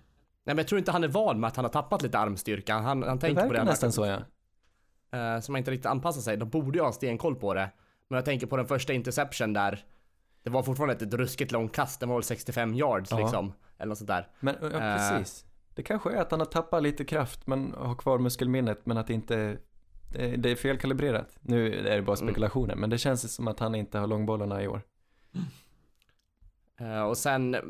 Nej 0.45 0.55
men 0.55 0.57
jag 0.57 0.67
tror 0.67 0.79
inte 0.79 0.91
han 0.91 1.03
är 1.03 1.07
van 1.07 1.39
med 1.39 1.47
att 1.47 1.55
han 1.55 1.65
har 1.65 1.69
tappat 1.71 2.01
lite 2.01 2.19
armstyrka. 2.19 2.73
Han, 2.73 3.03
han 3.03 3.17
Det 3.17 3.21
tänker 3.21 3.41
på 3.41 3.47
verkar 3.47 3.65
det. 3.65 3.71
nästan 3.71 3.91
så 3.91 4.05
ja. 4.05 4.19
Så 5.41 5.51
man 5.51 5.59
inte 5.59 5.71
riktigt 5.71 5.85
anpassar 5.85 6.21
sig. 6.21 6.37
De 6.37 6.49
borde 6.49 6.77
ju 6.77 6.83
ha 6.83 6.91
stenkoll 6.91 7.35
på 7.35 7.53
det. 7.53 7.69
Men 8.07 8.15
jag 8.17 8.25
tänker 8.25 8.47
på 8.47 8.57
den 8.57 8.65
första 8.67 8.93
interception 8.93 9.53
där. 9.53 9.83
Det 10.43 10.49
var 10.49 10.63
fortfarande 10.63 11.05
ett 11.05 11.13
ruskigt 11.13 11.51
långt 11.51 11.73
kast. 11.75 11.99
Den 11.99 12.09
var 12.09 12.15
väl 12.15 12.23
65 12.23 12.73
yards 12.73 13.11
Ja. 13.11 13.17
liksom. 13.19 13.53
Eller 13.77 13.89
något 13.89 13.97
sånt 13.97 14.07
där. 14.07 14.27
Men 14.39 14.55
ja, 14.61 14.67
Eh. 14.67 14.97
precis. 14.97 15.45
Det 15.75 15.83
kanske 15.83 16.11
är 16.11 16.21
att 16.21 16.31
han 16.31 16.39
har 16.39 16.45
tappat 16.47 16.83
lite 16.83 17.05
kraft 17.05 17.47
men 17.47 17.73
har 17.77 17.95
kvar 17.95 18.19
muskelminnet 18.19 18.85
men 18.85 18.97
att 18.97 19.07
det 19.07 19.13
inte 19.13 19.57
det, 20.13 20.35
det 20.37 20.51
är 20.51 20.55
felkalibrerat. 20.55 21.37
Nu 21.41 21.67
är 21.79 21.95
det 21.95 22.01
bara 22.01 22.17
Mm. 22.17 22.27
spekulationer 22.27 22.75
men 22.75 22.89
det 22.89 22.97
känns 22.97 23.33
som 23.35 23.47
att 23.47 23.59
han 23.59 23.75
inte 23.75 23.99
har 23.99 24.07
långbollarna 24.07 24.63
i 24.63 24.67
år. 24.67 24.81
Eh, 26.79 27.01
och 27.01 27.17
sen 27.17 27.55
eh, 27.55 27.61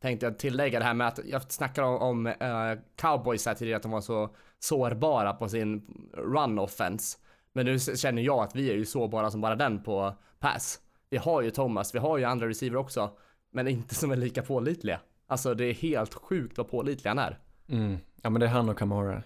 tänkte 0.00 0.26
jag 0.26 0.38
tillägga 0.38 0.78
det 0.78 0.84
här 0.84 0.94
med 0.94 1.06
att 1.08 1.20
jag 1.24 1.42
snackade 1.52 1.86
om, 1.86 1.96
om 2.02 2.26
eh, 2.26 2.78
cowboys 3.00 3.46
här 3.46 3.54
tidigare 3.54 3.76
att 3.76 3.82
de 3.82 3.92
var 3.92 4.00
så 4.00 4.34
sårbara 4.58 5.32
på 5.32 5.48
sin 5.48 5.82
run 6.14 6.58
offense. 6.58 7.18
Men 7.52 7.66
nu 7.66 7.78
känner 7.78 8.22
jag 8.22 8.38
att 8.38 8.56
vi 8.56 8.70
är 8.70 8.74
ju 8.74 8.84
sårbara 8.84 9.30
som 9.30 9.40
bara 9.40 9.56
den 9.56 9.82
på 9.82 10.14
pass. 10.38 10.80
Vi 11.10 11.16
har 11.16 11.42
ju 11.42 11.50
Thomas, 11.50 11.94
vi 11.94 11.98
har 11.98 12.18
ju 12.18 12.24
andra 12.24 12.48
receiver 12.48 12.76
också. 12.76 13.10
Men 13.52 13.68
inte 13.68 13.94
som 13.94 14.10
är 14.10 14.16
lika 14.16 14.42
pålitliga. 14.42 15.00
Alltså 15.26 15.54
det 15.54 15.64
är 15.64 15.74
helt 15.74 16.14
sjukt 16.14 16.58
vad 16.58 16.68
pålitliga 16.70 17.10
han 17.10 17.18
är. 17.18 17.38
Mm. 17.68 17.98
Ja 18.22 18.30
men 18.30 18.40
det 18.40 18.46
är 18.46 18.50
han 18.50 18.68
och 18.68 18.78
Kamara. 18.78 19.22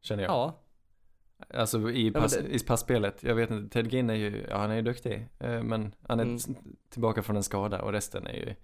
Känner 0.00 0.22
jag. 0.22 0.30
Ja. 0.32 0.62
Alltså 1.54 1.90
i, 1.90 2.10
pass, 2.10 2.32
det- 2.36 2.54
i 2.54 2.58
passspelet. 2.58 3.22
Jag 3.22 3.34
vet 3.34 3.50
inte, 3.50 3.72
Ted 3.74 3.92
Ginn 3.92 4.10
är 4.10 4.14
ju, 4.14 4.46
ja 4.50 4.56
han 4.58 4.70
är 4.70 4.74
ju 4.74 4.82
duktig. 4.82 5.28
eh, 5.38 5.62
Men 5.62 5.94
han 6.08 6.20
är 6.20 6.24
Mm. 6.24 6.38
tillbaka 6.90 7.22
från 7.22 7.36
en 7.36 7.42
skada 7.42 7.82
och 7.82 7.92
resten 7.92 8.26
är 8.26 8.32
ju 8.32 8.54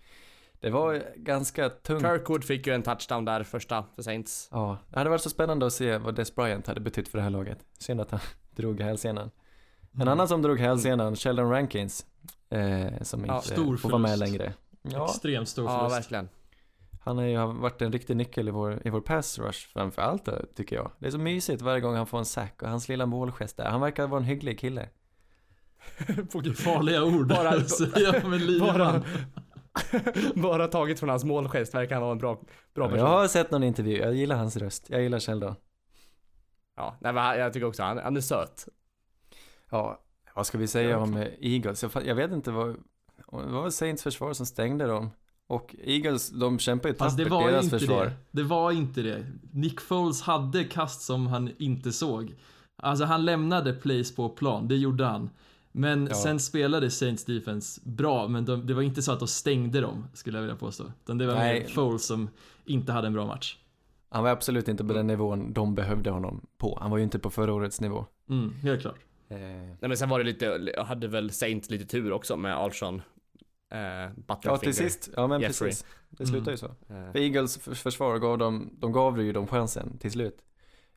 Det 0.60 0.70
var 0.70 1.02
ganska 1.16 1.68
tungt. 1.70 2.02
Kirkwood 2.02 2.44
fick 2.44 2.66
ju 2.66 2.74
en 2.74 2.82
touchdown 2.82 3.24
där 3.24 3.42
första 3.42 3.84
för 3.94 4.02
Saints. 4.02 4.48
Ja, 4.52 4.78
det 4.90 4.98
hade 4.98 5.10
varit 5.10 5.22
så 5.22 5.30
spännande 5.30 5.66
att 5.66 5.72
se 5.72 5.98
vad 5.98 6.14
Des 6.14 6.34
Bryant 6.34 6.66
hade 6.66 6.80
betytt 6.80 7.08
för 7.08 7.18
det 7.18 7.22
här 7.24 7.30
laget. 7.30 7.58
Synd 7.78 8.00
att 8.00 8.10
han 8.10 8.20
drog 8.50 8.80
hälsenan. 8.80 9.30
En 10.00 10.08
annan 10.08 10.28
som 10.28 10.42
drog 10.42 10.58
hälsenan, 10.58 11.16
Sheldon 11.16 11.50
Rankins. 11.50 12.06
Eh, 12.50 13.02
som 13.02 13.24
Ja, 13.24 13.36
inte 13.36 13.48
stor 13.48 13.76
får 13.76 13.88
vara 13.88 13.98
med 14.02 14.18
längre. 14.18 14.52
Ja, 14.82 15.04
Extremt 15.04 15.48
stor 15.48 15.64
Ja, 15.64 15.78
förlust. 15.78 15.96
verkligen. 15.96 16.28
han 17.04 17.18
har 17.18 17.24
ju 17.24 17.36
varit 17.46 17.82
en 17.82 17.92
riktig 17.92 18.16
nyckel 18.16 18.48
i 18.48 18.50
vår, 18.50 18.82
i 18.84 18.90
vår 18.90 19.00
pass 19.00 19.38
rush 19.38 19.68
framförallt 19.72 20.24
då, 20.24 20.32
tycker 20.56 20.76
jag. 20.76 20.90
Det 20.98 21.06
är 21.06 21.10
så 21.10 21.18
mysigt 21.18 21.62
varje 21.62 21.80
gång 21.80 21.94
han 21.96 22.06
får 22.06 22.18
en 22.18 22.24
sack 22.24 22.62
och 22.62 22.68
hans 22.68 22.88
lilla 22.88 23.06
målgest 23.06 23.56
där. 23.56 23.64
Han 23.70 23.80
verkar 23.80 24.06
vara 24.06 24.18
en 24.20 24.24
hygglig 24.26 24.58
kille. 24.58 24.88
Farliga 26.56 27.04
ord. 27.04 27.28
Bara- 27.28 27.50
med 28.28 28.60
Bara, 28.60 29.02
bara 30.34 30.68
taget 30.68 31.00
från 31.00 31.08
hans 31.08 31.24
målgest 31.24 31.74
verkar 31.74 31.94
han 31.94 32.02
vara 32.02 32.12
en 32.12 32.18
bra, 32.18 32.40
bra 32.74 32.88
person. 32.88 32.98
jag 32.98 33.06
har 33.06 33.28
sett 33.28 33.50
någon 33.50 33.62
intervju, 33.62 33.96
jag 33.98 34.14
gillar 34.14 34.36
hans 34.36 34.56
röst. 34.56 34.86
Jag 34.90 35.02
gillar 35.02 35.20
Sheldon. 35.20 35.54
Ja, 36.76 36.96
nej, 37.00 37.12
men 37.12 37.38
jag 37.38 37.52
tycker 37.52 37.66
också 37.66 37.82
han, 37.82 37.98
han 37.98 38.16
är 38.16 38.20
söt. 38.20 38.68
Ja, 39.72 40.00
vad 40.34 40.46
ska 40.46 40.58
vi 40.58 40.66
säga 40.66 40.98
om 40.98 41.16
eh, 41.16 41.28
Eagles? 41.40 41.82
Jag, 41.82 42.06
jag 42.06 42.14
vet 42.14 42.32
inte 42.32 42.50
vad, 42.50 42.68
det 43.30 43.52
var 43.52 43.62
väl 43.62 43.72
Saints 43.72 44.02
försvar 44.02 44.32
som 44.32 44.46
stängde 44.46 44.86
dem. 44.86 45.10
Och 45.46 45.74
Eagles, 45.84 46.30
de 46.30 46.58
kämpar 46.58 46.88
ju 46.88 46.94
tappert, 46.94 47.18
ju 47.18 47.24
deras 47.24 47.64
inte 47.64 47.78
försvar. 47.78 48.04
det. 48.04 48.12
Det 48.30 48.42
var 48.42 48.72
inte 48.72 49.02
det. 49.02 49.26
Nick 49.52 49.80
Foles 49.80 50.22
hade 50.22 50.64
kast 50.64 51.02
som 51.02 51.26
han 51.26 51.50
inte 51.58 51.92
såg. 51.92 52.34
Alltså 52.76 53.04
han 53.04 53.24
lämnade 53.24 53.72
plays 53.72 54.14
på 54.16 54.28
plan, 54.28 54.68
det 54.68 54.76
gjorde 54.76 55.04
han. 55.04 55.30
Men 55.72 56.06
Ja. 56.06 56.14
sen 56.14 56.40
spelade 56.40 56.90
Saints 56.90 57.24
defense 57.24 57.80
bra, 57.84 58.28
men 58.28 58.44
de, 58.44 58.66
det 58.66 58.74
var 58.74 58.82
inte 58.82 59.02
så 59.02 59.12
att 59.12 59.18
de 59.18 59.28
stängde 59.28 59.80
dem, 59.80 60.06
skulle 60.14 60.38
jag 60.38 60.42
vilja 60.42 60.56
påstå. 60.56 60.84
Utan 61.04 61.18
det 61.18 61.26
var 61.26 61.34
Nej. 61.34 61.60
mer 61.60 61.68
Foles 61.68 62.06
som 62.06 62.28
inte 62.64 62.92
hade 62.92 63.06
en 63.06 63.12
bra 63.12 63.26
match. 63.26 63.56
Han 64.08 64.22
var 64.24 64.30
absolut 64.30 64.68
inte 64.68 64.84
på 64.84 64.92
den 64.92 65.06
nivån 65.06 65.52
de 65.52 65.74
behövde 65.74 66.10
honom 66.10 66.40
på. 66.58 66.78
Han 66.80 66.90
var 66.90 66.98
ju 66.98 67.04
inte 67.04 67.18
på 67.18 67.30
förra 67.30 67.52
årets 67.54 67.80
nivå. 67.80 68.06
Mm, 68.28 68.52
helt 68.54 68.80
klart. 68.80 68.98
Eh, 69.32 69.38
Nej 69.38 69.76
men 69.88 69.96
sen 69.96 70.08
var 70.08 70.18
det 70.18 70.24
lite, 70.24 70.74
hade 70.86 71.08
väl 71.08 71.30
Saints 71.30 71.70
lite 71.70 71.84
tur 71.84 72.12
också 72.12 72.36
med 72.36 72.54
Alshon. 72.56 72.94
Eh, 73.70 74.10
Butterfinger. 74.16 74.40
ja, 74.42 74.56
till 74.58 74.74
sist. 74.74 75.10
Ja, 75.16 75.26
men 75.26 75.40
Jeffrey. 75.40 75.68
precis. 75.70 75.86
Det 76.10 76.26
slutar 76.26 76.50
ju 76.50 76.56
så. 76.56 76.66
Eh, 76.66 77.12
För 77.12 77.18
Eagles 77.18 77.58
för- 77.58 77.74
försvar 77.74 78.18
gav 78.18 78.38
dem, 78.38 78.70
de 78.78 78.92
gav 78.92 79.22
ju 79.22 79.32
dem 79.32 79.46
chansen 79.46 79.98
till 79.98 80.10
slut. 80.12 80.38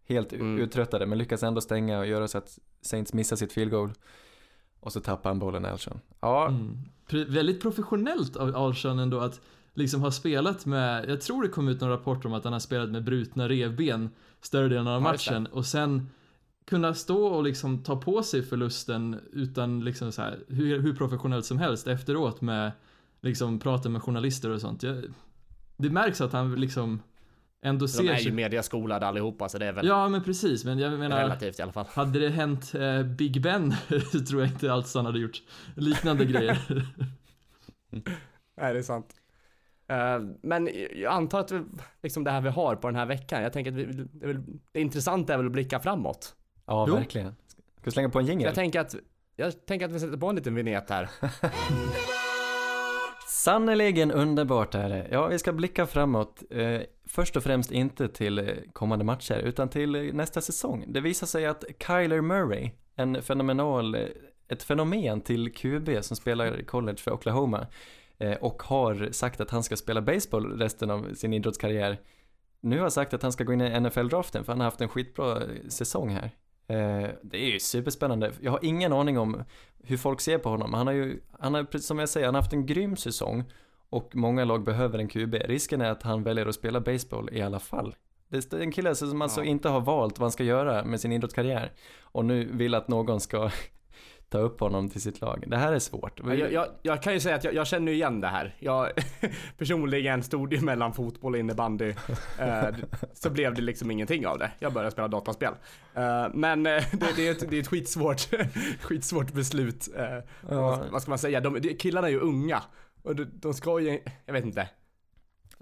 Helt 0.08 0.34
Mm. 0.34 0.60
uttröttade, 0.60 1.06
men 1.06 1.18
lyckas 1.18 1.44
ändå 1.44 1.62
stänga 1.62 2.00
och 2.00 2.08
göra 2.08 2.28
så 2.28 2.38
att 2.38 2.60
Saints 2.82 3.14
missar 3.14 3.36
sitt 3.36 3.54
field 3.54 3.72
goal. 3.72 3.92
Och 4.80 4.94
så 4.94 5.00
tappar 5.02 5.30
han 5.30 5.40
bollen 5.40 5.66
Alshon. 5.66 6.00
Ja, 6.20 6.48
Mm. 6.48 6.78
Pre- 7.10 7.26
väldigt 7.32 7.62
professionellt 7.62 8.36
av 8.36 8.56
Alshon 8.56 9.00
ändå 9.00 9.20
att 9.20 9.42
liksom 9.74 10.02
ha 10.02 10.12
spelat 10.12 10.66
med, 10.66 11.10
jag 11.10 11.22
tror 11.22 11.44
det 11.44 11.50
kom 11.50 11.68
ut 11.68 11.82
någon 11.82 11.90
rapport 11.90 12.26
om 12.26 12.34
att 12.34 12.44
han 12.44 12.54
har 12.54 12.60
spelat 12.60 12.90
med 12.90 13.04
brutna 13.04 13.50
revben 13.50 14.10
större 14.42 14.68
delen 14.70 14.88
av 14.88 15.02
matchen 15.02 15.48
och 15.48 15.66
sen 15.66 16.10
kunna 16.66 16.94
stå 16.94 17.26
och 17.26 17.44
liksom 17.44 17.84
ta 17.84 17.96
på 17.96 18.24
sig 18.24 18.44
förlusten 18.44 19.20
utan 19.34 19.84
liksom 19.84 20.12
så 20.12 20.22
här, 20.22 20.40
hur, 20.48 20.80
hur 20.80 20.96
professionellt 20.96 21.46
som 21.46 21.58
helst 21.58 21.88
efteråt 21.88 22.42
med 22.42 22.72
liksom 23.22 23.60
prata 23.60 23.90
med 23.90 24.02
journalister 24.02 24.50
och 24.50 24.62
sånt. 24.62 24.84
Jag, 24.84 25.04
det 25.78 25.90
märks 25.90 26.22
att 26.22 26.34
han 26.34 26.56
liksom 26.56 27.02
ändå 27.62 27.86
de 27.86 27.92
ser 27.92 28.12
är 28.12 28.20
ju 28.20 28.32
mediaskolade 28.32 29.08
allihopa 29.08 29.50
så 29.50 29.58
det 29.58 29.66
är 29.66 29.74
väl 29.74 29.88
Ja 29.88 30.10
men 30.10 30.24
precis, 30.24 30.66
men 30.66 30.80
jag 30.80 31.00
menar 31.00 31.18
relativt 31.18 31.60
i 31.60 31.62
alla 31.62 31.72
fall. 31.72 31.86
hade 31.90 32.20
det 32.20 32.30
hänt 32.30 32.76
eh, 32.76 33.04
Big 33.04 33.42
Ben 33.42 33.74
tror 34.28 34.42
jag 34.42 34.50
inte 34.50 34.74
alls 34.74 34.96
han 34.96 35.06
hade 35.06 35.20
gjort 35.20 35.42
liknande 35.76 36.26
grejer. 36.32 36.58
Nej 38.58 38.74
det 38.74 38.80
är 38.80 38.84
sant. 38.84 39.14
Eh, 39.88 40.20
men 40.44 40.70
jag 40.96 41.14
antar 41.14 41.40
att 41.40 41.52
vi, 41.52 41.64
liksom 42.04 42.24
det 42.24 42.32
här 42.32 42.42
vi 42.42 42.50
har 42.50 42.76
på 42.76 42.88
den 42.88 42.96
här 42.96 43.06
veckan, 43.06 43.44
jag 43.44 43.54
tänker 43.54 43.72
att 43.72 43.78
vi, 43.78 43.86
det, 43.86 44.26
är 44.26 44.28
väl, 44.28 44.44
det 44.72 44.82
intressanta 44.82 45.34
är 45.34 45.38
väl 45.38 45.46
att 45.46 45.52
blicka 45.52 45.80
framåt. 45.80 46.36
Ja 46.66 46.86
Jo. 46.88 46.96
verkligen. 46.96 47.36
Ska 47.76 47.82
vi 47.84 47.92
slänga 47.92 48.10
på 48.10 48.20
en 48.20 48.26
jingel? 48.26 48.46
jag 48.46 48.56
tänker 48.56 48.80
att, 48.80 48.96
jag 49.36 49.66
tänker 49.66 49.86
att 49.86 49.92
vi 49.92 50.00
sätter 50.00 50.18
på 50.18 50.28
en 50.28 50.36
liten 50.36 50.56
vignett 50.56 50.90
här. 50.90 51.10
Sannerligen 53.28 54.12
underbart 54.12 54.76
är 54.76 54.90
det. 54.90 55.08
Ja, 55.12 55.28
vi 55.28 55.40
ska 55.40 55.54
blicka 55.54 55.86
framåt. 55.86 56.44
Eh, 56.50 56.82
först 57.06 57.36
och 57.36 57.44
främst 57.44 57.72
inte 57.72 58.08
till 58.08 58.56
kommande 58.74 59.06
matcher, 59.06 59.38
utan 59.38 59.70
till 59.70 60.16
nästa 60.16 60.42
säsong. 60.42 60.86
Det 60.88 61.02
visar 61.02 61.28
sig 61.28 61.46
att 61.46 61.64
Kyler 61.88 62.22
Murray, 62.22 62.72
en 62.96 63.22
fenomenal, 63.22 63.98
ett 64.48 64.64
fenomen 64.64 65.22
till 65.22 65.54
QB 65.54 65.90
som 66.02 66.18
spelar 66.18 66.60
i 66.60 66.64
college 66.64 66.98
för 66.98 67.12
Oklahoma 67.12 67.68
eh, 68.18 68.34
och 68.34 68.64
har 68.64 69.10
sagt 69.12 69.42
att 69.42 69.52
han 69.52 69.64
ska 69.64 69.76
spela 69.76 70.02
baseball 70.02 70.58
resten 70.60 70.92
av 70.92 71.14
sin 71.14 71.34
idrottskarriär. 71.34 72.00
Nu 72.62 72.80
har 72.80 72.90
sagt 72.90 73.14
att 73.14 73.22
han 73.22 73.32
ska 73.32 73.44
gå 73.44 73.54
in 73.54 73.62
i 73.62 73.80
NFL-draften 73.80 74.44
för 74.44 74.52
han 74.52 74.60
har 74.60 74.66
haft 74.66 74.82
en 74.82 74.90
skitbra 74.90 75.42
eh, 75.42 75.48
säsong 75.70 76.10
här. 76.10 76.32
Eh, 76.68 77.10
det 77.22 77.38
är 77.38 77.52
ju 77.54 77.60
superspännande. 77.60 78.32
Jag 78.42 78.52
har 78.52 78.60
ingen 78.62 78.94
aning 78.94 79.18
om 79.20 79.44
hur 79.84 79.98
folk 79.98 80.22
ser 80.22 80.38
på 80.38 80.50
honom. 80.50 80.74
Han 80.74 80.88
har 80.88 80.94
ju, 80.94 81.20
han 81.40 81.54
har, 81.54 81.64
precis 81.64 81.88
som 81.88 82.00
jag 82.00 82.10
säger, 82.10 82.26
han 82.26 82.36
har 82.36 82.42
haft 82.42 82.54
en 82.54 82.66
grym 82.66 82.96
säsong 82.98 83.44
och 83.90 84.16
många 84.16 84.46
lag 84.46 84.64
behöver 84.64 85.00
en 85.00 85.08
QB. 85.08 85.34
Risken 85.36 85.82
är 85.82 85.92
att 85.92 86.04
han 86.04 86.24
väljer 86.24 86.46
att 86.46 86.56
spela 86.56 86.80
baseball 86.82 87.30
i 87.32 87.42
alla 87.42 87.60
fall. 87.60 87.96
Det 88.30 88.54
är 88.54 88.60
en 88.60 88.72
kille 88.72 88.96
som 88.96 89.22
alltså 89.22 89.42
Ja. 89.42 89.46
inte 89.46 89.70
har 89.70 89.82
valt 89.82 90.20
vad 90.20 90.26
han 90.26 90.32
ska 90.32 90.44
göra 90.44 90.86
med 90.86 91.02
sin 91.02 91.12
idrottskarriär 91.12 91.72
och 92.02 92.26
nu 92.26 92.46
vill 92.52 92.76
att 92.76 92.88
någon 92.88 93.20
ska 93.20 93.50
ta 94.30 94.38
upp 94.38 94.60
honom 94.60 94.90
till 94.90 95.02
sitt 95.02 95.22
lag. 95.22 95.44
Det 95.48 95.58
här 95.58 95.74
är 95.74 95.80
svårt. 95.80 96.20
Ja, 96.26 96.34
Jag, 96.34 96.52
jag, 96.52 96.68
jag 96.82 97.04
kan 97.04 97.14
ju 97.14 97.20
säga 97.20 97.36
att 97.36 97.44
jag, 97.44 97.54
jag 97.54 97.68
känner 97.68 97.92
igen 97.92 98.22
det 98.22 98.28
här. 98.28 98.56
Jag 98.60 98.90
personligen 99.58 100.24
stod 100.24 100.54
ju 100.54 100.62
mellan 100.62 100.94
fotboll 100.94 101.34
och 101.34 101.40
innebandy. 101.40 101.94
Eh, 102.40 102.76
så 103.14 103.30
blev 103.30 103.54
det 103.54 103.62
liksom 103.62 103.92
ingenting 103.92 104.28
av 104.28 104.40
det. 104.40 104.52
Jag 104.60 104.74
började 104.74 104.92
spela 104.92 105.08
dataspel. 105.08 105.54
Eh, 105.94 106.26
men 106.34 106.66
eh, 106.66 106.84
det, 106.92 107.08
det, 107.16 107.28
är 107.28 107.32
ett, 107.32 107.50
det 107.50 107.56
är 107.58 107.62
ett 107.62 107.68
skitsvårt, 107.68 108.30
skitsvårt 108.82 109.32
beslut. 109.34 109.88
Ja. 109.98 110.22
vad, 110.42 110.90
vad 110.92 111.02
ska 111.02 111.12
man 111.12 111.18
säga? 111.18 111.40
De, 111.42 111.62
de, 111.62 111.74
killarna 111.74 112.08
är 112.08 112.12
ju 112.12 112.20
unga. 112.20 112.62
Och 113.04 113.16
de, 113.16 113.24
de 113.34 113.54
ska 113.54 113.80
ju, 113.80 114.00
jag 114.26 114.34
vet 114.34 114.46
inte. 114.46 114.70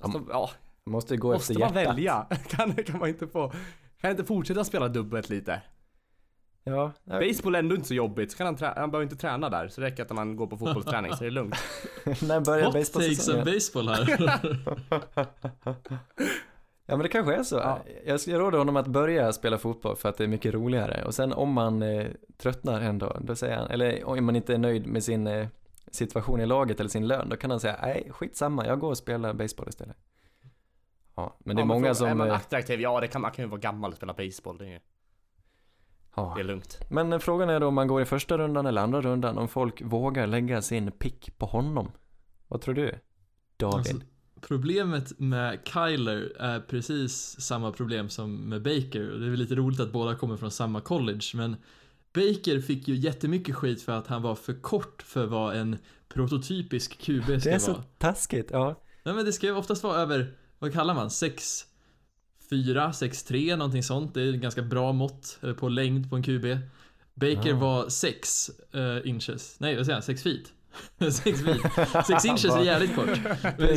Alltså, 0.02 0.22
ja, 0.30 0.50
Måste 0.86 1.18
gå 1.18 1.32
måste 1.34 1.54
efter 1.54 1.66
man 1.66 1.74
hjärtat. 1.74 1.94
välja? 1.94 2.26
Kan, 2.48 2.76
kan 2.76 3.00
man 3.00 3.10
inte 3.10 3.28
få, 3.28 3.50
kan 3.50 3.58
jag 4.02 4.12
inte 4.12 4.24
fortsätta 4.24 4.64
spela 4.64 4.88
dubbelt 4.88 5.30
lite? 5.30 5.62
Ja, 6.64 6.92
Baseball 7.06 7.56
är 7.56 7.60
ändå 7.60 7.76
inte 7.76 7.88
så 7.88 7.94
jobbigt, 7.94 8.32
så 8.32 8.38
kan 8.38 8.48
han, 8.48 8.58
han 8.76 8.92
behöver 8.92 9.04
inte 9.04 9.16
träna 9.16 9.50
där. 9.50 9.68
Så 9.68 9.82
det 9.82 9.88
räcker 9.88 10.04
att 10.04 10.12
man 10.12 10.36
går 10.36 10.48
på 10.48 10.58
fotbollsträning 10.58 11.14
så 11.14 11.24
är 11.24 11.26
det 11.26 11.34
lugnt. 11.34 11.56
när 12.22 12.40
börjar 12.46 12.66
Hot 12.66 12.74
takes 12.74 12.90
of 12.90 12.94
baseballsäsongen? 12.94 13.46
baseball 13.46 13.88
här. 13.90 14.40
Ja 16.86 16.98
men 16.98 17.04
det 17.04 17.10
kanske 17.10 17.36
är 17.36 17.44
så. 17.44 17.56
Ja. 17.56 17.80
Jag, 18.06 18.20
jag 18.28 18.40
råder 18.40 18.58
honom 18.58 18.78
att 18.78 18.88
börja 18.88 19.34
spela 19.34 19.58
fotboll 19.58 19.96
för 19.96 20.10
att 20.10 20.18
det 20.18 20.24
är 20.24 20.28
mycket 20.28 20.54
roligare. 20.54 21.06
Och 21.06 21.16
sen 21.16 21.34
om 21.34 21.52
man 21.54 21.82
eh, 21.82 22.08
tröttnar 22.38 22.82
en 22.82 22.98
dag, 23.00 23.18
då 23.22 23.36
säger 23.36 23.58
han, 23.58 23.68
eller 23.68 24.04
om 24.04 24.26
man 24.26 24.36
inte 24.36 24.54
är 24.54 24.58
nöjd 24.58 24.88
med 24.88 25.04
sin 25.04 25.28
eh, 25.28 25.48
situation 25.92 26.42
i 26.42 26.46
laget 26.46 26.80
eller 26.80 26.90
sin 26.90 27.08
lön, 27.08 27.30
då 27.30 27.36
kan 27.36 27.50
han 27.52 27.60
säga, 27.60 27.78
nej 27.82 28.08
skitsamma, 28.12 28.68
jag 28.68 28.80
går 28.80 28.90
och 28.90 28.98
spelar 28.98 29.34
baseball 29.34 29.70
istället. 29.70 29.98
Ja, 31.16 31.38
men 31.40 31.56
det 31.56 31.60
är 31.60 31.64
Ja, 31.64 31.66
många 31.68 31.94
som... 31.94 32.08
Är 32.08 32.16
man 32.16 32.28
eh, 32.28 32.36
attraktiv? 32.36 32.82
Ja, 32.82 33.00
det 33.02 33.08
kan, 33.08 33.22
man 33.22 33.32
kan 33.32 33.46
ju 33.46 33.50
vara 33.50 33.60
gammal 33.60 33.92
och 33.92 33.98
spela 33.98 34.14
baseball. 34.14 34.58
Det 34.58 34.68
är, 34.68 34.80
ja. 36.16 36.34
det 36.36 36.42
är 36.42 36.46
lugnt. 36.46 36.80
Men 36.90 37.20
frågan 37.20 37.50
är 37.50 37.60
då 37.60 37.68
om 37.68 37.74
man 37.74 37.88
går 37.88 38.02
i 38.02 38.06
första 38.06 38.38
rundan 38.38 38.66
eller 38.66 38.82
andra 38.82 39.02
rundan, 39.02 39.38
om 39.38 39.48
folk 39.48 39.82
vågar 39.82 40.28
lägga 40.28 40.62
sin 40.62 40.92
pick 40.92 41.38
på 41.38 41.46
honom. 41.46 41.92
Vad 42.48 42.62
tror 42.62 42.74
du? 42.76 43.00
David? 43.58 43.78
Alltså, 43.78 43.96
problemet 44.42 45.20
med 45.20 45.60
Kyler 45.64 46.34
är 46.40 46.60
precis 46.60 47.42
samma 47.42 47.72
problem 47.72 48.10
som 48.10 48.36
med 48.36 48.62
Baker. 48.62 49.12
Och 49.12 49.20
Det 49.20 49.26
är 49.26 49.30
väl 49.30 49.40
lite 49.40 49.56
roligt 49.56 49.80
att 49.80 49.92
båda 49.92 50.16
kommer 50.16 50.38
från 50.38 50.52
samma 50.52 50.82
college, 50.82 51.26
men 51.34 51.56
Baker 52.14 52.62
fick 52.62 52.88
ju 52.88 52.96
jättemycket 52.96 53.56
skit 53.56 53.82
för 53.82 53.92
att 53.92 54.08
han 54.08 54.22
var 54.22 54.36
för 54.36 54.54
kort 54.54 55.02
för 55.02 55.26
vad 55.26 55.56
en 55.56 55.78
prototypisk 56.10 56.98
QB 57.02 57.24
ska 57.24 57.50
det 57.50 57.56
är 57.56 57.60
så 57.60 57.72
vara. 57.72 57.84
taskigt, 57.98 58.50
ja. 58.52 58.76
Nej 59.04 59.16
men 59.16 59.26
det 59.26 59.34
ska 59.34 59.48
ju 59.48 59.56
oftast 59.56 59.84
vara 59.84 59.98
över, 59.98 60.36
vad 60.60 60.74
kallar 60.74 60.94
man, 60.94 61.10
6 61.10 61.66
4, 62.54 62.94
6, 62.94 63.24
3, 63.24 63.56
någonting 63.56 63.84
sånt. 63.84 64.14
Det 64.14 64.22
är 64.22 64.30
ett 64.34 64.42
ganska 64.42 64.62
bra 64.62 64.92
mått 64.94 65.40
eh, 65.44 65.54
på 65.54 65.70
längd 65.70 66.10
på 66.10 66.16
en 66.16 66.24
QB. 66.24 66.46
Baker 67.14 67.50
Ja. 67.50 67.56
var 67.56 67.90
6 67.90 68.52
inches, 69.04 69.60
nej 69.60 69.76
vad 69.76 69.86
säger 69.86 69.98
jag, 69.98 70.04
6 70.04 70.24
feet. 70.24 70.54
6 71.14 71.42
feet. 71.42 72.06
6 72.08 72.26
inches 72.26 72.46
är 72.46 72.64
jävligt 72.64 72.96
kort. 72.96 73.10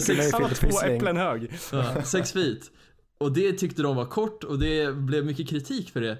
Sex- 0.02 0.32
Han 0.32 0.42
var 0.42 0.48
två 0.70 0.80
äpplen 0.86 1.16
hög. 1.16 1.52
Ja, 1.72 2.02
sex 2.02 2.32
feet. 2.32 2.70
Och 3.18 3.32
det 3.32 3.52
tyckte 3.52 3.82
de 3.82 3.96
var 3.96 4.04
kort 4.06 4.44
och 4.44 4.58
det 4.58 4.96
blev 4.96 5.26
mycket 5.26 5.48
kritik 5.48 5.90
för 5.90 6.00
det. 6.00 6.18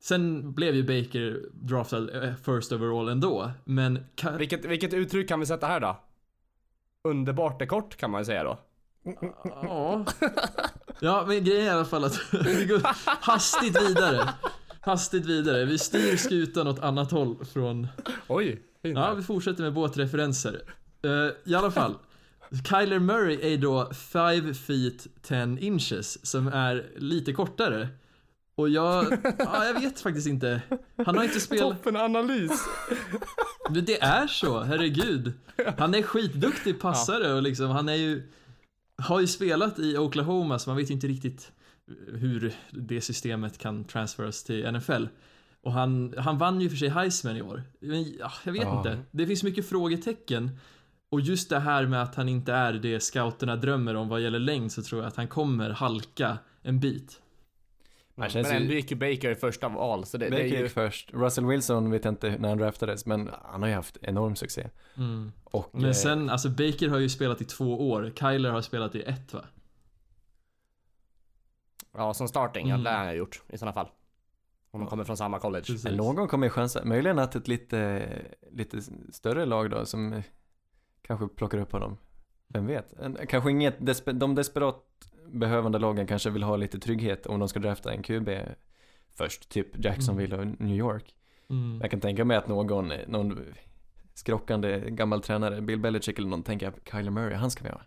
Sen 0.00 0.52
blev 0.54 0.74
ju 0.74 0.82
Baker 0.82 1.40
draftad 1.52 2.24
eh, 2.24 2.34
first 2.44 2.72
overall 2.72 3.08
ändå, 3.08 3.50
men 3.64 3.98
Vilket, 4.38 4.64
vilket 4.64 4.94
uttryck 4.94 5.28
kan 5.28 5.40
vi 5.40 5.46
sätta 5.46 5.66
här 5.66 5.80
då? 5.80 6.00
Underbart 7.08 7.62
är 7.62 7.66
kort 7.66 7.96
kan 7.96 8.10
man 8.10 8.20
ju 8.20 8.24
säga 8.24 8.44
då. 8.44 8.58
Ja. 9.44 10.04
Ja, 11.00 11.24
men 11.26 11.44
grejen 11.44 11.62
är 11.62 11.66
i 11.66 11.70
alla 11.70 11.84
fall 11.84 12.04
att 12.04 12.20
vi 12.44 12.64
går 12.64 12.80
hastigt 13.04 13.82
vidare. 13.82 14.28
Hastigt 14.80 15.26
vidare. 15.26 15.64
Vi 15.64 15.78
styr 15.78 16.16
skutan 16.16 16.66
åt 16.68 16.78
annat 16.78 17.10
håll 17.10 17.44
från... 17.52 17.86
Oj, 18.28 18.62
fint. 18.82 18.98
Ja, 18.98 19.14
vi 19.14 19.22
fortsätter 19.22 19.62
med 19.62 19.72
båtreferenser. 19.72 20.60
Uh, 21.06 21.30
I 21.44 21.54
alla 21.54 21.70
fall. 21.70 21.94
Kyler 22.50 22.98
Murray 22.98 23.54
är 23.54 23.58
då 23.58 23.90
5 23.94 24.54
feet 24.54 25.06
10 25.22 25.58
inches, 25.60 26.26
som 26.26 26.48
är 26.48 26.86
lite 26.96 27.32
kortare. 27.32 27.88
Och 28.54 28.68
jag, 28.68 29.06
ja, 29.38 29.64
jag 29.64 29.80
vet 29.80 30.00
faktiskt 30.00 30.26
inte. 30.26 30.62
Han 31.06 31.16
har 31.16 31.24
inte 31.24 31.40
spelat... 31.40 31.76
Toppen 31.76 31.96
analys. 31.96 32.50
Men 33.70 33.84
det 33.84 34.02
är 34.02 34.26
så, 34.26 34.60
herregud. 34.60 35.32
Han 35.78 35.94
är 35.94 36.02
skitduktig 36.02 36.80
passare 36.80 37.32
och 37.32 37.42
liksom, 37.42 37.70
han 37.70 37.88
är 37.88 37.94
ju... 37.94 38.32
Har 39.02 39.20
ju 39.20 39.26
spelat 39.26 39.78
i 39.78 39.98
Oklahoma 39.98 40.58
så 40.58 40.70
man 40.70 40.76
vet 40.76 40.90
ju 40.90 40.94
inte 40.94 41.08
riktigt 41.08 41.52
hur 42.06 42.54
det 42.70 43.00
systemet 43.00 43.58
kan 43.58 43.84
transferas 43.84 44.44
till 44.44 44.72
NFL. 44.72 45.06
Och 45.62 45.72
han, 45.72 46.14
han 46.18 46.38
vann 46.38 46.60
ju 46.60 46.70
för 46.70 46.76
sig 46.76 46.88
Heisman 46.88 47.36
i 47.36 47.42
år. 47.42 47.62
Men 47.80 48.12
ja, 48.18 48.32
jag 48.44 48.52
vet 48.52 48.62
Ja. 48.62 48.78
inte. 48.78 48.98
Det 49.10 49.26
finns 49.26 49.42
mycket 49.42 49.68
frågetecken. 49.68 50.50
Och 51.10 51.20
just 51.20 51.50
det 51.50 51.58
här 51.58 51.86
med 51.86 52.02
att 52.02 52.14
han 52.14 52.28
inte 52.28 52.52
är 52.52 52.72
det 52.72 53.00
scouterna 53.00 53.56
drömmer 53.56 53.94
om 53.94 54.08
vad 54.08 54.20
gäller 54.20 54.38
längd 54.38 54.72
så 54.72 54.82
tror 54.82 55.00
jag 55.02 55.08
att 55.08 55.16
han 55.16 55.28
kommer 55.28 55.70
halka 55.70 56.38
en 56.62 56.80
bit. 56.80 57.20
Det 58.18 58.22
Men 58.22 58.30
känns 58.30 58.48
ju- 58.52 58.56
ändå 58.56 58.72
gick 58.74 58.90
ju 58.90 58.96
Baker 58.96 59.30
i 59.30 59.34
första 59.34 59.68
val 59.68 60.04
så 60.06 60.18
det, 60.18 60.24
det 60.24 60.30
Baker 60.30 60.44
är 60.44 60.48
ju... 60.48 60.62
gick 60.62 60.72
först. 60.72 61.10
Russell 61.12 61.46
Wilson 61.46 61.90
vet 61.90 62.04
jag 62.04 62.12
inte 62.12 62.36
när 62.38 62.48
han 62.48 62.58
draftades, 62.58 63.06
men 63.06 63.30
han 63.44 63.62
har 63.62 63.68
ju 63.68 63.74
haft 63.74 63.96
enorm 64.02 64.36
succé. 64.36 64.68
Mm. 64.96 65.32
Och, 65.44 65.74
eh, 65.74 65.80
Men 65.80 65.94
sen, 65.94 66.30
alltså 66.30 66.48
Baker 66.48 66.88
har 66.88 66.98
ju 66.98 67.08
spelat 67.08 67.40
i 67.40 67.44
två 67.44 67.90
år. 67.90 68.12
Kyler 68.20 68.50
har 68.50 68.62
spelat 68.62 68.94
i 68.94 69.02
ett 69.02 69.32
va? 69.34 69.44
Ja, 71.92 72.14
som 72.14 72.28
starting. 72.28 72.68
Ja, 72.68 72.74
Mm. 72.74 72.84
det 72.84 72.90
har 72.90 73.04
han 73.04 73.16
gjort 73.16 73.42
i 73.48 73.58
sådana 73.58 73.72
fall. 73.72 73.88
Om 74.70 74.80
de 74.80 74.88
kommer 74.88 75.04
från 75.04 75.16
samma 75.16 75.38
college. 75.38 75.64
Precis. 75.64 75.84
Men 75.84 75.96
någon 75.96 76.28
kommer 76.28 76.46
ju 76.46 76.50
chansa. 76.50 76.84
Möjligen 76.84 77.18
att 77.18 77.34
ett 77.36 77.48
lite, 77.48 78.08
lite 78.50 78.80
större 79.12 79.44
lag 79.46 79.70
då 79.70 79.86
som 79.86 80.12
eh, 80.12 80.22
kanske 81.02 81.28
plockar 81.28 81.58
upp 81.58 81.72
honom. 81.72 81.96
Vem 82.48 82.66
vet? 82.66 82.94
Kanske 83.28 83.50
inget, 83.50 83.76
de 84.20 84.34
desperat 84.34 84.84
behövande 85.32 85.78
lagen 85.78 86.06
kanske 86.06 86.30
vill 86.30 86.42
ha 86.42 86.56
lite 86.56 86.78
trygghet 86.78 87.26
om 87.26 87.38
de 87.38 87.48
ska 87.48 87.60
drafta 87.60 87.92
en 87.92 88.02
QB 88.02 88.28
först. 89.16 89.48
Typ 89.48 89.84
Jacksonville 89.84 90.36
och 90.36 90.46
New 90.46 90.76
York. 90.76 91.14
Mm. 91.50 91.78
Jag 91.80 91.90
kan 91.90 92.00
tänka 92.00 92.24
mig 92.24 92.36
att 92.36 92.48
någon, 92.48 92.92
någon 93.06 93.38
skrockande 94.14 94.90
gammal 94.90 95.22
tränare, 95.22 95.60
Bill 95.60 95.78
Belichick 95.78 96.18
eller 96.18 96.28
någon 96.28 96.42
tänker 96.42 96.72
Kyler 96.90 97.10
Murray, 97.10 97.34
han 97.34 97.50
ska 97.50 97.64
vi 97.64 97.70
ha. 97.70 97.80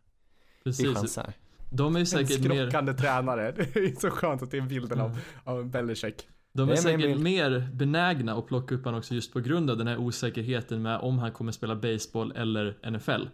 Vi 0.64 0.64
Precis. 0.64 0.96
chansar. 0.96 1.34
De 1.70 1.96
är 1.96 2.00
ju 2.00 2.02
En 2.02 2.08
säkert 2.08 2.40
mer, 2.40 2.56
skrockande 2.56 2.94
tränare. 2.94 3.52
Det 3.52 3.76
är 3.76 4.00
så 4.00 4.10
skönt 4.10 4.42
att 4.42 4.52
det 4.52 4.58
är 4.58 4.62
bilden 4.62 5.02
av, 5.02 5.20
av 5.44 5.66
Belichick. 5.66 6.28
de 6.54 6.62
är 6.62 6.74
är 6.74 6.76
min 6.76 6.82
säkert 6.82 7.20
mer 7.20 7.70
benägna 7.74 8.34
att 8.34 8.48
plocka 8.48 8.76
upp 8.76 8.86
honom 8.86 8.98
också 9.00 9.16
just 9.16 9.34
på 9.34 9.40
grund 9.40 9.70
av 9.70 9.78
den 9.78 9.88
här 9.88 9.98
osäkerheten 9.98 10.82
med 10.82 11.00
om 11.00 11.20
han 11.20 11.32
kommer 11.32 11.52
spela 11.52 11.76
baseball 11.76 12.32
eller 12.36 12.92
NFL. 12.92 13.28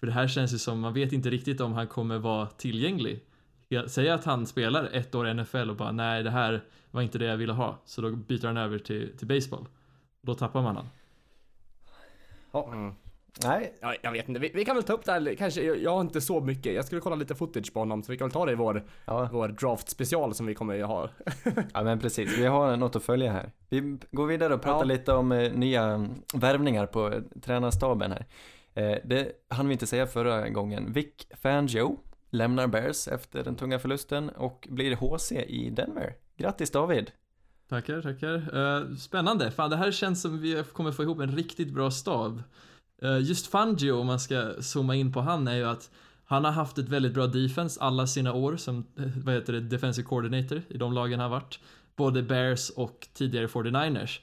För 0.00 0.06
det 0.06 0.12
här 0.12 0.28
känns 0.28 0.54
ju 0.54 0.58
som, 0.58 0.80
man 0.80 0.94
vet 0.94 1.12
inte 1.12 1.30
riktigt 1.30 1.60
om 1.60 1.72
han 1.72 1.86
kommer 1.86 2.18
vara 2.18 2.46
tillgänglig. 2.46 3.24
Jag- 3.74 3.90
Säg 3.90 4.10
att 4.10 4.24
han 4.24 4.46
spelar 4.46 4.88
ett 4.92 5.14
år 5.14 5.28
i 5.28 5.34
NFL 5.34 5.70
och 5.70 5.76
bara 5.76 5.92
nej 5.92 6.22
det 6.22 6.30
här 6.30 6.64
var 6.90 7.02
inte 7.02 7.18
det 7.18 7.24
jag 7.24 7.36
ville 7.36 7.52
ha. 7.52 7.78
Så 7.84 8.00
då 8.00 8.10
byter 8.10 8.46
han 8.46 8.56
över 8.56 8.78
till, 8.78 9.16
till 9.18 9.26
baseball. 9.28 9.66
Då 10.22 10.34
tappar 10.34 10.62
man 10.62 10.76
han. 10.76 10.88
Mm. 12.72 12.94
Nej, 13.44 13.72
Ja, 13.80 13.94
jag 14.02 14.12
vet 14.12 14.28
inte, 14.28 14.40
vi, 14.40 14.50
vi 14.54 14.64
kan 14.64 14.76
väl 14.76 14.84
ta 14.84 14.92
upp 14.92 15.04
det 15.04 15.12
här, 15.12 15.34
kanske, 15.34 15.62
jag, 15.62 15.78
jag 15.82 15.90
har 15.90 16.00
inte 16.00 16.20
så 16.20 16.40
mycket, 16.40 16.74
jag 16.74 16.84
skulle 16.84 17.00
kolla 17.00 17.16
lite 17.16 17.34
footage 17.34 17.72
på 17.72 17.78
honom 17.80 18.02
så 18.02 18.12
vi 18.12 18.18
kan 18.18 18.26
väl 18.28 18.32
ta 18.32 18.46
det 18.46 18.52
i 18.52 18.54
vår, 18.54 18.84
ja, 19.04 19.28
vår 19.32 19.48
draft 19.48 19.88
special 19.88 20.34
som 20.34 20.46
vi 20.46 20.54
kommer 20.54 20.82
att 20.82 20.88
ha. 20.88 21.08
ja 21.74 21.82
men 21.82 21.98
precis, 22.00 22.38
vi 22.38 22.46
har 22.46 22.76
något 22.76 22.96
att 22.96 23.02
följa 23.04 23.32
här. 23.32 23.52
Vi 23.68 23.98
går 24.10 24.26
vidare 24.26 24.54
och 24.54 24.62
pratar 24.62 24.78
Ja. 24.78 24.84
lite 24.84 25.12
om 25.12 25.32
eh, 25.32 25.52
nya 25.52 25.82
mm, 25.84 26.10
värvningar 26.34 26.86
på 26.86 27.08
eh, 27.12 27.20
tränarstaben 27.42 28.12
här. 28.12 28.26
Eh, 28.74 28.98
det 29.04 29.32
hann 29.48 29.66
vi 29.68 29.72
inte 29.72 29.86
säga 29.86 30.06
förra 30.06 30.48
gången. 30.48 30.92
Vic 30.92 31.08
Fangio 31.42 31.96
lämnar 32.34 32.66
Bears 32.66 33.08
efter 33.08 33.44
den 33.44 33.56
tunga 33.56 33.78
förlusten 33.78 34.28
och 34.28 34.68
blir 34.70 34.96
HC 34.96 35.32
i 35.32 35.70
Denver. 35.70 36.14
Grattis 36.36 36.70
David! 36.70 37.10
Tackar, 37.68 38.02
tackar. 38.02 38.34
Eh, 38.34 38.96
spännande. 38.96 39.50
Fan, 39.50 39.70
det 39.70 39.76
här 39.76 39.92
känns 39.92 40.22
som 40.22 40.40
vi 40.40 40.64
kommer 40.72 40.92
få 40.92 41.02
ihop 41.02 41.20
en 41.20 41.36
riktigt 41.36 41.72
bra 41.72 41.90
stab. 41.90 42.42
Eh, 43.02 43.18
just 43.18 43.46
Fangio, 43.46 43.92
om 43.92 44.06
man 44.06 44.20
ska 44.20 44.52
zooma 44.60 44.94
in 44.94 45.12
på 45.12 45.20
han, 45.20 45.48
är 45.48 45.54
ju 45.54 45.64
att 45.64 45.90
han 46.24 46.44
har 46.44 46.52
haft 46.52 46.78
ett 46.78 46.88
väldigt 46.88 47.14
bra 47.14 47.26
defense 47.26 47.80
alla 47.80 48.06
sina 48.06 48.32
år 48.32 48.56
som, 48.56 48.86
eh, 48.98 49.04
vad 49.24 49.34
heter 49.34 49.52
det, 49.52 49.60
defensive 49.60 50.08
coordinator 50.08 50.62
i 50.68 50.76
de 50.76 50.92
lagen 50.92 51.20
han 51.20 51.30
har 51.30 51.40
varit. 51.40 51.60
Både 51.96 52.22
Bears 52.22 52.70
och 52.70 53.08
tidigare 53.14 53.46
49ers. 53.46 54.20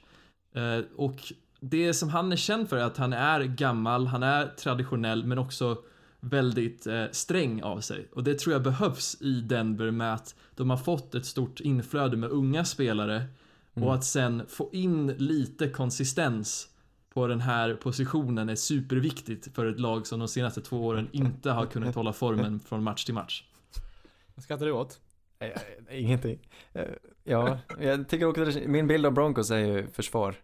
Och 0.96 1.32
det 1.60 1.94
som 1.94 2.08
han 2.08 2.32
är 2.32 2.36
känd 2.36 2.68
för 2.68 2.76
är 2.76 2.84
att 2.84 2.96
han 2.96 3.12
är 3.12 3.40
gammal, 3.40 4.06
han 4.06 4.22
är 4.22 4.46
traditionell, 4.46 5.24
men 5.24 5.38
också 5.38 5.76
väldigt 6.24 6.86
eh, 6.86 7.04
sträng 7.12 7.62
av 7.62 7.80
sig. 7.80 8.08
Och 8.12 8.24
det 8.24 8.38
tror 8.38 8.52
jag 8.52 8.62
behövs 8.62 9.16
i 9.22 9.40
Denver 9.40 9.90
med 9.90 10.14
att 10.14 10.34
de 10.54 10.70
har 10.70 10.76
fått 10.76 11.14
ett 11.14 11.26
stort 11.26 11.60
inflöde 11.60 12.16
med 12.16 12.30
unga 12.30 12.64
spelare 12.64 13.24
och 13.74 13.94
att 13.94 14.04
sen 14.04 14.42
få 14.48 14.68
in 14.72 15.06
lite 15.06 15.68
konsistens 15.68 16.68
på 17.14 17.26
den 17.26 17.40
här 17.40 17.74
positionen 17.74 18.48
är 18.48 18.54
superviktigt 18.54 19.54
för 19.54 19.66
ett 19.66 19.80
lag 19.80 20.06
som 20.06 20.18
de 20.18 20.28
senaste 20.28 20.60
två 20.60 20.86
åren 20.86 21.08
inte 21.12 21.50
har 21.50 21.66
kunnat 21.66 21.94
hålla 21.94 22.12
formen 22.12 22.60
från 22.60 22.82
match 22.82 23.04
till 23.04 23.14
match. 23.14 23.44
Vad 24.34 24.44
skrattar 24.44 24.66
du 24.66 24.72
åt? 24.72 25.00
Ingenting. 25.90 26.38
Eh, 26.72 26.84
Ja, 27.24 27.58
jag 27.80 28.08
tycker 28.08 28.26
också 28.26 28.42
att 28.42 28.54
det- 28.54 28.68
min 28.68 28.86
bild 28.86 29.06
av 29.06 29.12
Broncos 29.12 29.50
är 29.50 29.56
ju 29.58 29.86
försvar. 29.86 30.34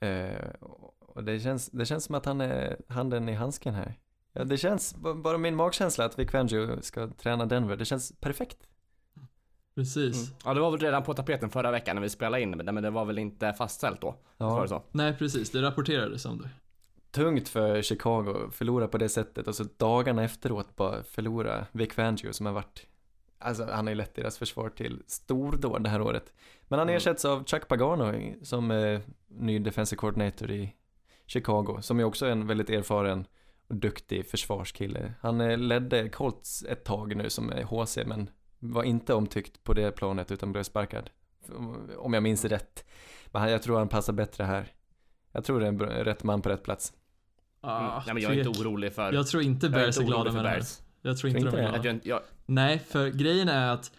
Eh, 0.00 0.44
Och 0.98 1.24
det 1.24 1.40
känns, 1.40 1.68
det 1.70 1.86
känns 1.86 2.04
som 2.04 2.14
att 2.14 2.24
han 2.24 2.40
är 2.40 2.76
handen 2.88 3.28
i 3.28 3.32
handsken 3.34 3.74
här. 3.74 3.94
Ja, 4.38 4.44
det 4.44 4.56
känns, 4.56 4.94
bara 4.96 5.38
min 5.38 5.56
magkänsla 5.56 6.04
att 6.04 6.18
Vic 6.18 6.30
Fangio 6.30 6.82
ska 6.82 7.08
träna 7.08 7.46
Denver, 7.46 7.76
det 7.76 7.84
känns 7.84 8.12
perfekt. 8.20 8.58
Precis. 9.74 10.16
Mm. 10.28 10.38
Ja, 10.44 10.54
det 10.54 10.60
var 10.60 10.70
väl 10.70 10.80
redan 10.80 11.02
på 11.02 11.14
tapeten 11.14 11.50
förra 11.50 11.70
veckan 11.70 11.96
när 11.96 12.02
vi 12.02 12.08
spelade 12.10 12.42
in, 12.42 12.50
men 12.50 12.82
det 12.82 12.90
var 12.90 13.04
väl 13.04 13.18
inte 13.18 13.52
fastställt 13.52 14.00
då? 14.00 14.14
Ja, 14.38 14.62
det 14.62 14.68
så? 14.68 14.82
Nej, 14.90 15.16
precis. 15.18 15.50
Det 15.50 15.62
rapporterades 15.62 16.24
om 16.24 16.38
det. 16.42 16.48
tungt 17.10 17.48
för 17.48 17.82
Chicago 17.82 18.46
att 18.48 18.54
förlora 18.54 18.88
på 18.88 18.98
det 18.98 19.08
sättet 19.08 19.48
och 19.48 19.54
så 19.54 19.64
dagarna 19.76 20.24
efteråt 20.24 20.76
bara 20.76 21.02
förlora 21.02 21.66
Vic 21.72 21.92
Fangio 21.92 22.32
som 22.32 22.46
har 22.46 22.52
varit 22.52 22.86
Alltså 23.40 23.64
han 23.72 23.86
har 23.86 23.90
ju 23.90 23.94
lett 23.94 24.14
deras 24.14 24.38
försvar 24.38 24.68
till 24.68 25.02
stordåd 25.06 25.84
det 25.84 25.90
här 25.90 26.00
året. 26.02 26.32
Men 26.68 26.78
han 26.78 26.88
Mm. 26.88 26.96
ersätts 26.96 27.24
av 27.24 27.44
Chuck 27.44 27.68
Pagano 27.68 28.34
som 28.42 28.70
eh, 28.70 29.00
ny 29.28 29.58
defensive 29.58 29.96
coordinator 29.98 30.50
i 30.50 30.74
Chicago, 31.26 31.78
som 31.80 32.00
är 32.00 32.04
också 32.04 32.26
en 32.26 32.46
väldigt 32.46 32.70
erfaren 32.70 33.26
duktig 33.68 34.26
försvarskille. 34.26 35.12
Han 35.20 35.40
eh, 35.40 35.58
ledde 35.58 36.08
Colts 36.08 36.64
ett 36.68 36.84
tag 36.84 37.16
nu 37.16 37.30
som 37.30 37.52
är 37.52 37.62
HC, 37.62 37.98
men 38.06 38.30
var 38.58 38.82
inte 38.82 39.14
omtyckt 39.14 39.64
på 39.64 39.74
det 39.74 39.92
planet 39.92 40.30
utan 40.30 40.52
blev 40.52 40.62
sparkad. 40.62 41.10
Om 41.98 42.14
jag 42.14 42.22
minns 42.22 42.44
rätt. 42.44 42.84
Men 43.32 43.50
jag 43.50 43.62
tror 43.62 43.78
han 43.78 43.88
passar 43.88 44.12
bättre 44.12 44.44
här. 44.44 44.72
Jag 45.32 45.44
tror 45.44 45.60
det 45.60 45.66
är 45.66 45.68
en 45.68 45.80
rätt 45.80 46.24
man 46.24 46.42
på 46.42 46.48
rätt 46.48 46.62
plats. 46.62 46.92
Mm. 47.62 47.74
Ah, 47.74 48.02
Nej 48.06 48.14
men 48.14 48.22
jag 48.22 48.32
är 48.32 48.46
inte 48.46 48.60
orolig 48.60 48.92
för... 48.92 49.12
Jag 49.12 49.26
tror 49.26 49.42
inte 49.42 49.66
är 49.66 49.70
Bears 49.70 49.96
är 49.96 50.00
inte 50.02 50.12
glada 50.12 50.32
med 50.32 50.44
det 50.44 50.48
här. 50.48 50.62
Jag 51.02 51.18
tror 51.18 51.28
inte 51.30 51.40
Tror 51.40 51.50
de 51.50 51.58
är 51.58 51.68
inte 51.68 51.78
glada. 51.78 51.88
Jag, 51.88 52.00
jag, 52.06 52.20
Nej, 52.46 52.78
för 52.78 53.08
grejen 53.08 53.48
är 53.48 53.72
att 53.72 53.92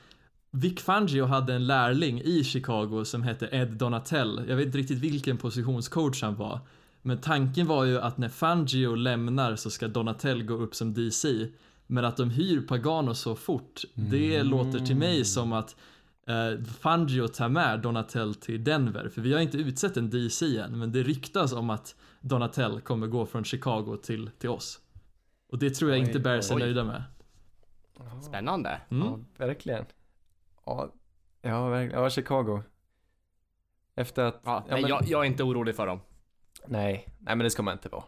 Vic 0.52 0.82
Fangio 0.82 1.26
hade 1.26 1.54
en 1.54 1.68
lärling 1.68 2.22
i 2.22 2.44
Chicago 2.44 3.06
som 3.06 3.24
hette 3.24 3.50
Ed 3.52 3.68
Donatell. 3.68 4.46
Jag 4.48 4.56
vet 4.56 4.66
inte 4.66 4.78
riktigt 4.78 5.00
vilken 5.00 5.38
positionscoach 5.38 6.22
han 6.22 6.36
var. 6.36 6.60
Men 7.02 7.18
tanken 7.22 7.68
var 7.68 7.84
ju 7.86 8.00
att 8.00 8.18
när 8.18 8.30
Fangio 8.30 8.96
lämnar 8.96 9.56
så 9.56 9.70
ska 9.70 9.88
Donatell 9.88 10.44
gå 10.44 10.54
upp 10.54 10.76
som 10.76 10.94
DC. 10.94 11.48
Men 11.88 12.06
att 12.06 12.18
de 12.18 12.30
hyr 12.30 12.62
Pagano 12.62 13.14
så 13.16 13.36
fort, 13.36 13.82
det 13.94 14.36
Mm. 14.36 14.48
låter 14.48 14.80
till 14.80 14.96
mig 14.96 15.26
som 15.26 15.54
att 15.54 15.76
eh, 16.28 16.64
Fangio 16.66 17.28
tar 17.28 17.50
med 17.50 17.80
Donatell 17.80 18.36
till 18.36 18.64
Denver. 18.64 19.10
För 19.10 19.22
vi 19.22 19.34
har 19.34 19.40
inte 19.40 19.58
utsett 19.58 19.98
en 19.98 20.10
DC 20.10 20.58
än, 20.58 20.80
men 20.80 20.92
det 20.92 21.04
ryktas 21.04 21.54
om 21.54 21.70
att 21.70 21.96
Donatell 22.22 22.82
kommer 22.82 23.08
gå 23.08 23.26
från 23.26 23.44
Chicago 23.44 23.98
till, 24.04 24.30
till 24.40 24.50
oss. 24.50 24.80
Och 25.52 25.60
det 25.60 25.70
tror 25.70 25.92
jag 25.92 26.00
Oj, 26.02 26.08
inte 26.08 26.20
Bears 26.20 26.52
är 26.52 26.56
oj. 26.56 26.60
nöjda 26.60 26.84
med. 26.84 27.04
spännande. 28.22 28.82
Mm. 28.90 29.08
Ja, 29.08 29.20
verkligen. 29.38 29.86
Ja, 30.66 30.94
ja, 31.42 31.68
verkligen. 31.70 32.04
Ja, 32.04 32.10
Chicago. 32.10 32.64
Efter 33.96 34.24
att... 34.24 34.42
Ja, 34.46 34.66
ja, 34.68 34.74
nej, 34.74 34.82
men- 34.82 34.90
jag, 34.90 35.04
jag 35.08 35.22
är 35.22 35.26
inte 35.28 35.44
orolig 35.44 35.76
för 35.76 35.88
dem. 35.88 36.00
Nej, 36.66 37.08
nej 37.20 37.36
men 37.36 37.40
det 37.44 37.50
ska 37.50 37.64
man 37.64 37.74
inte 37.74 37.90
vara. 37.90 38.04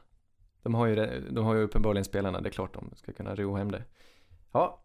De 0.64 0.74
har 0.76 0.86
ju, 0.86 0.95
det- 0.95 1.20
de 1.32 1.45
har 1.45 1.56
ju 1.56 1.62
uppenbarligen 1.62 2.06
spelarna, 2.06 2.41
det 2.41 2.49
är 2.49 2.52
klart 2.52 2.74
de 2.74 2.91
ska 2.95 3.12
kunna 3.14 3.36
ro 3.36 3.56
hem 3.56 3.72
det. 3.72 3.84
Ja, 4.52 4.82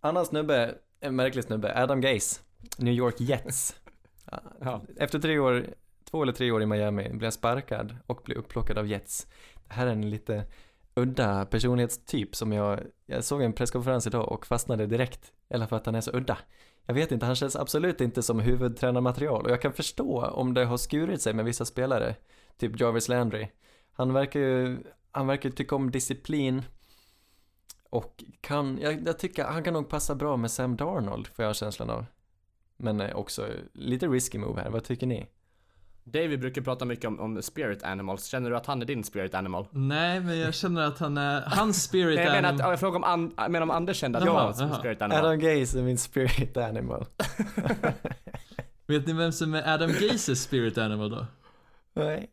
annan 0.00 0.26
snubbe, 0.26 0.74
en 1.00 1.16
märklig 1.16 1.44
snubbe, 1.44 1.82
Adam 1.82 2.00
Gase, 2.00 2.40
New 2.78 2.94
York 2.94 3.20
Jets. 3.20 3.76
Ja. 4.60 4.82
Efter 4.96 5.18
tre 5.18 5.38
år, 5.38 5.66
två 6.10 6.22
eller 6.22 6.32
tre 6.32 6.50
år 6.50 6.62
i 6.62 6.66
Miami, 6.66 7.08
blir 7.08 7.22
han 7.22 7.32
sparkad 7.32 7.96
och 8.06 8.20
blir 8.24 8.36
upplockad 8.36 8.78
av 8.78 8.86
Jets. 8.86 9.26
Det 9.68 9.74
här 9.74 9.86
är 9.86 9.90
en 9.92 10.10
lite 10.10 10.44
udda 10.94 11.44
personlighetstyp 11.46 12.36
som 12.36 12.52
jag, 12.52 12.80
jag 13.06 13.24
såg 13.24 13.42
en 13.42 13.52
presskonferens 13.52 14.06
idag 14.06 14.32
och 14.32 14.46
fastnade 14.46 14.86
direkt. 14.86 15.32
Eller 15.48 15.66
för 15.66 15.76
att 15.76 15.86
han 15.86 15.94
är 15.94 16.00
så 16.00 16.10
udda. 16.16 16.38
Jag 16.86 16.94
vet 16.94 17.12
inte, 17.12 17.26
han 17.26 17.34
känns 17.34 17.56
absolut 17.56 18.00
inte 18.00 18.22
som 18.22 18.40
huvudtränarmaterial 18.40 19.44
och 19.44 19.50
jag 19.50 19.62
kan 19.62 19.72
förstå 19.72 20.24
om 20.26 20.54
det 20.54 20.64
har 20.64 20.76
skurit 20.76 21.22
sig 21.22 21.34
med 21.34 21.44
vissa 21.44 21.64
spelare. 21.64 22.14
Typ 22.58 22.80
Jarvis 22.80 23.08
Landry. 23.08 23.48
Han 23.92 24.12
verkar 24.12 24.40
ju, 24.40 24.78
han 25.12 25.26
verkar 25.26 25.50
tycka 25.50 25.74
om 25.74 25.90
disciplin. 25.90 26.62
Och 27.90 28.24
kan, 28.40 28.78
jag, 28.80 29.06
jag 29.06 29.18
tycker 29.18 29.44
han 29.44 29.64
kan 29.64 29.74
nog 29.74 29.88
passa 29.88 30.14
bra 30.14 30.36
med 30.36 30.50
Sam 30.50 30.76
Darnold, 30.76 31.26
får 31.26 31.44
jag 31.44 31.56
känslan 31.56 31.90
av. 31.90 32.06
Men 32.76 33.00
eh, 33.00 33.16
också 33.16 33.48
lite 33.72 34.06
risky 34.08 34.38
move 34.38 34.62
här, 34.62 34.70
vad 34.70 34.84
tycker 34.84 35.06
ni? 35.06 35.26
David 36.04 36.40
brukar 36.40 36.62
prata 36.62 36.84
mycket 36.84 37.04
om, 37.04 37.20
om 37.20 37.42
spirit 37.42 37.82
animals. 37.82 38.24
Känner 38.24 38.50
du 38.50 38.56
att 38.56 38.66
han 38.66 38.82
är 38.82 38.86
din 38.86 39.04
spirit 39.04 39.34
animal? 39.34 39.66
Nej, 39.70 40.20
men 40.20 40.38
jag 40.38 40.54
känner 40.54 40.86
att 40.86 40.98
han 40.98 41.18
är, 41.18 41.42
hans 41.46 41.82
spirit 41.88 42.16
Nej, 42.16 42.24
jag 42.24 42.32
menar 42.32 42.52
att, 42.52 42.58
ja, 42.58 42.70
jag 42.70 42.80
frågar 42.80 42.96
om, 42.96 43.04
an, 43.04 43.34
menar 43.36 43.62
om 43.62 43.70
Anders 43.70 43.96
kände 43.96 44.18
att 44.18 44.24
jag 44.24 44.32
var 44.32 44.54
jaha. 44.58 44.78
spirit 44.78 45.02
animal. 45.02 45.24
Adam 45.24 45.38
Gaze 45.38 45.78
är 45.78 45.82
min 45.82 45.98
spirit 45.98 46.56
animal. 46.56 47.06
Vet 48.86 49.06
ni 49.06 49.12
vem 49.12 49.32
som 49.32 49.54
är 49.54 49.74
Adam 49.74 49.90
Gases 49.90 50.42
spirit 50.42 50.78
animal 50.78 51.10
då? 51.10 51.26
Nej. 51.94 52.30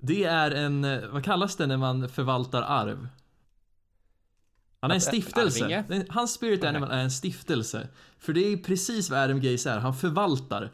Det 0.00 0.24
är 0.24 0.50
en, 0.50 0.84
eh, 0.84 1.08
vad 1.12 1.24
kallas 1.24 1.56
det 1.56 1.66
när 1.66 1.76
man 1.76 2.08
förvaltar 2.08 2.62
arv? 2.62 3.08
Han 4.80 4.90
är 4.90 4.94
en 4.94 5.00
stiftelse. 5.00 5.84
Hans 6.08 6.32
spirit 6.32 6.64
animal 6.64 6.90
är 6.90 6.98
en 6.98 7.10
stiftelse. 7.10 7.88
För 8.18 8.32
det 8.32 8.40
är 8.40 8.56
precis 8.56 9.10
vad 9.10 9.18
Adam 9.18 9.40
Gaze 9.40 9.70
är, 9.70 9.78
han 9.78 9.94
förvaltar. 9.94 10.72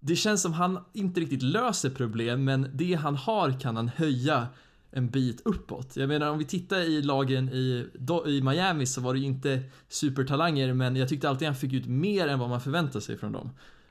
Det 0.00 0.16
känns 0.16 0.42
som 0.42 0.52
han 0.52 0.84
inte 0.92 1.20
riktigt 1.20 1.42
löser 1.42 1.90
problem, 1.90 2.44
men 2.44 2.70
det 2.74 2.94
han 2.94 3.16
har 3.16 3.60
kan 3.60 3.76
han 3.76 3.88
höja 3.88 4.46
en 4.90 5.10
bit 5.10 5.42
uppåt. 5.44 5.96
Jag 5.96 6.08
menar 6.08 6.30
om 6.30 6.38
vi 6.38 6.44
tittar 6.44 6.80
i 6.80 7.02
lagen 7.02 7.48
i, 7.48 7.86
i 8.26 8.42
Miami 8.42 8.86
så 8.86 9.00
var 9.00 9.14
det 9.14 9.20
ju 9.20 9.26
inte 9.26 9.62
supertalanger, 9.88 10.72
men 10.72 10.96
jag 10.96 11.08
tyckte 11.08 11.28
alltid 11.28 11.48
han 11.48 11.56
fick 11.56 11.72
ut 11.72 11.86
mer 11.86 12.28
än 12.28 12.38
vad 12.38 12.48
man 12.48 12.60
förväntade 12.60 13.00
sig 13.00 13.18
från 13.18 13.32
dem. 13.32 13.50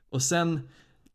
Och 0.10 0.22
sen 0.22 0.60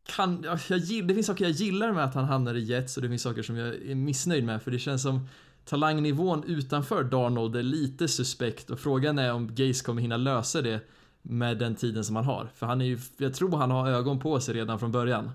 kan, 0.03 0.43
jag, 0.43 0.59
det 1.07 1.13
finns 1.13 1.27
saker 1.27 1.45
jag 1.45 1.51
gillar 1.51 1.91
med 1.91 2.03
att 2.03 2.15
han 2.15 2.25
hamnar 2.25 2.55
i 2.55 2.59
Jets 2.59 2.97
och 2.97 3.03
det 3.03 3.09
finns 3.09 3.21
saker 3.21 3.43
som 3.43 3.57
jag 3.57 3.75
är 3.75 3.95
missnöjd 3.95 4.43
med 4.43 4.61
för 4.61 4.71
det 4.71 4.79
känns 4.79 5.01
som 5.01 5.27
talangnivån 5.65 6.43
utanför 6.43 7.03
Darnold 7.03 7.55
är 7.55 7.63
lite 7.63 8.07
suspekt 8.07 8.69
och 8.69 8.79
frågan 8.79 9.19
är 9.19 9.33
om 9.33 9.55
Gaze 9.55 9.85
kommer 9.85 10.01
hinna 10.01 10.17
lösa 10.17 10.61
det 10.61 10.79
med 11.21 11.57
den 11.57 11.75
tiden 11.75 12.03
som 12.03 12.15
han 12.15 12.25
har. 12.25 12.49
För 12.55 12.65
han 12.65 12.81
är 12.81 12.85
ju, 12.85 12.99
jag 13.17 13.33
tror 13.33 13.57
han 13.57 13.71
har 13.71 13.89
ögon 13.89 14.19
på 14.19 14.39
sig 14.39 14.55
redan 14.55 14.79
från 14.79 14.91
början. 14.91 15.31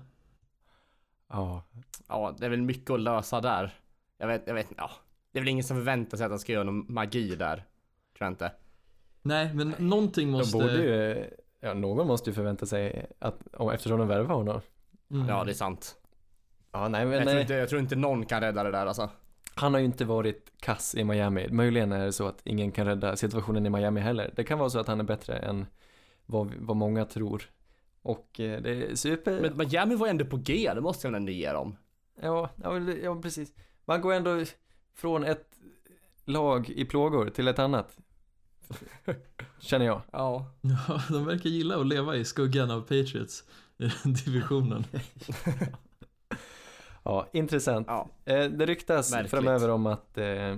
Ja, 1.29 1.63
Ja, 2.07 2.35
det 2.39 2.45
är 2.45 2.49
väl 2.49 2.61
mycket 2.61 2.89
att 2.89 2.99
lösa 2.99 3.41
där. 3.41 3.73
Jag 4.17 4.27
vet, 4.27 4.43
jag 4.45 4.53
vet, 4.53 4.67
ja. 4.77 4.91
Det 5.31 5.39
är 5.39 5.41
väl 5.41 5.49
ingen 5.49 5.63
som 5.63 5.77
förväntar 5.77 6.17
sig 6.17 6.25
att 6.25 6.31
han 6.31 6.39
ska 6.39 6.51
göra 6.51 6.63
någon 6.63 6.93
magi 6.93 7.35
där. 7.35 7.55
Tror 8.17 8.25
jag 8.25 8.31
inte. 8.31 8.51
Nej, 9.21 9.53
men 9.53 9.75
någonting 9.77 10.27
de 10.27 10.37
måste... 10.37 10.57
borde 10.57 10.73
ju, 10.73 11.29
ja 11.67 11.73
någon 11.73 12.07
måste 12.07 12.29
ju 12.29 12.33
förvänta 12.33 12.65
sig 12.65 13.05
att, 13.19 13.47
och 13.53 13.73
eftersom 13.73 13.99
de 13.99 14.07
värvar 14.07 14.35
honom. 14.35 14.61
Mm. 15.11 15.29
Ja, 15.29 15.43
det 15.43 15.51
är 15.51 15.53
sant. 15.53 15.95
Ja, 16.71 16.87
nej 16.87 17.05
men 17.05 17.17
Jag 17.17 17.27
tror, 17.27 17.41
inte, 17.41 17.53
jag 17.53 17.69
tror 17.69 17.81
inte 17.81 17.95
någon 17.95 18.25
kan 18.25 18.41
rädda 18.41 18.63
det 18.63 18.71
där 18.71 18.85
alltså. 18.85 19.09
han 19.55 19.73
har 19.73 19.79
ju 19.79 19.85
inte 19.85 20.05
varit 20.05 20.51
kass 20.59 20.95
i 20.95 21.03
Miami. 21.03 21.47
Möjligen 21.49 21.91
är 21.91 22.05
det 22.05 22.13
så 22.13 22.27
att 22.27 22.41
ingen 22.43 22.71
kan 22.71 22.85
rädda 22.85 23.15
situationen 23.15 23.65
i 23.65 23.69
Miami 23.69 23.99
heller. 24.01 24.33
Det 24.35 24.43
kan 24.43 24.59
vara 24.59 24.69
så 24.69 24.79
att 24.79 24.87
han 24.87 24.99
är 24.99 25.03
bättre 25.03 25.37
än 25.37 25.65
vad, 26.25 26.53
vad 26.57 26.77
många 26.77 27.05
tror. 27.05 27.43
Och 28.01 28.39
eh, 28.39 28.61
det 28.61 28.69
är 28.69 28.95
super... 28.95 29.41
Men 29.41 29.57
Miami 29.57 29.95
var 29.95 30.07
ändå 30.07 30.25
på 30.25 30.37
G, 30.37 30.71
det 30.75 30.81
måste 30.81 31.07
jag 31.07 31.15
ändå 31.15 31.31
ge 31.31 31.51
dem. 31.51 31.77
Ja, 32.21 32.49
ja, 32.63 32.79
ja, 32.79 33.21
precis. 33.21 33.53
Man 33.85 34.01
går 34.01 34.13
ändå 34.13 34.43
från 34.95 35.23
ett 35.23 35.47
lag 36.25 36.69
i 36.69 36.85
plågor 36.85 37.29
till 37.29 37.47
ett 37.47 37.59
annat. 37.59 37.97
Känner 39.59 39.85
jag. 39.85 40.01
Ja. 40.11 40.51
Ja, 40.61 41.01
de 41.09 41.25
verkar 41.25 41.49
gilla 41.49 41.79
att 41.79 41.87
leva 41.87 42.15
i 42.15 42.25
skuggan 42.25 42.71
av 42.71 42.81
Patriots 42.81 43.43
i 43.77 43.89
divisionen. 44.03 44.83
Ja, 47.07 47.27
intressant. 47.33 47.87
Ja. 47.87 48.09
Eh, 48.25 48.45
det 48.45 48.65
ryktas 48.65 49.11
Märkligt. 49.11 49.31
framöver 49.31 49.69
om 49.69 49.85
att 49.85 50.17
eh, 50.17 50.51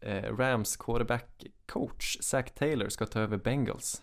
eh, 0.00 0.36
Rams 0.36 0.76
quarterback 0.76 1.44
coach 1.66 2.18
Zach 2.20 2.50
Taylor 2.54 2.88
ska 2.88 3.06
ta 3.06 3.20
över 3.20 3.36
Bengals. 3.36 4.02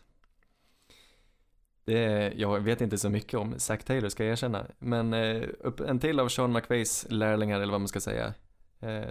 Det, 1.86 2.34
jag 2.36 2.60
vet 2.60 2.82
inte 2.82 2.98
så 2.98 3.10
mycket 3.10 3.40
om 3.40 3.60
Zach 3.60 3.84
Taylor 3.84 4.10
ska 4.10 4.24
jag 4.24 4.32
erkänna, 4.32 4.66
men 4.80 5.14
upp, 5.44 5.80
en 5.80 6.00
till 6.00 6.20
av 6.20 6.30
Sean 6.30 6.54
McVays 6.54 7.06
lärlingar 7.10 7.60
eller 7.60 7.72
vad 7.72 7.82
man 7.82 7.88
ska 7.88 8.00
säga, 8.00 8.34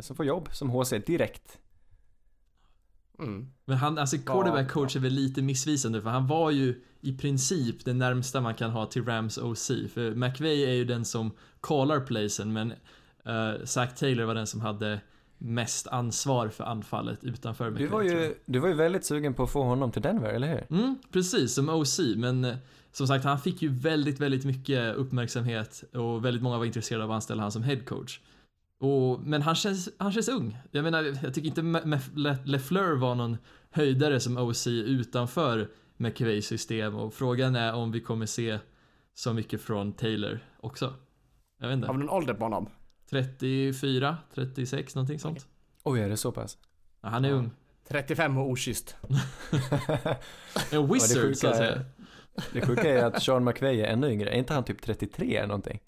som 0.01 0.17
får 0.17 0.27
jobb 0.27 0.49
som 0.53 0.71
HC 0.71 0.91
direkt. 0.91 1.59
Mm. 3.23 3.47
Men 3.65 3.77
han, 3.77 3.99
alltså 3.99 4.19
quarterback 4.19 4.71
coach 4.71 4.97
är 4.97 5.01
väl 5.01 5.13
lite 5.13 5.43
missvisande 5.43 6.03
för 6.03 6.11
han 6.11 6.27
var 6.27 6.51
ju 6.51 6.83
i 7.01 7.13
princip 7.13 7.85
det 7.85 7.93
närmsta 7.93 8.41
man 8.41 8.55
kan 8.55 8.71
ha 8.71 8.87
till 8.87 9.05
Rams 9.05 9.39
OC. 9.39 9.67
För 9.95 10.15
McVay 10.15 10.65
är 10.65 10.73
ju 10.73 10.85
den 10.85 11.05
som 11.05 11.31
callar 11.61 12.01
placen 12.01 12.53
men 12.53 12.73
uh, 12.73 13.65
Zach 13.65 13.95
Taylor 13.95 14.25
var 14.25 14.35
den 14.35 14.47
som 14.47 14.61
hade 14.61 15.01
mest 15.39 15.87
ansvar 15.87 16.49
för 16.49 16.65
anfallet 16.65 17.25
utanför 17.25 17.65
Du 17.65 17.71
McVay. 17.71 17.89
var, 17.89 18.01
tror 18.01 18.13
jag. 18.13 18.23
ju, 18.23 18.35
du 18.47 18.59
var 18.59 18.69
ju 18.69 18.75
väldigt 18.75 19.05
sugen 19.05 19.35
på 19.35 19.43
att 19.43 19.51
få 19.51 19.63
honom 19.63 19.91
till 19.91 20.03
Denver, 20.03 20.29
eller 20.29 20.49
hur? 20.49 20.79
Mm, 20.79 20.99
precis, 21.13 21.55
som 21.55 21.69
OC. 21.69 22.01
Men 22.17 22.45
eh, 22.45 22.57
som 22.93 23.07
sagt, 23.07 23.25
han 23.25 23.39
fick 23.39 23.63
ju 23.63 23.69
väldigt, 23.69 24.21
väldigt 24.21 24.45
mycket 24.45 24.97
uppmärksamhet 24.97 25.85
och 25.95 26.25
väldigt 26.25 26.43
många 26.43 26.59
var 26.59 26.65
intresserade 26.65 27.05
av 27.05 27.11
att 27.11 27.15
anställa 27.15 27.43
han 27.43 27.53
som 27.53 27.63
head 27.63 27.81
coach. 27.87 28.21
Och, 28.83 29.21
men 29.21 29.43
han 29.43 29.55
känns, 29.55 29.89
han 29.99 30.13
känns 30.13 30.29
ung. 30.29 30.59
Jag 30.71 30.83
menar, 30.85 31.03
jag 31.23 31.35
tycker 31.35 31.49
inte 31.49 31.63
Le- 32.15 32.37
LeFleur 32.45 32.97
var 32.97 33.15
någon 33.15 33.37
höjdare 33.71 34.21
som 34.21 34.37
OC 34.39 34.67
utanför 34.67 35.71
McVays 35.97 36.47
system 36.47 36.95
och 36.97 37.15
frågan 37.15 37.57
är 37.57 37.75
om 37.75 37.93
vi 37.93 38.01
kommer 38.01 38.27
se 38.27 38.59
så 39.15 39.33
mycket 39.33 39.61
från 39.63 39.93
Taylor 39.93 40.41
också. 40.61 40.95
Jag 41.61 41.69
vet 41.69 41.71
Har 41.71 41.73
inte. 41.75 41.93
vi 41.93 41.99
någon 41.99 42.11
ålder 42.11 42.35
på 42.35 42.45
honom? 42.45 42.69
34, 43.11 44.17
36, 44.35 44.95
någonting 44.95 45.19
sånt. 45.19 45.47
Oj, 45.85 46.01
är 46.01 46.09
det 46.09 46.17
så 46.17 46.33
pass? 46.33 46.59
Ja, 47.01 47.09
han 47.09 47.25
är 47.25 47.29
Ja. 47.29 47.35
ung. 47.35 47.51
35 47.89 48.39
och 48.39 48.51
okysst. 48.51 48.97
En 50.73 50.93
wizard 50.93 51.23
sjuka 51.23 51.35
så 51.35 51.47
att 51.49 51.55
är- 51.55 51.59
säga. 51.59 51.85
Det 52.53 52.67
sjuka 52.67 52.89
är 52.91 53.05
att 53.05 53.23
Sean 53.23 53.45
McVay 53.45 53.81
är 53.81 53.87
ännu 53.87 54.11
yngre, 54.13 54.31
är 54.31 54.39
inte 54.39 54.55
han 54.55 54.65
typ 54.65 54.83
33 54.83 55.37
eller 55.37 55.47
någonting? 55.49 55.81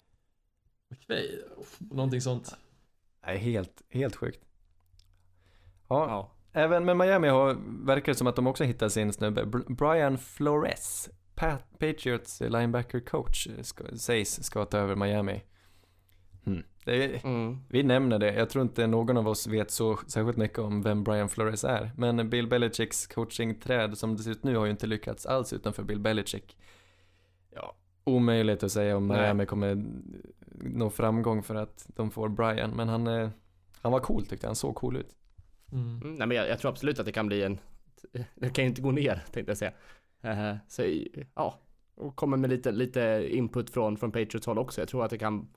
McVay, 0.89 1.39
någonting 1.79 2.21
sånt. 2.21 2.57
Helt, 3.25 3.81
helt 3.89 4.15
sjukt. 4.15 4.39
Ja, 5.87 6.07
Ja. 6.09 6.31
även 6.61 6.85
med 6.85 6.97
Miami 6.97 7.27
har, 7.27 7.57
verkar 7.85 8.11
det 8.11 8.17
som 8.17 8.27
att 8.27 8.35
de 8.35 8.47
också 8.47 8.63
hittar 8.63 8.89
sin 8.89 9.13
snubbe. 9.13 9.43
Br- 9.43 9.75
Brian 9.75 10.17
Flores, 10.17 11.09
Pat, 11.35 11.63
Patriots 11.79 12.41
linebacker 12.41 12.99
coach, 12.99 13.47
ska, 13.61 13.83
sägs 13.97 14.43
ska 14.43 14.65
ta 14.65 14.77
över 14.77 14.95
Miami. 14.95 15.43
Det 16.85 17.03
är, 17.15 17.25
Mm. 17.25 17.57
vi 17.69 17.83
nämner 17.83 18.19
det, 18.19 18.33
jag 18.33 18.49
tror 18.49 18.61
inte 18.63 18.87
någon 18.87 19.17
av 19.17 19.27
oss 19.27 19.47
vet 19.47 19.71
så 19.71 19.97
särskilt 20.07 20.37
mycket 20.37 20.59
om 20.59 20.81
vem 20.81 21.03
Brian 21.03 21.29
Flores 21.29 21.63
är. 21.63 21.91
Men 21.97 22.29
Bill 22.29 22.47
Belichicks 22.47 23.07
coachingträd 23.07 23.97
som 23.97 24.15
det 24.17 24.23
ser 24.23 24.31
ut 24.31 24.43
nu 24.43 24.55
har 24.57 24.65
ju 24.65 24.71
inte 24.71 24.87
lyckats 24.87 25.25
alls 25.25 25.53
utanför 25.53 25.83
Bill 25.83 25.99
Belichick. 25.99 26.57
Ja, 27.55 27.75
omöjligt 28.03 28.63
att 28.63 28.71
säga 28.71 28.97
om. 28.97 29.07
Miami 29.07 29.45
kommer 29.45 29.85
nå 30.59 30.89
framgång 30.89 31.43
för 31.43 31.55
att 31.55 31.87
de 31.87 32.11
får 32.11 32.29
Brian. 32.29 32.71
Men 32.71 32.89
han, 32.89 33.07
eh, 33.07 33.29
han 33.81 33.91
var 33.91 33.99
cool 33.99 34.25
tyckte 34.25 34.45
jag, 34.45 34.49
han 34.49 34.55
såg 34.55 34.75
cool 34.75 34.97
ut. 34.97 35.15
Mm. 35.71 36.01
Mm, 36.01 36.15
nej 36.15 36.27
men 36.27 36.37
jag, 36.37 36.49
jag 36.49 36.59
tror 36.59 36.71
absolut 36.71 36.99
att 36.99 37.05
det 37.05 37.11
kan 37.11 37.27
bli 37.27 37.43
en, 37.43 37.59
det 38.35 38.49
kan 38.49 38.63
ju 38.63 38.69
inte 38.69 38.81
gå 38.81 38.91
ner 38.91 39.23
tänkte 39.31 39.51
jag 39.51 39.57
säga. 39.57 39.73
Eh, 40.21 40.55
så 40.67 40.83
ja, 41.35 41.59
och 41.95 42.15
kommer 42.15 42.37
med 42.37 42.49
lite, 42.49 42.71
lite 42.71 43.27
input 43.29 43.69
från, 43.69 43.97
från 43.97 44.11
Patriots 44.11 44.45
håll 44.47 44.57
också. 44.57 44.81
Jag 44.81 44.87
tror 44.87 45.05
att 45.05 45.09
det 45.09 45.17
kan, 45.17 45.47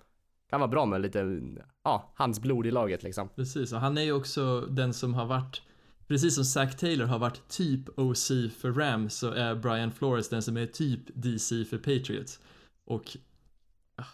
kan 0.50 0.60
vara 0.60 0.70
bra 0.70 0.86
med 0.86 1.00
lite, 1.00 1.40
ja, 1.84 2.12
hans 2.14 2.40
blod 2.40 2.66
i 2.66 2.70
laget 2.70 3.02
liksom. 3.02 3.28
Precis, 3.28 3.72
och 3.72 3.80
han 3.80 3.98
är 3.98 4.02
ju 4.02 4.12
också 4.12 4.60
den 4.60 4.94
som 4.94 5.14
har 5.14 5.26
varit 5.26 5.62
Precis 6.08 6.34
som 6.34 6.44
Zach 6.44 6.76
Taylor 6.76 7.06
har 7.06 7.18
varit 7.18 7.48
typ 7.48 7.98
OC 7.98 8.28
för 8.58 8.72
Rams 8.72 9.14
så 9.14 9.30
är 9.30 9.54
Brian 9.54 9.92
Flores 9.92 10.28
den 10.28 10.42
som 10.42 10.56
är 10.56 10.66
typ 10.66 11.00
DC 11.14 11.64
för 11.64 11.78
Patriots. 11.78 12.40
Och 12.84 13.16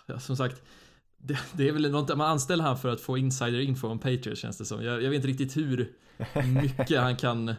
ja, 0.07 0.19
som 0.19 0.37
sagt, 0.37 0.63
det, 1.17 1.39
det 1.53 1.69
är 1.69 1.73
väl 1.73 1.91
något, 1.91 2.17
man 2.17 2.31
anställer 2.31 2.65
han 2.65 2.79
för 2.79 2.89
att 2.89 3.01
få 3.01 3.19
insider 3.19 3.61
info 3.61 3.89
om 3.89 3.99
Patriots 3.99 4.41
känns 4.41 4.59
det 4.59 4.65
som. 4.65 4.85
Jag, 4.85 5.03
jag 5.03 5.11
vet 5.11 5.17
inte 5.17 5.29
riktigt 5.29 5.57
hur 5.57 5.93
mycket 6.63 7.01
han 7.01 7.17
kan 7.17 7.55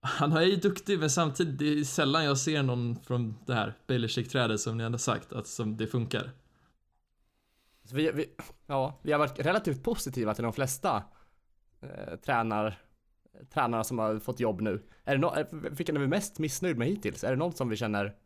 han 0.00 0.32
är 0.32 0.42
ju 0.42 0.56
duktig 0.56 0.98
men 0.98 1.10
samtidigt 1.10 1.58
det 1.58 1.80
är 1.80 1.84
sällan 1.84 2.24
jag 2.24 2.38
ser 2.38 2.62
någon 2.62 2.96
från 2.96 3.36
det 3.46 3.54
här 3.54 3.74
Belichick-trädet 3.86 4.60
som 4.60 4.78
ni 4.78 4.84
ändå 4.84 4.98
sagt 4.98 5.32
att 5.32 5.46
som 5.46 5.76
det 5.76 5.86
funkar. 5.86 6.30
Så 7.84 7.96
vi, 7.96 8.12
vi, 8.12 8.26
ja, 8.66 9.00
vi 9.02 9.12
har 9.12 9.18
varit 9.18 9.38
relativt 9.38 9.82
positiva 9.82 10.34
till 10.34 10.44
de 10.44 10.52
flesta 10.52 11.02
eh, 11.80 12.16
tränar, 12.24 12.78
tränarna 13.52 13.84
som 13.84 13.98
har 13.98 14.18
fått 14.18 14.40
jobb 14.40 14.60
nu. 14.60 14.82
Är 15.04 15.16
det 15.16 15.20
no, 15.20 15.36
eh, 15.36 15.46
vilken 15.50 15.96
är 15.96 16.00
vi 16.00 16.06
mest 16.06 16.38
missnöjd 16.38 16.78
med 16.78 16.88
hittills? 16.88 17.24
Är 17.24 17.30
det 17.30 17.36
någon 17.36 17.52
som 17.52 17.68
vi 17.68 17.76
känner, 17.76 18.16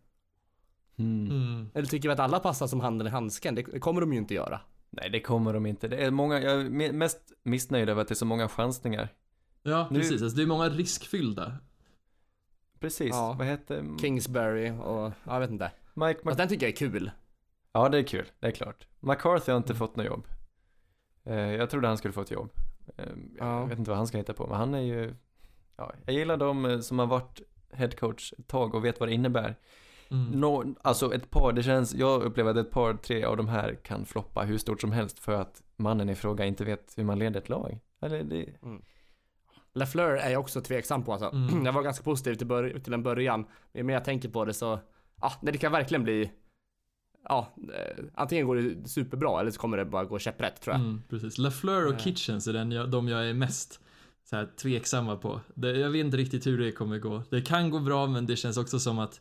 Hmm. 0.97 1.26
Mm. 1.30 1.70
eller 1.74 1.86
tycker 1.86 2.09
vi 2.09 2.12
att 2.12 2.18
alla 2.20 2.40
passar 2.40 2.66
som 2.66 2.80
handen 2.80 3.07
i 3.07 3.11
handsken? 3.11 3.55
Det, 3.55 3.62
kommer 3.62 4.01
de 4.01 4.12
ju 4.12 4.18
inte 4.18 4.34
göra. 4.34 4.61
Nej, 4.90 5.11
det 5.11 5.20
kommer 5.20 5.53
de 5.53 5.66
inte. 5.66 5.88
Det 5.88 5.97
är 5.97 6.11
många, 6.11 6.40
jag 6.40 6.53
är 6.61 6.64
me- 6.64 6.92
mest 6.92 7.32
missnöjd 7.42 7.88
över 7.88 8.03
att 8.03 8.09
det 8.09 8.12
är 8.12 8.16
så 8.16 8.26
många 8.26 8.49
chansningar. 8.49 9.09
Ja, 9.62 9.88
Nu- 9.90 9.99
precis. 10.01 10.22
Alltså, 10.22 10.36
det 10.36 10.42
är 10.42 10.47
många 10.47 10.68
riskfyllda. 10.68 11.57
Precis, 12.80 13.09
Ja. 13.11 13.34
vad 13.38 13.47
heter 13.47 13.84
Kingsbury 14.01 14.70
och, 14.70 14.97
ja, 14.97 15.12
jag 15.24 15.40
vet 15.40 15.51
inte. 15.51 15.70
Mike 15.95 16.11
Mc... 16.20 16.22
Fast 16.24 16.38
den 16.38 16.49
tycker 16.49 16.66
jag 16.66 16.72
är 16.72 16.76
kul. 16.76 17.11
Ja, 17.72 17.88
det 17.88 17.99
är 17.99 18.03
kul, 18.03 18.26
det 18.40 18.47
är 18.47 18.51
klart. 18.51 18.86
McCarthy 19.01 19.53
har 19.53 19.57
inte 19.57 19.72
Mm. 19.72 19.78
fått 19.78 19.97
något 19.97 20.07
jobb. 20.07 20.26
Eh, 21.24 21.34
jag 21.36 21.70
trodde 21.70 21.88
han 21.88 21.99
skulle 21.99 22.12
få 22.12 22.20
ett 22.20 22.30
jobb. 22.30 22.51
Eh, 22.97 23.05
Ja. 23.38 23.61
Jag 23.61 23.66
vet 23.66 23.78
inte 23.78 23.90
vad 23.90 23.99
han 23.99 24.07
ska 24.07 24.18
hitta 24.18 24.32
på, 24.34 24.47
men 24.47 24.57
han 24.57 24.74
är 24.74 24.80
ju... 24.80 25.14
Ja, 25.76 25.92
jag 26.07 26.14
gillar 26.14 26.36
de 26.36 26.64
eh, 26.64 26.80
som 26.80 26.99
har 26.99 27.07
varit 27.07 27.40
headcoach 27.72 28.32
ett 28.38 28.47
tag 28.49 28.74
och 28.74 28.84
vet 28.84 29.01
vad 29.01 29.09
det 29.09 29.12
innebär. 29.14 29.57
Mm. 30.14 30.40
Nå, 30.40 30.74
alltså 30.82 31.14
ett 31.14 31.30
par, 31.30 31.52
det 31.52 31.62
känns, 31.62 31.94
jag 31.94 32.22
upplever 32.22 32.50
att 32.50 32.56
ett 32.56 32.70
par, 32.70 32.94
tre 32.94 33.24
av 33.24 33.36
de 33.36 33.48
här 33.48 33.74
kan 33.74 34.04
floppa 34.04 34.42
hur 34.42 34.58
stort 34.58 34.80
som 34.80 34.92
helst 34.92 35.18
för 35.18 35.32
att 35.32 35.62
mannen 35.76 36.08
i 36.08 36.14
fråga 36.14 36.44
inte 36.44 36.64
vet 36.64 36.92
hur 36.96 37.04
man 37.04 37.18
leder 37.18 37.40
ett 37.40 37.48
lag. 37.48 37.78
Eller 38.00 38.22
det, 38.24 38.46
LaFleur 39.74 40.16
är 40.16 40.30
jag 40.30 40.40
också 40.40 40.60
tveksam 40.60 41.04
på 41.04 41.12
alltså. 41.12 41.28
Mm. 41.28 41.64
Jag 41.66 41.72
var 41.72 41.82
ganska 41.82 42.04
positiv 42.04 42.34
till, 42.34 42.46
bör- 42.46 42.78
till 42.78 42.92
en 42.92 43.02
början. 43.02 43.40
Men 43.72 43.80
ju 43.80 43.82
mer 43.82 43.94
jag 43.94 44.04
tänker 44.04 44.28
på 44.28 44.44
det 44.44 44.54
så, 44.54 44.78
ja, 45.20 45.32
nej, 45.40 45.52
det 45.52 45.58
kan 45.58 45.72
verkligen 45.72 46.04
bli, 46.04 46.30
ja, 47.28 47.54
eh, 47.56 48.04
antingen 48.14 48.46
går 48.46 48.56
det 48.56 48.88
superbra 48.88 49.40
eller 49.40 49.50
så 49.50 49.60
kommer 49.60 49.76
det 49.76 49.84
bara 49.84 50.04
gå 50.04 50.18
käpprätt 50.18 50.60
tror 50.62 50.74
jag. 50.76 50.80
Mm, 50.84 51.02
precis. 51.10 51.38
LaFleur 51.38 51.86
och 51.86 51.92
Eh. 51.92 51.98
Kitchens 51.98 52.46
är 52.46 52.52
den 52.52 52.72
jag, 52.72 52.90
de 52.90 53.08
jag 53.08 53.28
är 53.28 53.34
mest 53.34 53.80
så 54.30 54.36
här, 54.36 54.48
tveksamma 54.62 55.16
på. 55.16 55.40
Det, 55.54 55.70
jag 55.78 55.90
vet 55.90 56.04
inte 56.04 56.16
riktigt 56.16 56.46
hur 56.46 56.58
det 56.58 56.72
kommer 56.72 56.98
gå. 56.98 57.22
Det 57.30 57.40
kan 57.42 57.70
gå 57.70 57.78
bra 57.78 58.06
men 58.06 58.26
det 58.26 58.36
känns 58.36 58.56
också 58.56 58.78
som 58.78 58.98
att 58.98 59.20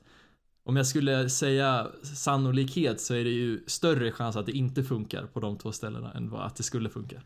om 0.65 0.75
jag 0.75 0.87
skulle 0.87 1.29
säga 1.29 1.87
sannolikhet 2.15 3.01
så 3.01 3.13
är 3.15 3.23
det 3.23 3.29
ju 3.29 3.63
större 3.67 4.11
chans 4.11 4.35
att 4.35 4.45
det 4.45 4.51
inte 4.51 4.83
funkar 4.83 5.23
på 5.25 5.39
de 5.39 5.57
två 5.57 5.71
ställena 5.71 6.11
än 6.13 6.29
vad 6.29 6.45
att 6.45 6.55
det 6.55 6.63
skulle 6.63 6.89
funka. 6.89 7.21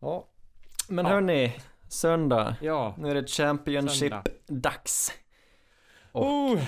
ja. 0.00 0.26
Men 0.88 1.04
Ja. 1.06 1.12
hörni, 1.12 1.52
söndag. 1.88 2.56
Ja, 2.60 2.94
Nu 2.98 3.10
är 3.10 3.14
det. 3.14 3.26
Championship-dags. 3.30 5.12
Oh, 6.12 6.58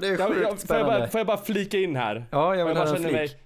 det 0.00 0.08
är 0.08 0.18
jag, 0.18 0.28
sjukt 0.28 0.28
jag, 0.28 0.28
får, 0.28 0.36
jag 0.36 0.42
bara, 0.50 0.56
spännande. 0.56 1.08
får 1.08 1.18
jag 1.20 1.26
bara 1.26 1.36
flika 1.36 1.78
in 1.78 1.96
här? 1.96 2.26
Ja, 2.30 2.54
jag 2.56 2.66
vill 2.66 2.76
höra 2.76 2.88
en 2.88 2.94
känner 2.94 3.08
flik. 3.08 3.30
mig, 3.32 3.40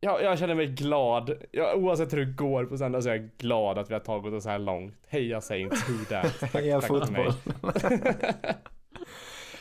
jag, 0.00 0.22
jag 0.22 0.38
känner 0.38 0.54
mig 0.54 0.66
glad. 0.66 1.30
Jag, 1.50 1.78
oavsett 1.84 2.12
hur 2.12 2.26
det 2.26 2.32
går 2.32 2.64
på 2.64 2.78
söndag 2.78 3.02
så 3.02 3.08
är 3.08 3.14
jag 3.16 3.30
glad 3.38 3.78
att 3.78 3.90
vi 3.90 3.94
har 3.94 4.00
tagit 4.00 4.32
oss 4.32 4.42
så 4.44 4.50
här 4.50 4.58
långt. 4.58 4.94
Heja 5.08 5.40
Saints, 5.40 5.88
who. 5.88 6.04
Tack, 6.08 6.52
Heja 6.54 6.80
tack 6.80 6.88
fotboll. 6.88 7.32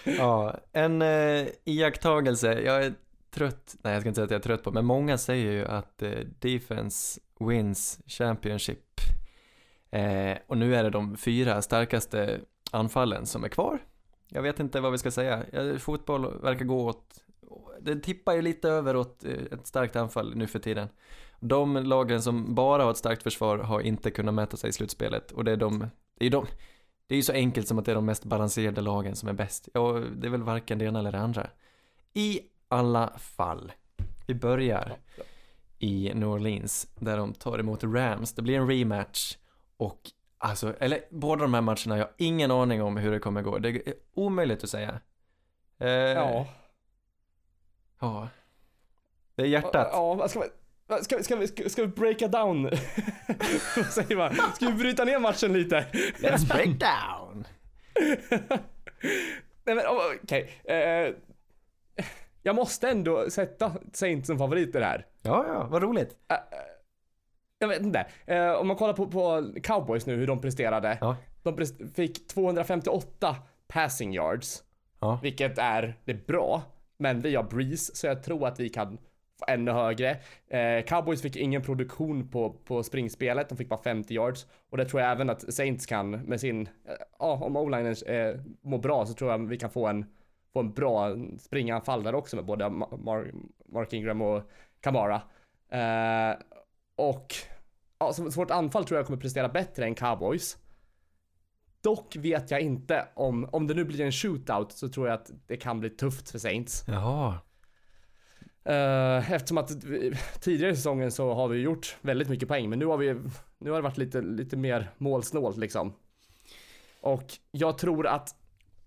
ja, 0.03 0.55
en 0.71 1.01
eh, 1.01 1.47
iakttagelse. 1.63 2.61
Jag 2.61 2.85
är 2.85 2.93
trött, 3.31 3.75
nej 3.81 3.93
jag 3.93 4.01
ska 4.01 4.09
inte 4.09 4.15
säga 4.15 4.25
att 4.25 4.31
jag 4.31 4.39
är 4.39 4.43
trött 4.43 4.63
på, 4.63 4.71
men 4.71 4.85
många 4.85 5.17
säger 5.17 5.51
ju 5.51 5.65
att 5.65 6.03
eh, 6.03 6.19
defense 6.39 7.19
wins 7.39 7.99
Championship. 8.07 8.79
Eh, 9.89 10.37
och 10.47 10.57
nu 10.57 10.75
är 10.75 10.83
det 10.83 10.89
de 10.89 11.17
fyra 11.17 11.61
starkaste 11.61 12.39
anfallen 12.71 13.25
som 13.25 13.43
är 13.43 13.49
kvar. 13.49 13.79
Jag 14.29 14.41
vet 14.41 14.59
inte 14.59 14.79
vad 14.79 14.91
vi 14.91 14.97
ska 14.97 15.11
säga. 15.11 15.43
Fotboll 15.79 16.41
verkar 16.41 16.65
gå 16.65 16.85
åt, 16.85 17.23
det 17.81 17.95
tippar 17.95 18.33
ju 18.33 18.41
lite 18.41 18.69
över 18.69 18.95
åt 18.95 19.25
eh, 19.25 19.31
ett 19.31 19.67
starkt 19.67 19.95
anfall 19.95 20.35
nu 20.35 20.47
för 20.47 20.59
tiden. 20.59 20.87
De 21.39 21.75
lagen 21.75 22.21
som 22.21 22.55
bara 22.55 22.83
har 22.83 22.91
ett 22.91 22.97
starkt 22.97 23.23
försvar 23.23 23.57
har 23.57 23.81
inte 23.81 24.11
kunnat 24.11 24.33
mäta 24.33 24.57
sig 24.57 24.69
i 24.69 24.73
slutspelet 24.73 25.31
och 25.31 25.43
det 25.43 25.51
är 25.51 25.57
de, 25.57 25.87
det 26.17 26.25
är 26.25 26.29
de, 26.29 26.47
det 27.07 27.15
är 27.15 27.17
ju 27.17 27.23
så 27.23 27.33
enkelt 27.33 27.67
som 27.67 27.79
att 27.79 27.85
det 27.85 27.91
är 27.91 27.95
de 27.95 28.05
mest 28.05 28.25
balanserade 28.25 28.81
lagen 28.81 29.15
som 29.15 29.29
är 29.29 29.33
bäst. 29.33 29.69
Ja, 29.73 29.81
det 30.15 30.27
är 30.27 30.31
väl 30.31 30.43
varken 30.43 30.77
det 30.79 30.85
ena 30.85 30.99
eller 30.99 31.11
det 31.11 31.19
andra. 31.19 31.49
I 32.13 32.39
alla 32.67 33.13
fall. 33.17 33.71
Vi 34.27 34.35
börjar 34.35 34.97
i 35.79 36.11
New 36.15 36.29
Orleans 36.29 36.87
där 36.95 37.17
de 37.17 37.33
tar 37.33 37.59
emot 37.59 37.83
Rams. 37.83 38.33
Det 38.33 38.41
blir 38.41 38.57
en 38.57 38.67
rematch 38.67 39.37
och 39.77 39.99
alltså, 40.37 40.75
eller 40.79 40.99
båda 41.09 41.41
de 41.41 41.53
här 41.53 41.61
matcherna, 41.61 41.97
jag 41.97 42.05
har 42.05 42.13
ingen 42.17 42.51
aning 42.51 42.81
om 42.83 42.97
hur 42.97 43.11
det 43.11 43.19
kommer 43.19 43.41
gå. 43.41 43.57
Det 43.57 43.69
är 43.69 43.93
omöjligt 44.13 44.63
att 44.63 44.69
säga. 44.69 44.99
Eh, 45.77 45.87
Ja. 45.89 46.47
ja. 47.99 48.27
Det 49.35 49.41
är 49.41 49.45
hjärtat. 49.47 49.89
Ja, 49.91 50.13
vad 50.13 50.29
ska 50.29 50.39
vi... 50.39 50.45
Ska 51.01 51.17
vi, 51.17 51.23
ska, 51.23 51.35
vi, 51.35 51.47
ska, 51.47 51.69
ska 51.69 51.81
vi 51.81 51.87
breaka 51.87 52.27
down? 52.27 52.63
Vad 53.77 53.85
säger 53.91 54.15
man? 54.15 54.35
Ska 54.55 54.65
vi 54.67 54.73
bryta 54.73 55.03
ner 55.05 55.19
matchen 55.19 55.53
lite? 55.53 55.85
Let's 56.19 56.47
break 56.47 56.67
down. 56.79 57.47
Nej 59.65 59.75
men 59.75 59.85
oh, 59.85 60.01
okej. 60.23 60.51
Eh, 60.63 61.13
jag 62.43 62.55
måste 62.55 62.89
ändå 62.89 63.29
sätta 63.29 63.71
Saints 63.93 64.27
som 64.27 64.37
favoriter 64.37 64.81
här. 64.81 65.05
Ja, 65.21 65.45
ja, 65.47 65.67
vad 65.71 65.83
roligt. 65.83 66.15
Jag 67.59 67.67
vet 67.67 67.81
inte. 67.81 68.05
Eh, 68.25 68.51
om 68.51 68.67
man 68.67 68.77
kollar 68.77 68.93
på, 68.93 69.07
på 69.07 69.53
cowboys 69.63 70.05
nu, 70.05 70.15
hur 70.15 70.27
de 70.27 70.41
presterade. 70.41 70.97
Ja. 71.01 71.15
De 71.43 71.55
prest- 71.55 71.95
fick 71.95 72.27
258 72.27 73.35
passing 73.67 74.13
yards. 74.13 74.63
Ja. 74.99 75.19
Vilket 75.23 75.57
är, 75.57 75.99
det 76.05 76.11
är 76.11 76.21
bra. 76.27 76.61
Men 76.97 77.21
vi 77.21 77.35
har 77.35 77.43
Breeze, 77.43 77.95
så 77.95 78.07
jag 78.07 78.23
tror 78.23 78.47
att 78.47 78.59
vi 78.59 78.69
kan 78.69 78.97
ännu 79.47 79.71
högre. 79.71 80.17
Eh, 80.47 80.83
cowboys 80.85 81.21
fick 81.21 81.35
ingen 81.35 81.61
produktion 81.61 82.29
på, 82.29 82.49
på 82.53 82.83
springspelet, 82.83 83.49
de 83.49 83.57
fick 83.57 83.69
bara 83.69 83.81
50 83.83 84.13
yards. 84.13 84.47
Och 84.69 84.77
det 84.77 84.85
tror 84.85 85.01
jag 85.01 85.11
även 85.11 85.29
att 85.29 85.53
Saints 85.53 85.85
kan 85.85 86.11
med 86.11 86.39
sin, 86.39 86.61
eh, 86.61 86.93
ja 87.19 87.33
om 87.41 87.57
o-linen 87.57 87.95
eh, 88.07 88.35
mår 88.61 88.77
bra 88.77 89.05
så 89.05 89.13
tror 89.13 89.31
jag 89.31 89.47
vi 89.47 89.57
kan 89.57 89.69
få 89.69 89.87
en, 89.87 90.05
få 90.53 90.59
en 90.59 90.73
bra 90.73 91.15
springanfall 91.39 92.03
där 92.03 92.15
också 92.15 92.35
med 92.35 92.45
både 92.45 92.65
Mar- 92.65 93.33
Mark 93.65 93.93
Ingram 93.93 94.21
och 94.21 94.43
Kamara. 94.81 95.21
Eh, 95.71 96.35
och 96.95 97.33
ja, 97.99 98.13
så, 98.13 98.31
så 98.31 98.39
vårt 98.39 98.51
anfall 98.51 98.85
tror 98.85 98.97
jag 98.99 99.05
kommer 99.05 99.19
prestera 99.19 99.49
bättre 99.49 99.85
än 99.85 99.95
cowboys. 99.95 100.57
Dock 101.81 102.15
vet 102.15 102.51
jag 102.51 102.61
inte 102.61 103.07
om, 103.13 103.49
om 103.51 103.67
det 103.67 103.73
nu 103.73 103.85
blir 103.85 104.01
en 104.01 104.11
shootout 104.11 104.71
så 104.71 104.89
tror 104.89 105.07
jag 105.07 105.13
att 105.13 105.31
det 105.47 105.57
kan 105.57 105.79
bli 105.79 105.89
tufft 105.89 106.29
för 106.29 106.39
Saints. 106.39 106.83
Jaha. 106.87 107.37
Uh, 108.69 109.31
eftersom 109.33 109.57
att 109.57 109.71
tidigare 110.41 110.71
i 110.71 110.75
säsongen 110.75 111.11
så 111.11 111.33
har 111.33 111.47
vi 111.47 111.59
gjort 111.59 111.97
väldigt 112.01 112.29
mycket 112.29 112.47
poäng 112.47 112.69
men 112.69 112.79
nu 112.79 112.85
har 112.85 112.97
vi, 112.97 113.13
nu 113.59 113.69
har 113.69 113.77
det 113.77 113.83
varit 113.83 113.97
lite, 113.97 114.21
lite 114.21 114.57
mer 114.57 114.89
målsnålt 114.97 115.57
liksom. 115.57 115.93
Och 117.01 117.23
jag 117.51 117.77
tror 117.77 118.07
att, 118.07 118.35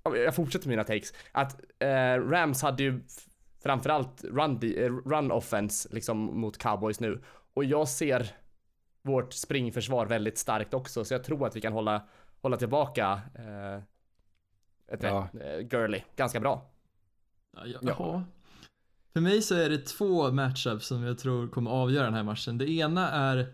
ja, 0.02 0.16
jag 0.16 0.34
fortsätter 0.34 0.68
mina 0.68 0.84
takes, 0.84 1.12
att 1.32 1.60
eh, 1.78 2.28
Rams 2.30 2.62
hade 2.62 2.82
ju 2.82 3.00
framförallt 3.62 4.24
run, 4.24 4.60
eh, 4.62 4.92
run 5.08 5.32
offense 5.32 5.88
liksom 5.92 6.40
mot 6.40 6.58
cowboys 6.58 7.00
nu. 7.00 7.22
Och 7.54 7.64
jag 7.64 7.88
ser 7.88 8.26
vårt 9.02 9.32
springförsvar 9.32 10.06
väldigt 10.06 10.38
starkt 10.38 10.74
också 10.74 11.04
så 11.04 11.14
jag 11.14 11.24
tror 11.24 11.46
att 11.46 11.56
vi 11.56 11.60
kan 11.60 11.72
hålla, 11.72 12.02
hålla 12.42 12.56
tillbaka 12.56 13.20
eh, 13.34 13.82
du, 14.98 15.06
Ja. 15.06 15.28
eh, 15.40 15.60
Gurley 15.60 16.02
ganska 16.16 16.40
bra. 16.40 16.70
Ja, 17.52 17.78
Jaha. 17.82 18.24
För 19.16 19.20
mig 19.20 19.42
så 19.42 19.54
är 19.54 19.68
det 19.68 19.78
två 19.78 20.30
matchups 20.32 20.86
som 20.86 21.02
jag 21.02 21.18
tror 21.18 21.48
kommer 21.48 21.70
avgöra 21.70 22.04
den 22.04 22.14
här 22.14 22.22
matchen. 22.22 22.58
Det 22.58 22.70
ena 22.70 23.10
är 23.10 23.52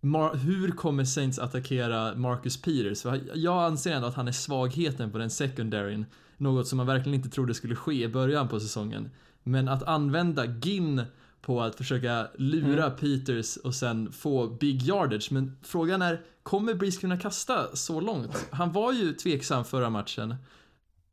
Mar- 0.00 0.36
hur 0.36 0.70
kommer 0.70 1.04
Saints 1.04 1.38
attackera 1.38 2.14
Marcus 2.14 2.62
Peters? 2.62 3.02
För 3.02 3.20
jag 3.34 3.64
anser 3.64 3.92
ändå 3.92 4.08
att 4.08 4.14
han 4.14 4.28
är 4.28 4.32
svagheten 4.32 5.12
på 5.12 5.18
den 5.18 5.30
secondaryn. 5.30 6.06
Något 6.36 6.68
som 6.68 6.76
man 6.76 6.86
verkligen 6.86 7.14
inte 7.14 7.28
trodde 7.28 7.54
skulle 7.54 7.76
ske 7.76 8.04
i 8.04 8.08
början 8.08 8.48
på 8.48 8.60
säsongen. 8.60 9.10
Men 9.42 9.68
att 9.68 9.82
använda 9.82 10.44
Ginn 10.44 11.02
på 11.40 11.62
att 11.62 11.76
försöka 11.76 12.28
lura 12.38 12.90
Peters 12.90 13.56
och 13.56 13.74
sen 13.74 14.12
få 14.12 14.48
big 14.48 14.82
yardage. 14.82 15.32
Men 15.32 15.56
frågan 15.62 16.02
är, 16.02 16.20
kommer 16.42 16.74
Breeze 16.74 17.00
kunna 17.00 17.18
kasta 17.18 17.76
så 17.76 18.00
långt? 18.00 18.48
Han 18.50 18.72
var 18.72 18.92
ju 18.92 19.12
tveksam 19.12 19.64
förra 19.64 19.90
matchen. 19.90 20.34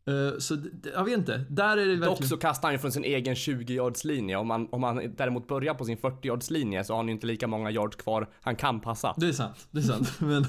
Eh, 0.07 0.37
så 0.39 0.57
jag 0.95 1.03
vet 1.05 1.17
inte, 1.17 1.45
där 1.49 1.77
är 1.77 1.85
det 1.85 1.95
verkligen... 1.95 2.09
Dock 2.09 2.25
så 2.25 2.37
kastar 2.37 2.67
han 2.67 2.73
ju 2.73 2.79
från 2.79 2.91
sin 2.91 3.03
egen 3.03 3.35
20 3.35 3.73
yards 3.73 4.03
linje. 4.03 4.37
Om 4.37 4.47
man, 4.47 4.67
om 4.71 4.81
man 4.81 5.15
däremot 5.17 5.47
börjar 5.47 5.73
på 5.73 5.85
sin 5.85 5.97
40 5.97 6.27
yards 6.27 6.49
linje 6.49 6.83
så 6.83 6.93
har 6.93 6.97
han 6.97 7.07
ju 7.07 7.13
inte 7.13 7.27
lika 7.27 7.47
många 7.47 7.71
yards 7.71 7.95
kvar 7.95 8.29
han 8.41 8.55
kan 8.55 8.79
passa. 8.79 9.13
Det 9.17 9.27
är 9.27 9.31
sant, 9.31 9.67
det 9.71 9.79
är 9.79 9.83
sant. 9.83 10.11
Men 10.19 10.45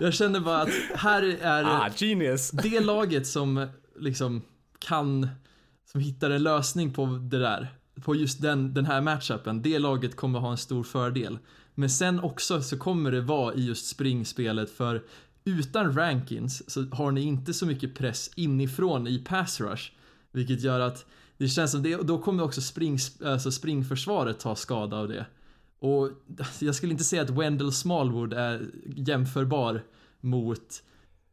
jag 0.00 0.14
känner 0.14 0.40
bara 0.40 0.60
att 0.62 0.70
här 0.94 1.22
är 1.42 1.64
Ah, 1.64 1.90
genius! 1.96 2.50
det 2.50 2.80
laget 2.80 3.26
som 3.26 3.66
liksom 4.00 4.42
kan, 4.78 5.28
som 5.92 6.00
hittar 6.00 6.30
en 6.30 6.42
lösning 6.42 6.92
på 6.92 7.06
det 7.06 7.38
där, 7.38 7.68
på 8.04 8.14
just 8.14 8.42
den, 8.42 8.74
den 8.74 8.86
här 8.86 9.00
matchupen, 9.00 9.62
det 9.62 9.78
laget 9.78 10.16
kommer 10.16 10.38
ha 10.38 10.50
en 10.50 10.58
stor 10.58 10.82
fördel. 10.82 11.38
Men 11.74 11.90
sen 11.90 12.20
också 12.20 12.62
så 12.62 12.78
kommer 12.78 13.10
det 13.10 13.20
vara 13.20 13.54
i 13.54 13.66
just 13.66 13.86
springspelet 13.86 14.70
för 14.70 15.02
utan 15.44 15.92
rankings 15.96 16.70
så 16.70 16.82
har 16.82 17.10
ni 17.12 17.20
inte 17.22 17.54
så 17.54 17.66
mycket 17.66 17.94
press 17.94 18.30
inifrån 18.36 19.06
i 19.06 19.18
pass 19.18 19.60
rush. 19.60 19.90
Vilket 20.32 20.60
gör 20.60 20.80
att 20.80 21.06
det 21.38 21.48
känns 21.48 21.70
som 21.72 21.82
det, 21.82 21.96
då 21.96 22.18
kommer 22.18 22.42
också 22.44 22.60
spring, 22.60 22.98
alltså 23.24 23.50
springförsvaret 23.50 24.40
ta 24.40 24.56
skada 24.56 24.96
av 24.96 25.08
det. 25.08 25.26
Och 25.78 26.10
jag 26.60 26.74
skulle 26.74 26.92
inte 26.92 27.04
säga 27.04 27.22
att 27.22 27.30
Wendell 27.30 27.72
Smallwood 27.72 28.32
är 28.32 28.66
jämförbar 28.86 29.82
mot, 30.20 30.82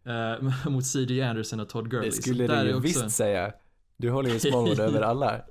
eh, 0.06 0.70
mot 0.72 0.86
C.J. 0.86 1.22
Anderson 1.22 1.60
och 1.60 1.70
Todd 1.70 1.90
Gurley. 1.92 2.10
Det 2.10 2.16
skulle 2.16 2.48
du 2.48 2.68
ju 2.70 2.76
också- 2.76 2.80
visst 2.80 3.12
säga. 3.12 3.52
Du 3.98 4.10
håller 4.10 4.30
ju 4.30 4.40
Smallwood 4.40 4.80
över 4.90 5.02
alla. 5.02 5.42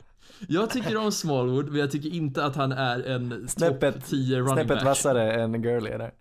Jag 0.48 0.70
tycker 0.70 0.96
om 0.96 1.12
Smallwood, 1.12 1.68
men 1.68 1.80
jag 1.80 1.90
tycker 1.90 2.08
inte 2.14 2.44
att 2.44 2.56
han 2.56 2.72
är 2.72 3.02
en 3.02 3.30
topp 3.30 3.50
Snäppet- 3.50 4.06
10 4.06 4.36
running 4.38 4.52
Snäppet 4.54 4.68
back. 4.68 4.84
vassare 4.84 5.32
än 5.42 5.62
Gurley 5.62 5.92
är 5.92 5.98
där. 5.98 6.12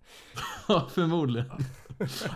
Ja, 0.68 0.88
förmodligen. 0.94 1.46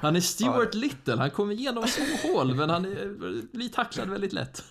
Han 0.02 0.16
är 0.16 0.20
Stuart 0.20 0.74
Little, 0.74 1.16
han 1.16 1.30
kommer 1.30 1.52
igenom 1.54 1.86
små 1.86 2.32
hål, 2.32 2.54
men 2.54 2.70
han 2.70 2.84
är, 2.84 3.56
blir 3.56 3.68
tacklad 3.68 4.08
väldigt 4.10 4.32
lätt. 4.32 4.64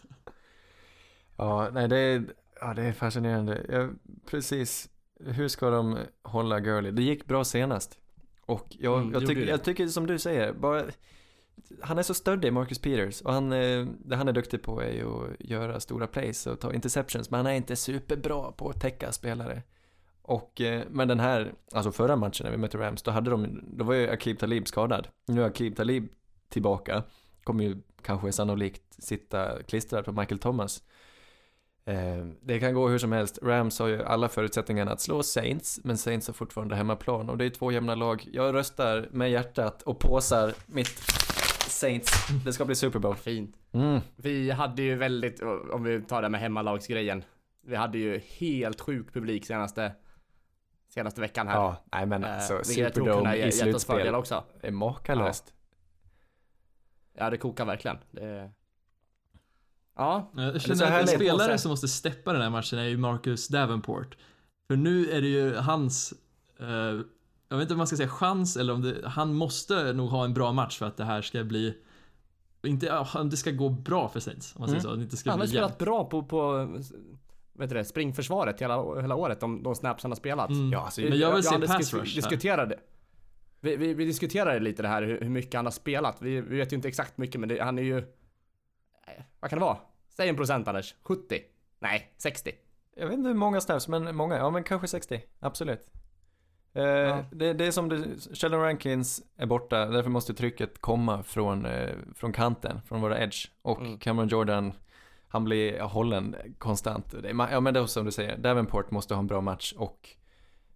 Ja, 1.37 1.69
nej 1.73 1.87
det 1.87 1.97
är, 1.97 2.23
ja, 2.61 2.73
det 2.73 2.83
är 2.83 2.93
fascinerande. 2.93 3.65
Jag, 3.69 3.89
precis, 4.25 4.89
hur 5.19 5.47
ska 5.47 5.69
de 5.69 5.97
hålla 6.23 6.59
Gurley? 6.59 6.91
Det 6.91 7.03
gick 7.03 7.25
bra 7.25 7.43
senast. 7.43 7.97
Och 8.45 8.67
jag, 8.69 9.01
Mm, 9.01 9.13
jag, 9.13 9.27
det. 9.27 9.33
jag 9.33 9.63
tycker 9.63 9.87
som 9.87 10.07
du 10.07 10.19
säger, 10.19 10.53
bara, 10.53 10.83
han 11.81 11.97
är 11.97 12.03
så 12.03 12.13
stöddig, 12.13 12.53
Marcus 12.53 12.79
Peters. 12.79 13.21
Och 13.21 13.33
han, 13.33 13.53
eh, 13.53 13.85
det 14.05 14.15
han 14.15 14.27
är 14.27 14.33
duktig 14.33 14.61
på 14.63 14.81
är 14.81 14.91
ju 14.91 15.05
att 15.05 15.29
göra 15.39 15.79
stora 15.79 16.07
plays 16.07 16.47
och 16.47 16.59
ta 16.59 16.73
interceptions. 16.73 17.29
Men 17.29 17.37
han 17.37 17.47
är 17.47 17.53
inte 17.57 17.75
superbra 17.75 18.51
på 18.51 18.69
att 18.69 18.81
täcka 18.81 19.11
spelare. 19.11 19.63
Och, 20.23 20.61
eh, 20.61 20.83
men 20.89 21.07
den 21.07 21.19
här, 21.19 21.53
alltså 21.71 21.91
förra 21.91 22.15
matchen 22.15 22.43
när 22.43 22.51
vi 22.51 22.57
mötte 22.57 22.77
Rams, 22.77 23.03
då 23.03 23.11
hade 23.11 23.31
de, 23.31 23.63
då 23.77 23.85
var 23.85 23.93
ju 23.93 24.09
Akib 24.09 24.39
Talib 24.39 24.67
skadad. 24.67 25.07
Nu 25.25 25.41
är 25.41 25.45
Akib 25.45 25.75
Talib 25.75 26.09
tillbaka. 26.49 27.03
Kommer 27.43 27.63
ju 27.63 27.77
kanske 28.01 28.31
sannolikt 28.31 29.03
sitta 29.03 29.63
klistrad 29.63 30.05
på 30.05 30.11
Michael 30.11 30.39
Thomas. 30.39 30.83
Eh, 31.85 32.25
det 32.41 32.59
kan 32.59 32.73
gå 32.73 32.87
hur 32.87 32.97
som 32.97 33.11
helst. 33.11 33.39
Rams 33.41 33.79
har 33.79 33.87
ju 33.87 34.03
alla 34.03 34.29
förutsättningarna 34.29 34.91
att 34.91 35.01
slå 35.01 35.23
Saints, 35.23 35.79
men 35.83 35.97
Saints 35.97 36.27
har 36.27 36.33
fortfarande 36.33 36.75
hemmaplan 36.75 37.29
och 37.29 37.37
det 37.37 37.45
är 37.45 37.49
två 37.49 37.71
jämna 37.71 37.95
lag. 37.95 38.27
Jag 38.33 38.55
röstar 38.55 39.09
med 39.11 39.31
hjärtat 39.31 39.81
och 39.81 39.99
påsar 39.99 40.53
mitt 40.65 40.99
Saints. 41.67 42.27
Det 42.45 42.53
ska 42.53 42.65
bli 42.65 42.75
Super 42.75 42.99
Bowl. 42.99 43.15
Fint. 43.15 43.55
Mm. 43.71 43.99
Vi 44.15 44.51
hade 44.51 44.81
ju 44.81 44.95
väldigt, 44.95 45.41
om 45.73 45.83
vi 45.83 46.01
tar 46.01 46.21
det 46.21 46.29
med 46.29 46.41
hemmalagsgrejen. 46.41 47.23
Vi 47.67 47.75
hade 47.75 47.97
ju 47.97 48.21
helt 48.39 48.81
sjuk 48.81 49.13
publik 49.13 49.45
senaste, 49.45 49.91
senaste 50.93 51.21
veckan 51.21 51.47
här. 51.47 51.55
Ja, 51.55 51.83
nej 51.91 52.05
men 52.05 52.23
Eh, 52.23 52.33
alltså 52.33 52.53
kunde 52.53 52.65
Superdome 52.65 53.35
i 53.35 53.51
slutspel 53.51 54.15
också. 54.15 54.43
är 54.61 54.71
makalöst. 54.71 55.53
Ja, 57.17 57.29
det 57.29 57.37
kokar 57.37 57.65
verkligen. 57.65 57.97
Det, 58.11 58.51
Ja, 59.95 60.31
Jag 60.35 60.53
så 60.53 60.59
känner 60.59 60.91
att 60.91 61.01
en 61.01 61.07
spelare 61.07 61.57
som 61.57 61.69
måste 61.69 61.87
steppa 61.87 62.33
den 62.33 62.41
här 62.41 62.49
matchen 62.49 62.79
är 62.79 62.83
ju 62.83 62.97
Marcus 62.97 63.47
Davenport. 63.47 64.17
För 64.67 64.75
nu 64.75 65.09
är 65.09 65.21
det 65.21 65.27
ju 65.27 65.55
hans, 65.55 66.13
eh, 66.59 66.67
jag 67.49 67.57
vet 67.57 67.61
inte 67.61 67.73
om 67.73 67.77
man 67.77 67.87
ska 67.87 67.95
säga 67.97 68.09
chans 68.09 68.57
eller 68.57 68.73
om 68.73 68.81
det, 68.81 69.07
han 69.07 69.33
måste 69.33 69.93
nog 69.93 70.09
ha 70.09 70.25
en 70.25 70.33
bra 70.33 70.51
match 70.51 70.77
för 70.79 70.85
att 70.85 70.97
det 70.97 71.05
här 71.05 71.21
ska 71.21 71.43
bli, 71.43 71.77
inte, 72.63 72.85
ja, 72.85 73.07
om 73.15 73.29
det 73.29 73.37
ska 73.37 73.51
gå 73.51 73.69
bra 73.69 74.09
för 74.09 74.19
Saints, 74.19 74.55
om 74.55 74.59
man 74.59 74.69
säger 74.69 74.81
så. 74.81 74.89
Att 74.91 74.97
det 74.97 75.03
inte 75.03 75.17
ska 75.17 75.31
han 75.31 75.39
har 75.39 75.47
spelat 75.47 75.77
bra 75.77 76.05
på, 76.09 76.23
på 76.23 76.67
vet 77.53 77.69
du 77.69 77.75
det, 77.75 77.85
springförsvaret 77.85 78.61
hela, 78.61 79.01
hela 79.01 79.15
året, 79.15 79.39
de, 79.39 79.63
de 79.63 79.75
snaps 79.75 80.03
han 80.03 80.11
har 80.11 80.15
spelat. 80.15 80.49
Mm. 80.49 80.71
Ja, 80.71 80.79
alltså, 80.79 81.01
Men 81.01 81.17
jag 81.17 81.33
vill 81.33 81.43
se 81.43 81.55
Anders 81.55 81.69
pass 81.69 81.93
rush 81.93 82.15
diskuterade 82.15 82.79
vi, 83.63 83.75
vi, 83.75 83.93
vi 83.93 84.05
diskuterade 84.05 84.59
lite 84.59 84.81
det 84.81 84.87
här 84.87 85.01
hur, 85.01 85.29
mycket 85.29 85.53
han 85.53 85.65
har 85.65 85.71
spelat. 85.71 86.21
Vi, 86.21 86.41
vi 86.41 86.57
vet 86.57 86.71
ju 86.71 86.75
inte 86.75 86.87
exakt 86.87 87.17
mycket 87.17 87.39
men 87.39 87.49
det, 87.49 87.63
han 87.63 87.77
är 87.77 87.83
ju... 87.83 88.03
Vad 89.39 89.49
kan 89.49 89.59
det 89.59 89.65
vara? 89.65 89.77
Säg 90.09 90.29
en 90.29 90.35
procent 90.35 90.67
Anders. 90.67 90.95
70? 91.01 91.39
Nej, 91.79 92.13
60. 92.17 92.51
Jag 92.95 93.07
vet 93.07 93.17
inte 93.17 93.27
hur 93.27 93.35
många 93.35 93.61
snaps, 93.61 93.87
men 93.87 94.15
många. 94.15 94.37
Ja, 94.37 94.49
men 94.49 94.63
kanske 94.63 94.87
60. 94.87 95.21
Absolut. 95.39 95.87
Eh, 96.73 97.25
det, 97.31 97.53
det 97.53 97.65
är 97.65 97.71
som 97.71 97.89
det, 97.89 98.05
Sheldon 98.33 98.61
Rankins 98.61 99.21
är 99.37 99.45
borta, 99.45 99.85
därför 99.85 100.09
måste 100.09 100.33
trycket 100.33 100.81
komma 100.81 101.23
från, 101.23 101.65
eh, 101.65 101.95
från 102.15 102.33
kanten, 102.33 102.81
från 102.81 103.01
våra 103.01 103.23
edge. 103.23 103.47
Och 103.61 103.81
Mm. 103.81 103.99
Cameron 103.99 104.27
Jordan, 104.27 104.73
han 105.33 105.43
blir 105.43 105.79
hållen 105.79 106.35
konstant. 106.57 107.13
Ja 107.51 107.59
men 107.59 107.73
det 107.73 107.79
är 107.79 107.85
som 107.85 108.05
du 108.05 108.11
säger, 108.11 108.37
Davenport 108.37 108.91
måste 108.91 109.13
ha 109.13 109.19
en 109.19 109.27
bra 109.27 109.41
match 109.41 109.73
och 109.77 110.09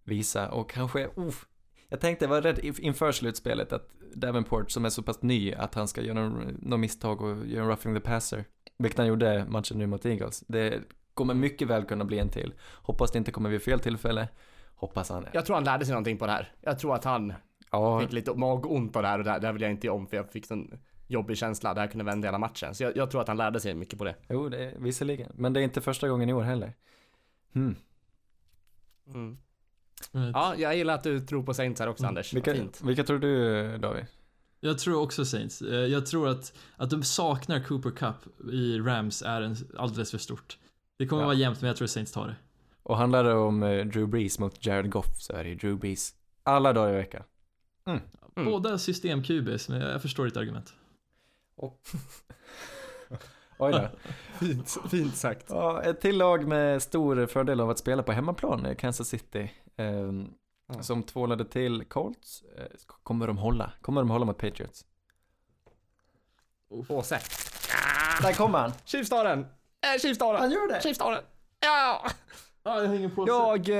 visa 0.03 0.49
och 0.51 0.69
kanske, 0.69 1.09
uff. 1.15 1.45
Jag 1.89 1.99
tänkte, 1.99 2.25
jag 2.25 2.29
var 2.29 2.41
rädd 2.41 2.59
inf- 2.59 2.81
inför 2.81 3.11
slutspelet 3.11 3.73
att 3.73 3.89
Davenport 4.15 4.71
som 4.71 4.85
är 4.85 4.89
så 4.89 5.03
pass 5.03 5.21
ny 5.21 5.53
att 5.53 5.75
han 5.75 5.87
ska 5.87 6.01
göra 6.01 6.29
någon 6.59 6.79
misstag 6.79 7.21
och 7.21 7.47
göra 7.47 7.63
en 7.63 7.69
roughing 7.69 7.93
the 7.95 7.99
passer. 8.01 8.45
Vilket 8.77 8.97
han 8.97 9.07
gjorde 9.07 9.45
matchen 9.49 9.77
nu 9.77 9.87
mot 9.87 10.05
Eagles. 10.05 10.43
Det 10.47 10.81
kommer 11.13 11.33
mycket 11.33 11.67
väl 11.67 11.83
kunna 11.85 12.05
bli 12.05 12.19
en 12.19 12.29
till. 12.29 12.53
Hoppas 12.73 13.11
det 13.11 13.17
inte 13.17 13.31
kommer 13.31 13.49
vid 13.49 13.61
fel 13.61 13.79
tillfälle. 13.79 14.27
Hoppas 14.75 15.09
han 15.09 15.27
Jag 15.33 15.45
tror 15.45 15.55
han 15.55 15.63
lärde 15.63 15.85
sig 15.85 15.91
någonting 15.91 16.17
på 16.17 16.25
det 16.25 16.31
här. 16.31 16.53
Jag 16.61 16.79
tror 16.79 16.95
att 16.95 17.03
han 17.03 17.33
Ja, 17.71 17.99
fick 17.99 18.11
lite 18.13 18.33
magont 18.33 18.93
på 18.93 19.01
det 19.01 19.07
här 19.07 19.17
och 19.19 19.25
det 19.25 19.31
här, 19.31 19.39
det 19.39 19.47
här 19.47 19.53
vill 19.53 19.61
jag 19.61 19.71
inte 19.71 19.89
om 19.89 20.07
för 20.07 20.17
jag 20.17 20.31
fick 20.31 20.51
en 20.51 20.79
jobbig 21.07 21.37
känsla. 21.37 21.73
Det 21.73 21.79
här 21.81 21.87
kunde 21.87 22.05
vända 22.05 22.27
hela 22.27 22.37
matchen. 22.37 22.75
Så 22.75 22.83
jag, 22.83 22.97
jag 22.97 23.11
tror 23.11 23.21
att 23.21 23.27
han 23.27 23.37
lärde 23.37 23.59
sig 23.59 23.73
mycket 23.73 23.99
på 23.99 24.05
det. 24.05 24.15
jo 24.29 24.49
det 24.49 24.65
är 24.65 24.73
visserligen. 24.79 25.31
Men 25.35 25.53
det 25.53 25.59
är 25.59 25.63
inte 25.63 25.81
första 25.81 26.07
gången 26.09 26.29
i 26.29 26.33
år 26.33 26.41
heller. 26.43 26.73
Hmm. 27.53 27.75
Mm. 29.07 29.37
Mm. 30.13 30.31
Ja, 30.33 30.55
jag 30.57 30.75
gillar 30.77 30.93
att 30.93 31.03
du 31.03 31.19
tror 31.19 31.43
på 31.43 31.53
Saints 31.53 31.79
här 31.81 31.87
också 31.87 32.05
Anders. 32.05 32.33
Vilka, 32.33 32.53
Fint. 32.53 32.81
vilka 32.83 33.03
tror 33.03 33.19
du 33.19 33.77
David? 33.77 34.05
Jag 34.59 34.79
tror 34.79 35.01
också 35.01 35.25
Saints. 35.25 35.61
Eh, 35.61 35.75
Jag 35.75 36.05
tror 36.05 36.27
att, 36.29 36.53
att 36.77 36.89
de 36.89 37.03
saknar 37.03 37.59
Cooper 37.63 37.91
Cup 37.91 38.49
i 38.51 38.79
Rams 38.79 39.21
är 39.21 39.41
en, 39.41 39.55
alldeles 39.77 40.11
för 40.11 40.17
stort. 40.17 40.57
Det 40.97 41.07
kommer 41.07 41.21
Ja. 41.21 41.25
vara 41.25 41.35
jämnt 41.37 41.61
men 41.61 41.67
jag 41.67 41.77
tror 41.77 41.87
Saints 41.87 42.11
tar 42.11 42.27
det. 42.27 42.35
Och 42.83 42.97
handlar 42.97 43.23
det 43.23 43.33
om 43.33 43.63
eh, 43.63 43.85
Drew 43.85 44.07
Brees 44.07 44.39
mot 44.39 44.65
Jared 44.65 44.89
Goff 44.91 45.17
så 45.17 45.33
är 45.33 45.43
det 45.43 45.49
ju 45.49 45.55
Drew 45.55 45.77
Brees 45.79 46.13
alla 46.43 46.73
dagar 46.73 46.93
i 46.93 46.95
veckan. 46.97 47.23
Mm. 47.85 48.01
Båda 48.35 48.77
system-QBs, 48.77 49.71
men 49.71 49.81
jag 49.81 50.01
förstår 50.01 50.25
ditt 50.25 50.37
argument. 50.37 50.73
Oj 53.59 53.71
då. 53.71 53.89
Fint, 54.39 54.77
fint 54.91 55.15
sagt. 55.17 55.45
Ja, 55.49 55.81
ett 55.83 56.01
till 56.01 56.17
lag 56.17 56.47
med 56.47 56.81
stor 56.81 57.25
fördel 57.25 57.59
av 57.59 57.69
att 57.69 57.79
spela 57.79 58.03
på 58.03 58.11
hemmaplan 58.11 58.65
är 58.65 58.73
Kansas 58.73 59.07
City. 59.07 59.51
ehm, 59.77 60.29
Ja. 60.73 60.83
Som 60.83 61.03
tvålade 61.03 61.45
till 61.45 61.85
Colts. 61.85 62.43
Eh, 62.57 62.63
kommer 63.03 63.27
de 63.27 63.37
hålla? 63.37 63.71
Kommer 63.81 64.01
de 64.01 64.09
hålla 64.09 64.25
mot 64.25 64.37
Patriots? 64.37 64.85
Åse. 66.69 67.19
Där 68.21 68.33
kommer 68.33 68.59
han! 68.59 68.71
Chiefs 68.85 69.09
tar 69.09 69.23
den! 69.23 69.39
Äh, 69.39 69.99
Chiefs 70.01 70.19
tar 70.19 70.33
den! 70.33 70.41
Han 70.41 70.51
gör 70.51 70.73
det! 70.73 70.81
Chiefs 70.81 70.99
tar 70.99 71.11
den! 71.11 71.23
Ja! 71.59 72.05
Ja, 72.63 72.81
jag 72.81 72.87
hänger 72.87 73.09
på. 73.09 73.27
Jag, 73.27 73.69
eh, 73.69 73.75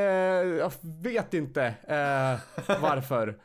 jag 0.58 0.72
vet 1.04 1.34
inte 1.34 1.64
eh, 1.66 2.40
varför. 2.82 3.28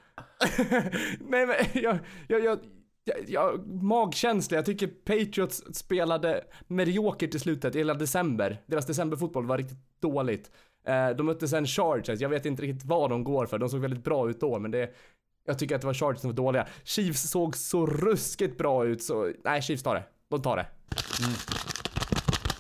Nej 1.20 1.46
men 1.46 1.56
jag, 1.72 1.98
jag, 2.28 2.44
jag, 2.44 2.58
jag, 3.04 3.16
jag 3.28 3.66
magkänsla. 3.82 4.56
Jag 4.56 4.66
tycker 4.66 4.86
Patriots 4.86 5.76
spelade 5.76 6.44
mediokert 6.66 7.34
i 7.34 7.38
slutet, 7.38 7.74
hela 7.74 7.94
december. 7.94 8.60
Deras 8.66 8.86
decemberfotboll 8.86 9.46
var 9.46 9.58
riktigt 9.58 10.00
dåligt. 10.00 10.50
Eh, 10.86 11.10
de 11.10 11.26
mötte 11.26 11.48
sen 11.48 11.66
Chargers, 11.66 12.20
jag 12.20 12.28
vet 12.28 12.46
inte 12.46 12.62
riktigt 12.62 12.84
vad 12.84 13.10
de 13.10 13.24
går 13.24 13.46
för. 13.46 13.58
De 13.58 13.68
såg 13.68 13.80
väldigt 13.80 14.04
bra 14.04 14.30
ut 14.30 14.40
då, 14.40 14.58
men 14.58 14.70
det 14.70 14.94
jag 15.46 15.58
tycker 15.58 15.74
att 15.74 15.80
det 15.80 15.86
var 15.86 15.94
Chargers 15.94 16.20
som 16.20 16.30
var 16.30 16.36
dåliga. 16.36 16.66
Chiefs 16.84 17.30
såg 17.30 17.56
så 17.56 17.86
ruskigt 17.86 18.58
bra 18.58 18.86
ut 18.86 19.02
så, 19.02 19.32
nej 19.44 19.62
Chiefs 19.62 19.82
tar 19.82 19.94
det. 19.94 20.04
De 20.28 20.42
tar 20.42 20.56
det. 20.56 20.66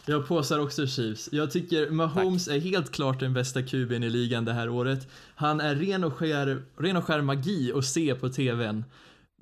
Jag 0.06 0.28
påsar 0.28 0.58
också 0.58 0.86
Chiefs. 0.86 1.28
Jag 1.32 1.50
tycker 1.50 1.90
Mahomes 1.90 2.48
är 2.48 2.60
helt 2.60 2.92
klart 2.92 3.20
den 3.20 3.34
bästa 3.34 3.60
QB'n 3.60 4.04
i 4.04 4.10
ligan 4.10 4.44
det 4.44 4.52
här 4.52 4.68
året. 4.68 5.08
Han 5.34 5.60
är 5.60 5.74
ren 5.74 6.04
och 6.04 6.14
skär, 6.14 6.62
ren 6.76 6.96
och 6.96 7.04
skär 7.04 7.20
magi 7.20 7.72
att 7.74 7.84
se 7.84 8.14
på 8.14 8.28
TVn. 8.28 8.84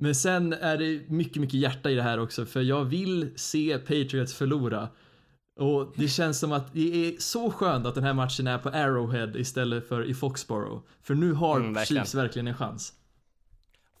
Men 0.01 0.15
sen 0.15 0.53
är 0.53 0.77
det 0.77 1.09
mycket, 1.09 1.41
mycket 1.41 1.59
hjärta 1.59 1.89
i 1.91 1.95
det 1.95 2.01
här 2.03 2.19
också, 2.19 2.45
för 2.45 2.61
jag 2.61 2.83
vill 2.85 3.31
se 3.35 3.77
Patriots 3.77 4.33
förlora. 4.33 4.89
Och 5.59 5.93
det 5.95 6.07
känns 6.07 6.39
som 6.39 6.51
att 6.51 6.73
det 6.73 7.07
är 7.07 7.15
så 7.19 7.51
skönt 7.51 7.85
att 7.85 7.95
den 7.95 8.03
här 8.03 8.13
matchen 8.13 8.47
är 8.47 8.57
på 8.57 8.69
Arrowhead 8.69 9.31
istället 9.35 9.87
för 9.87 10.03
i 10.05 10.13
Foxborough. 10.13 10.81
För 11.01 11.15
nu 11.15 11.33
har 11.33 11.57
Mm, 11.59 11.73
verkligen. 11.73 12.03
Chiefs 12.03 12.15
verkligen 12.15 12.47
en 12.47 12.53
chans. 12.57 12.93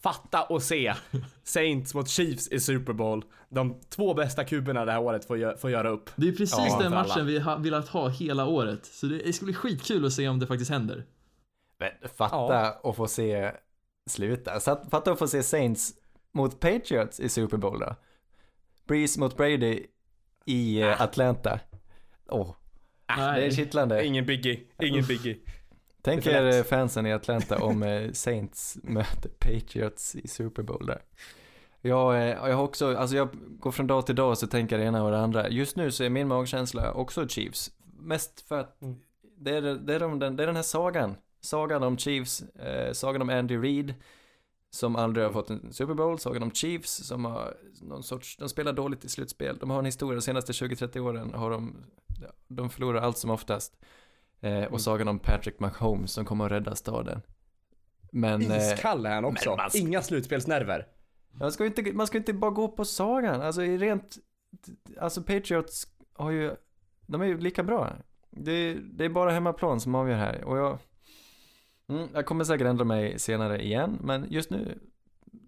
Fatta 0.03 0.43
och 0.43 0.63
se 0.63 0.93
Saints 1.43 1.93
mot 1.93 2.09
Chiefs 2.09 2.47
i 2.47 2.59
Super 2.59 2.93
Bowl. 2.93 3.23
De 3.49 3.79
två 3.89 4.13
bästa 4.13 4.43
kuberna 4.43 4.85
det 4.85 4.91
här 4.91 4.99
året 5.01 5.25
får, 5.25 5.37
gö- 5.37 5.57
får 5.57 5.69
göra 5.71 5.89
upp. 5.89 6.09
Det 6.15 6.27
är 6.27 6.31
precis 6.31 6.55
Ja, 6.57 6.77
den 6.81 6.93
alla. 6.93 7.07
matchen 7.07 7.25
vi 7.25 7.39
har 7.39 7.57
velat 7.59 7.87
ha 7.87 8.07
hela 8.09 8.45
året. 8.45 8.85
Så 8.85 9.05
det 9.05 9.33
ska 9.33 9.45
bli 9.45 9.53
skitkul 9.53 10.05
att 10.05 10.13
se 10.13 10.27
om 10.29 10.39
det 10.39 10.47
faktiskt 10.47 10.71
händer. 10.71 11.05
Men 11.79 11.89
fatta 12.17 12.71
och 12.73 12.95
få 12.95 13.07
se 13.07 13.51
sluta. 14.11 14.59
Fatta 14.59 15.11
att 15.11 15.19
få 15.19 15.27
se 15.27 15.43
Saints 15.43 15.93
mot 16.31 16.59
Patriots 16.59 17.19
i 17.19 17.29
Super 17.29 17.57
Bowl 17.57 17.79
då. 17.79 17.95
Breeze 18.87 19.19
mot 19.19 19.37
Brady 19.37 19.85
i 20.45 20.81
eh, 20.81 21.01
Atlanta. 21.01 21.59
Åh, 22.29 22.55
det 23.07 23.45
är 23.45 23.51
kittlande. 23.51 24.05
Ingen 24.05 24.25
biggie, 24.25 24.59
ingen 24.83 25.05
biggie. 25.05 25.37
Tänk 26.01 26.25
er 26.27 26.43
eh, 26.57 26.63
fansen 26.63 27.05
i 27.05 27.13
Atlanta 27.13 27.63
om 27.63 27.83
eh, 27.83 28.11
Saints 28.11 28.77
möter 28.83 29.29
Patriots 29.29 30.15
i 30.15 30.27
Super 30.27 30.63
Bowl 30.63 30.85
där. 30.85 31.01
Jag, 31.81 32.15
jag 32.27 32.55
har 32.55 32.63
också, 32.63 32.97
alltså 32.97 33.15
jag 33.15 33.29
går 33.59 33.71
från 33.71 33.87
dag 33.87 34.05
till 34.05 34.15
dag 34.15 34.37
så 34.37 34.47
tänker 34.47 34.75
jag 34.75 34.85
det 34.85 34.87
ena 34.87 35.03
och 35.03 35.11
det 35.11 35.19
andra. 35.19 35.49
Just 35.49 35.75
nu 35.75 35.91
så 35.91 36.03
är 36.03 36.09
min 36.09 36.27
magkänsla 36.27 36.91
också 36.91 37.27
Chiefs. 37.27 37.71
Mest 37.99 38.41
för 38.47 38.59
att 38.59 38.81
Mm. 38.81 38.95
det, 39.37 39.55
är, 39.55 39.61
det, 39.61 39.95
är 39.95 39.99
de, 39.99 40.19
det 40.19 40.25
är 40.25 40.31
den 40.47 40.55
här 40.55 40.63
sagan. 40.63 41.15
Sagan 41.41 41.83
om 41.83 41.97
Chiefs, 41.97 42.41
eh, 42.41 42.93
sagan 42.93 43.21
om 43.21 43.29
Andy 43.29 43.57
Reid. 43.57 43.93
Som 44.73 44.95
aldrig 44.95 45.25
har 45.25 45.33
fått 45.33 45.49
en 45.49 45.73
Super 45.73 45.93
Bowl, 45.93 46.19
sagan 46.19 46.43
om 46.43 46.51
Chiefs 46.51 47.07
som 47.07 47.25
har 47.25 47.57
någon 47.81 48.03
sorts, 48.03 48.37
de 48.37 48.49
spelar 48.49 48.73
dåligt 48.73 49.05
i 49.05 49.09
slutspel. 49.09 49.57
De 49.57 49.69
har 49.69 49.79
en 49.79 49.85
historia, 49.85 50.15
de 50.15 50.21
senaste 50.21 50.51
20-30 50.51 50.99
åren 50.99 51.33
har 51.33 51.49
de, 51.51 51.75
de 52.47 52.69
förlorar 52.69 53.01
allt 53.01 53.17
som 53.17 53.29
oftast. 53.29 53.73
Eh, 54.41 54.51
och 54.57 54.67
Mm. 54.67 54.79
sagan 54.79 55.07
om 55.07 55.19
Patrick 55.19 55.59
Mahomes 55.59 56.11
som 56.11 56.25
kommer 56.25 56.45
att 56.45 56.51
rädda 56.51 56.75
staden. 56.75 57.21
Men 58.11 58.51
eh, 58.51 58.57
Iskall 58.57 59.05
är 59.05 59.15
han 59.15 59.25
också. 59.25 59.55
man 59.55 59.69
Inga 59.73 60.01
slutspelsnerver. 60.01 60.87
man, 61.31 61.51
ska 61.51 61.65
inte, 61.65 61.93
man 61.93 62.07
ska 62.07 62.17
inte 62.17 62.33
bara 62.33 62.51
gå 62.51 62.67
på 62.67 62.85
sagan. 62.85 63.41
Alltså 63.41 63.63
i 63.63 63.77
rent, 63.77 64.17
alltså 64.99 65.21
Patriots 65.23 65.87
har 66.13 66.31
ju, 66.31 66.55
de 67.05 67.21
är 67.21 67.25
ju 67.25 67.37
lika 67.37 67.63
bra. 67.63 67.93
Det, 68.29 68.73
det 68.73 69.05
är 69.05 69.09
bara 69.09 69.31
hemmaplan 69.31 69.79
som 69.79 69.95
avgör 69.95 70.17
här. 70.17 70.43
Och 70.43 70.57
jag, 70.57 70.77
mm, 71.91 72.07
jag 72.13 72.25
kommer 72.25 72.43
säkert 72.43 72.67
ändra 72.67 72.85
mig 72.85 73.19
senare 73.19 73.63
igen. 73.65 73.97
Men 74.03 74.25
just 74.29 74.49
nu 74.49 74.79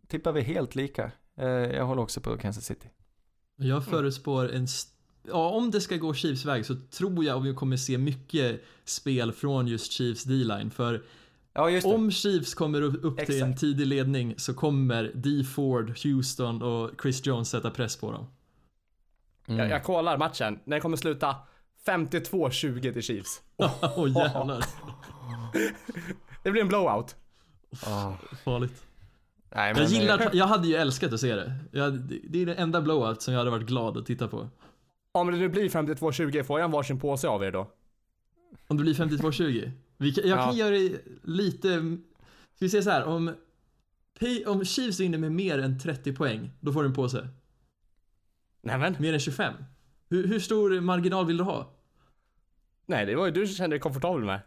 tippar 0.07 0.31
vi 0.31 0.41
helt 0.41 0.75
lika. 0.75 1.11
Eh, 1.37 1.45
jag 1.47 1.85
håller 1.85 2.01
också 2.01 2.21
på 2.21 2.37
Kansas 2.37 2.65
City. 2.65 2.87
Jag 3.55 3.85
förutspår 3.85 4.51
en... 4.51 4.63
st- 4.63 4.89
Ja, 5.27 5.49
om 5.49 5.71
det 5.71 5.81
ska 5.81 5.97
gå 5.97 6.13
Chiefs 6.13 6.45
väg 6.45 6.65
så 6.65 6.75
tror 6.91 7.25
jag 7.25 7.37
att 7.37 7.45
vi 7.45 7.53
kommer 7.53 7.77
se 7.77 7.97
mycket 7.97 8.63
spel 8.85 9.31
från 9.31 9.67
just 9.67 9.91
Chiefs 9.91 10.23
D-line. 10.23 10.71
För 10.71 11.03
Ja, 11.53 11.81
om 11.83 12.11
Chiefs 12.11 12.53
kommer 12.53 12.81
upp 12.81 13.01
till 13.25 13.41
en 13.41 13.49
Exakt. 13.49 13.59
tidig 13.61 13.87
ledning 13.87 14.33
så 14.37 14.53
kommer 14.53 15.11
D. 15.15 15.43
Ford, 15.43 15.93
Houston 16.03 16.61
och 16.61 16.91
Chris 17.01 17.25
Jones 17.25 17.49
sätta 17.49 17.71
press 17.71 17.97
på 17.97 18.11
dem. 18.11 18.25
Mm. 19.47 19.59
Jag, 19.59 19.69
jag 19.69 19.83
kollar 19.83 20.17
matchen. 20.17 20.59
Den 20.65 20.81
kommer 20.81 20.97
sluta 20.97 21.35
52-20 21.85 22.93
till 22.93 23.01
Chiefs. 23.03 23.41
Åh 23.57 24.07
jävlar, 24.07 24.65
Det 26.43 26.51
blir 26.51 26.61
en 26.61 26.67
blowout. 26.67 27.15
Ah. 27.85 28.13
farligt. 28.43 28.83
Nej, 29.55 29.73
men, 29.73 29.83
Jag 29.83 29.91
gillar, 29.91 30.19
eh, 30.21 30.27
jag 30.33 30.45
hade 30.47 30.67
ju 30.67 30.75
älskat 30.75 31.13
att 31.13 31.19
se 31.19 31.35
det. 31.35 31.55
Jag, 31.71 31.93
det 32.29 32.41
är 32.41 32.45
den 32.45 32.57
enda 32.57 32.81
blowout 32.81 33.21
som 33.21 33.33
jag 33.33 33.39
hade 33.39 33.51
varit 33.51 33.67
glad 33.67 33.97
att 33.97 34.05
titta 34.05 34.27
på. 34.27 34.49
Om 35.11 35.31
det 35.31 35.37
nu 35.37 35.49
blir 35.49 35.69
52-20, 35.69 36.43
får 36.43 36.59
jag 36.59 36.65
en 36.65 36.71
varsin 36.71 36.99
påse 36.99 37.27
av 37.27 37.43
er 37.43 37.51
då? 37.51 37.71
Om 38.67 38.77
det 38.77 38.83
blir 38.83 38.93
52-20. 38.93 39.71
Vi 39.97 40.13
kan, 40.13 40.27
jag 40.29 40.39
kan 40.39 40.57
Ja. 40.57 40.65
göra 40.65 40.75
det 40.77 41.01
lite... 41.23 41.69
Ska 42.55 42.65
vi 42.65 42.69
säga 42.69 42.83
så 42.83 42.89
här, 42.89 43.03
om, 43.03 43.35
P- 44.19 44.45
om 44.45 44.65
Chiefs 44.65 44.99
vinner 44.99 45.17
med 45.17 45.31
mer 45.31 45.59
än 45.59 45.79
30 45.79 46.13
poäng, 46.15 46.51
då 46.59 46.73
får 46.73 46.83
du 46.83 46.89
en 46.89 46.95
påse. 46.95 47.27
Nämen. 48.61 48.95
Mer 48.99 49.13
än 49.13 49.19
25. 49.19 49.53
Hur, 50.09 50.27
hur 50.27 50.39
stor 50.39 50.81
marginal 50.81 51.25
vill 51.25 51.37
du 51.37 51.43
ha? 51.43 51.73
Nej, 52.85 53.05
det 53.05 53.15
var 53.15 53.25
ju 53.25 53.31
du 53.31 53.47
som 53.47 53.55
kände 53.55 53.73
dig 53.73 53.79
komfortabel 53.81 54.23
med. 54.25 54.39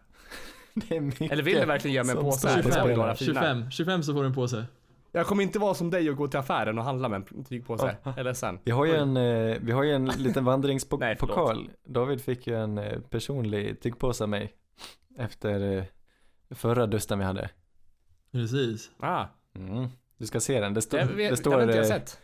Det 0.88 0.96
är 0.96 1.00
mycket 1.00 1.32
Eller 1.32 1.42
vill 1.42 1.54
du 1.60 1.64
verkligen 1.66 1.94
ge 1.94 2.04
mig 2.04 2.16
en 2.16 2.22
påse? 2.22 2.38
står 2.38 2.48
här? 2.48 2.62
på 2.62 2.68
Det 2.68 2.72
ska 2.72 2.80
spel. 2.80 2.90
ju 2.90 2.96
vara 2.96 3.14
fina. 3.14 3.40
25, 3.40 3.70
25 3.70 4.02
så 4.02 4.12
får 4.12 4.20
du 4.20 4.26
en 4.26 4.34
påse. 4.34 4.64
Jag 5.12 5.26
kommer 5.26 5.42
inte 5.42 5.58
vara 5.58 5.74
som 5.74 5.90
dig 5.90 6.10
och 6.10 6.16
gå 6.16 6.28
till 6.28 6.38
affären 6.38 6.78
och 6.78 6.84
handla 6.84 7.08
med 7.08 7.22
en 7.36 7.44
tygpåse. 7.44 7.96
Jag 8.02 8.18
är 8.18 8.24
ledsen. 8.24 8.58
Vi 8.64 8.70
har 8.70 8.84
ju 8.86 8.94
en, 8.96 9.16
eh, 9.16 9.56
vi 9.60 9.72
har 9.72 9.82
ju 9.82 9.92
en 9.92 10.04
liten 10.06 10.44
vandringspokal. 10.54 11.70
David 11.84 12.20
fick 12.20 12.46
ju 12.46 12.56
en 12.62 12.78
eh, 12.78 12.98
personlig 13.00 13.80
tygpåse 13.80 14.24
av 14.24 14.30
mig 14.30 14.52
efter 15.18 15.76
eh, 15.78 15.84
förra 16.50 16.86
dusten 16.86 17.18
vi 17.18 17.24
hade. 17.24 17.50
Precis. 18.32 18.90
Ah, 19.00 19.24
Mm. 19.54 19.88
Du 20.18 20.26
ska 20.26 20.40
se 20.40 20.60
den, 20.60 20.74
det, 20.74 20.82
står 20.82 20.98
det, 20.98 21.04
vet, 21.04 21.30
det 21.30 21.36
står... 21.36 21.50
det 21.50 21.56
har 21.56 21.62
inte 21.62 21.76
jag 21.76 21.86
sett. 21.86 22.18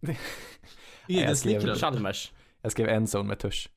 jag 0.00 0.16
skrev- 0.16 1.16
Egensnickrad. 1.22 1.78
Chalmers. 1.78 2.32
jag 2.62 2.72
skrev 2.72 2.88
Endzone 2.88 3.28
med 3.28 3.38
tusch. 3.38 3.68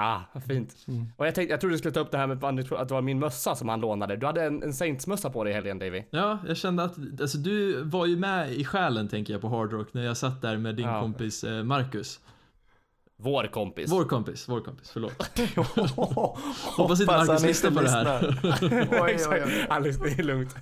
Ah, 0.00 0.20
vad 0.32 0.44
fint. 0.44 0.76
Mm. 0.88 1.12
Och 1.16 1.26
jag 1.26 1.34
tänkte, 1.34 1.52
jag 1.52 1.60
trodde 1.60 1.74
du 1.74 1.78
skulle 1.78 1.94
ta 1.94 2.00
upp 2.00 2.10
det 2.10 2.18
här 2.18 2.26
med 2.26 2.44
att 2.44 2.88
det 2.88 2.94
var 2.94 3.02
min 3.02 3.18
mössa 3.18 3.54
som 3.54 3.68
han 3.68 3.80
lånade. 3.80 4.16
Du 4.16 4.26
hade 4.26 4.44
en, 4.44 4.62
en 4.62 4.74
Saints-mössa 4.74 5.30
på 5.30 5.44
dig 5.44 5.50
i 5.50 5.54
helgen 5.54 5.78
Davy. 5.78 6.02
Ja, 6.10 6.38
jag 6.46 6.56
kände 6.56 6.82
att, 6.84 6.96
alltså 7.20 7.38
du 7.38 7.82
var 7.82 8.06
ju 8.06 8.16
med 8.16 8.52
i 8.52 8.64
själen 8.64 9.08
tänker 9.08 9.32
jag 9.32 9.40
på 9.42 9.48
Hard 9.48 9.72
Rock 9.72 9.94
när 9.94 10.04
jag 10.04 10.16
satt 10.16 10.42
där 10.42 10.56
med 10.56 10.74
din 10.76 10.86
Ja. 10.86 11.00
kompis 11.00 11.44
eh, 11.44 11.62
Marcus. 11.64 12.20
Vår 13.20 13.44
kompis. 13.46 13.92
Vår 13.92 14.04
kompis, 14.04 14.48
vår 14.48 14.60
kompis, 14.60 14.90
förlåt. 14.90 15.38
Hoppas 15.56 15.92
Hoppas 16.76 17.00
inte 17.00 17.16
Marcus 17.16 17.42
lyssnar 17.42 17.70
på 17.70 17.80
det 17.82 17.90
här. 17.90 18.38
oj, 18.90 18.98
oj, 19.02 19.10
Exakt. 19.10 19.46
oj. 19.46 19.66
Han 19.68 19.82
lyssnar, 19.82 20.06
det 20.06 20.18
är 20.18 20.22
lugnt. 20.22 20.56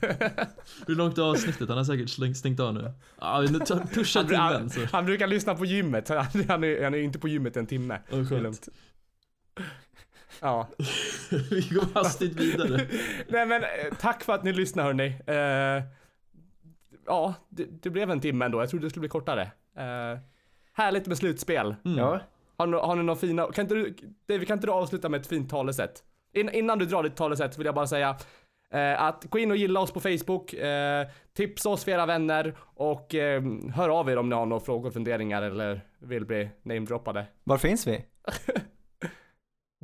Hur 0.87 0.95
långt 0.95 1.19
är 1.19 1.23
avsnittet? 1.23 1.69
Han 1.69 1.79
har 1.79 1.85
säkert 1.85 2.37
stängt 2.37 2.61
av 2.61 2.75
nu. 2.75 2.93
Ja, 3.21 3.41
nu 3.41 3.59
pusha 3.95 4.19
Han, 4.21 4.27
timmen 4.29 4.41
han, 4.43 4.71
så. 4.71 4.81
han 4.93 5.05
brukar 5.05 5.27
lyssna 5.27 5.55
på 5.55 5.65
gymmet. 5.65 6.09
Han, 6.09 6.17
han, 6.49 6.65
är, 6.65 6.85
han 6.85 6.95
är 6.95 6.99
inte 6.99 7.19
på 7.19 7.29
gymmet 7.29 7.57
en 7.57 7.67
timme. 7.67 7.99
Åh, 8.13 8.19
Det 8.19 8.37
är 8.37 8.41
lugnt. 8.41 8.69
Ja. 10.41 10.69
Vi 11.51 11.69
går 11.75 11.95
hastigt 11.95 12.41
vidare. 12.41 12.87
Nej 13.29 13.47
men 13.47 13.63
eh, 13.63 13.69
tack 14.01 14.25
för 14.25 14.33
att 14.33 14.45
ni 14.45 14.53
lyssnar 14.53 14.85
hörni. 14.85 15.07
Eh, 15.27 15.85
ja, 17.07 17.35
det, 17.49 17.83
det 17.83 17.91
blev 17.91 18.11
en 18.11 18.21
timme 18.21 18.45
ändå. 18.45 18.61
Jag 18.61 18.71
trodde 18.71 18.87
det 18.87 18.91
skulle 18.91 19.01
bli 19.01 19.09
kortare. 19.09 19.43
Eh, 19.77 20.19
härligt 20.73 21.07
med 21.07 21.19
slutspel. 21.19 21.75
Mm. 21.85 21.99
Ja, 21.99 22.21
Har, 22.57 22.67
ni- 22.67 22.77
har 22.77 22.97
ni 22.97 23.03
några 23.03 23.21
fina, 23.21 23.53
kan 23.53 23.63
inte 23.65 23.75
du, 23.75 23.97
David, 24.29 24.47
kan 24.49 24.57
inte 24.57 24.67
du 24.67 24.73
avsluta 24.73 25.09
med 25.09 25.21
ett 25.21 25.27
fint 25.27 25.51
talesätt? 25.51 26.03
In, 26.33 26.49
innan 26.51 26.79
du 26.79 26.87
drar 26.87 27.03
ditt 27.03 27.17
talesätt 27.17 27.59
vill 27.59 27.67
jag 27.67 27.75
bara 27.75 27.87
säga 27.87 28.17
eh, 28.73 29.03
att 29.03 29.25
gå 29.25 29.39
in 29.39 29.51
och 29.51 29.57
gilla 29.57 29.81
oss 29.81 29.93
på 29.93 30.01
Facebook, 30.01 30.53
eh, 30.55 31.07
tipsa 31.37 31.69
oss 31.69 31.85
för 31.85 31.93
era 31.93 32.07
vänner 32.07 32.55
och 32.59 33.15
eh, 33.15 33.43
hör 33.75 33.89
av 33.89 34.11
er 34.11 34.17
om 34.19 34.29
ni 34.29 34.35
har 34.35 34.47
några 34.47 34.61
frågor, 34.65 34.91
funderingar 34.91 35.43
eller 35.43 35.81
vill 35.99 36.25
bli 36.25 36.49
namedroppade. 36.63 37.27
var 37.45 37.59
finns 37.59 37.87
vi? 37.87 38.05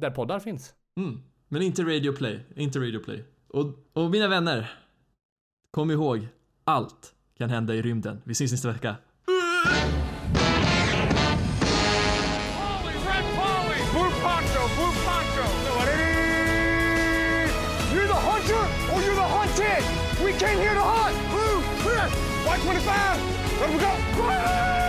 Där 0.03 0.11
poddar 0.11 0.41
finns. 0.41 0.75
Mm. 0.97 1.21
Men 1.49 1.63
inte 1.63 1.83
Radio 1.83 2.13
Play, 2.13 2.41
inte 2.57 2.79
Radio 2.79 3.01
Play. 3.01 3.25
Och, 3.49 3.67
och 3.93 4.11
mina 4.11 4.29
vänner, 4.29 4.71
kom 5.71 5.91
ihåg, 5.91 6.29
allt 6.65 7.15
kan 7.39 7.51
hända 7.51 7.75
i 7.75 7.83
rymden. 7.83 8.23
Vi 8.25 8.35
syns 8.35 8.53
nästa 8.53 8.73
vecka. 8.73 8.97
We 20.25 20.33
came 20.39 20.59
here 20.59 20.75
to 20.75 20.81
hunt! 20.81 21.17
Blue, 21.31 21.63
clear! 21.83 22.09
White 22.47 22.63
25! 22.63 23.21
Let 23.61 23.71
we 23.71 23.79
go! 23.79 24.82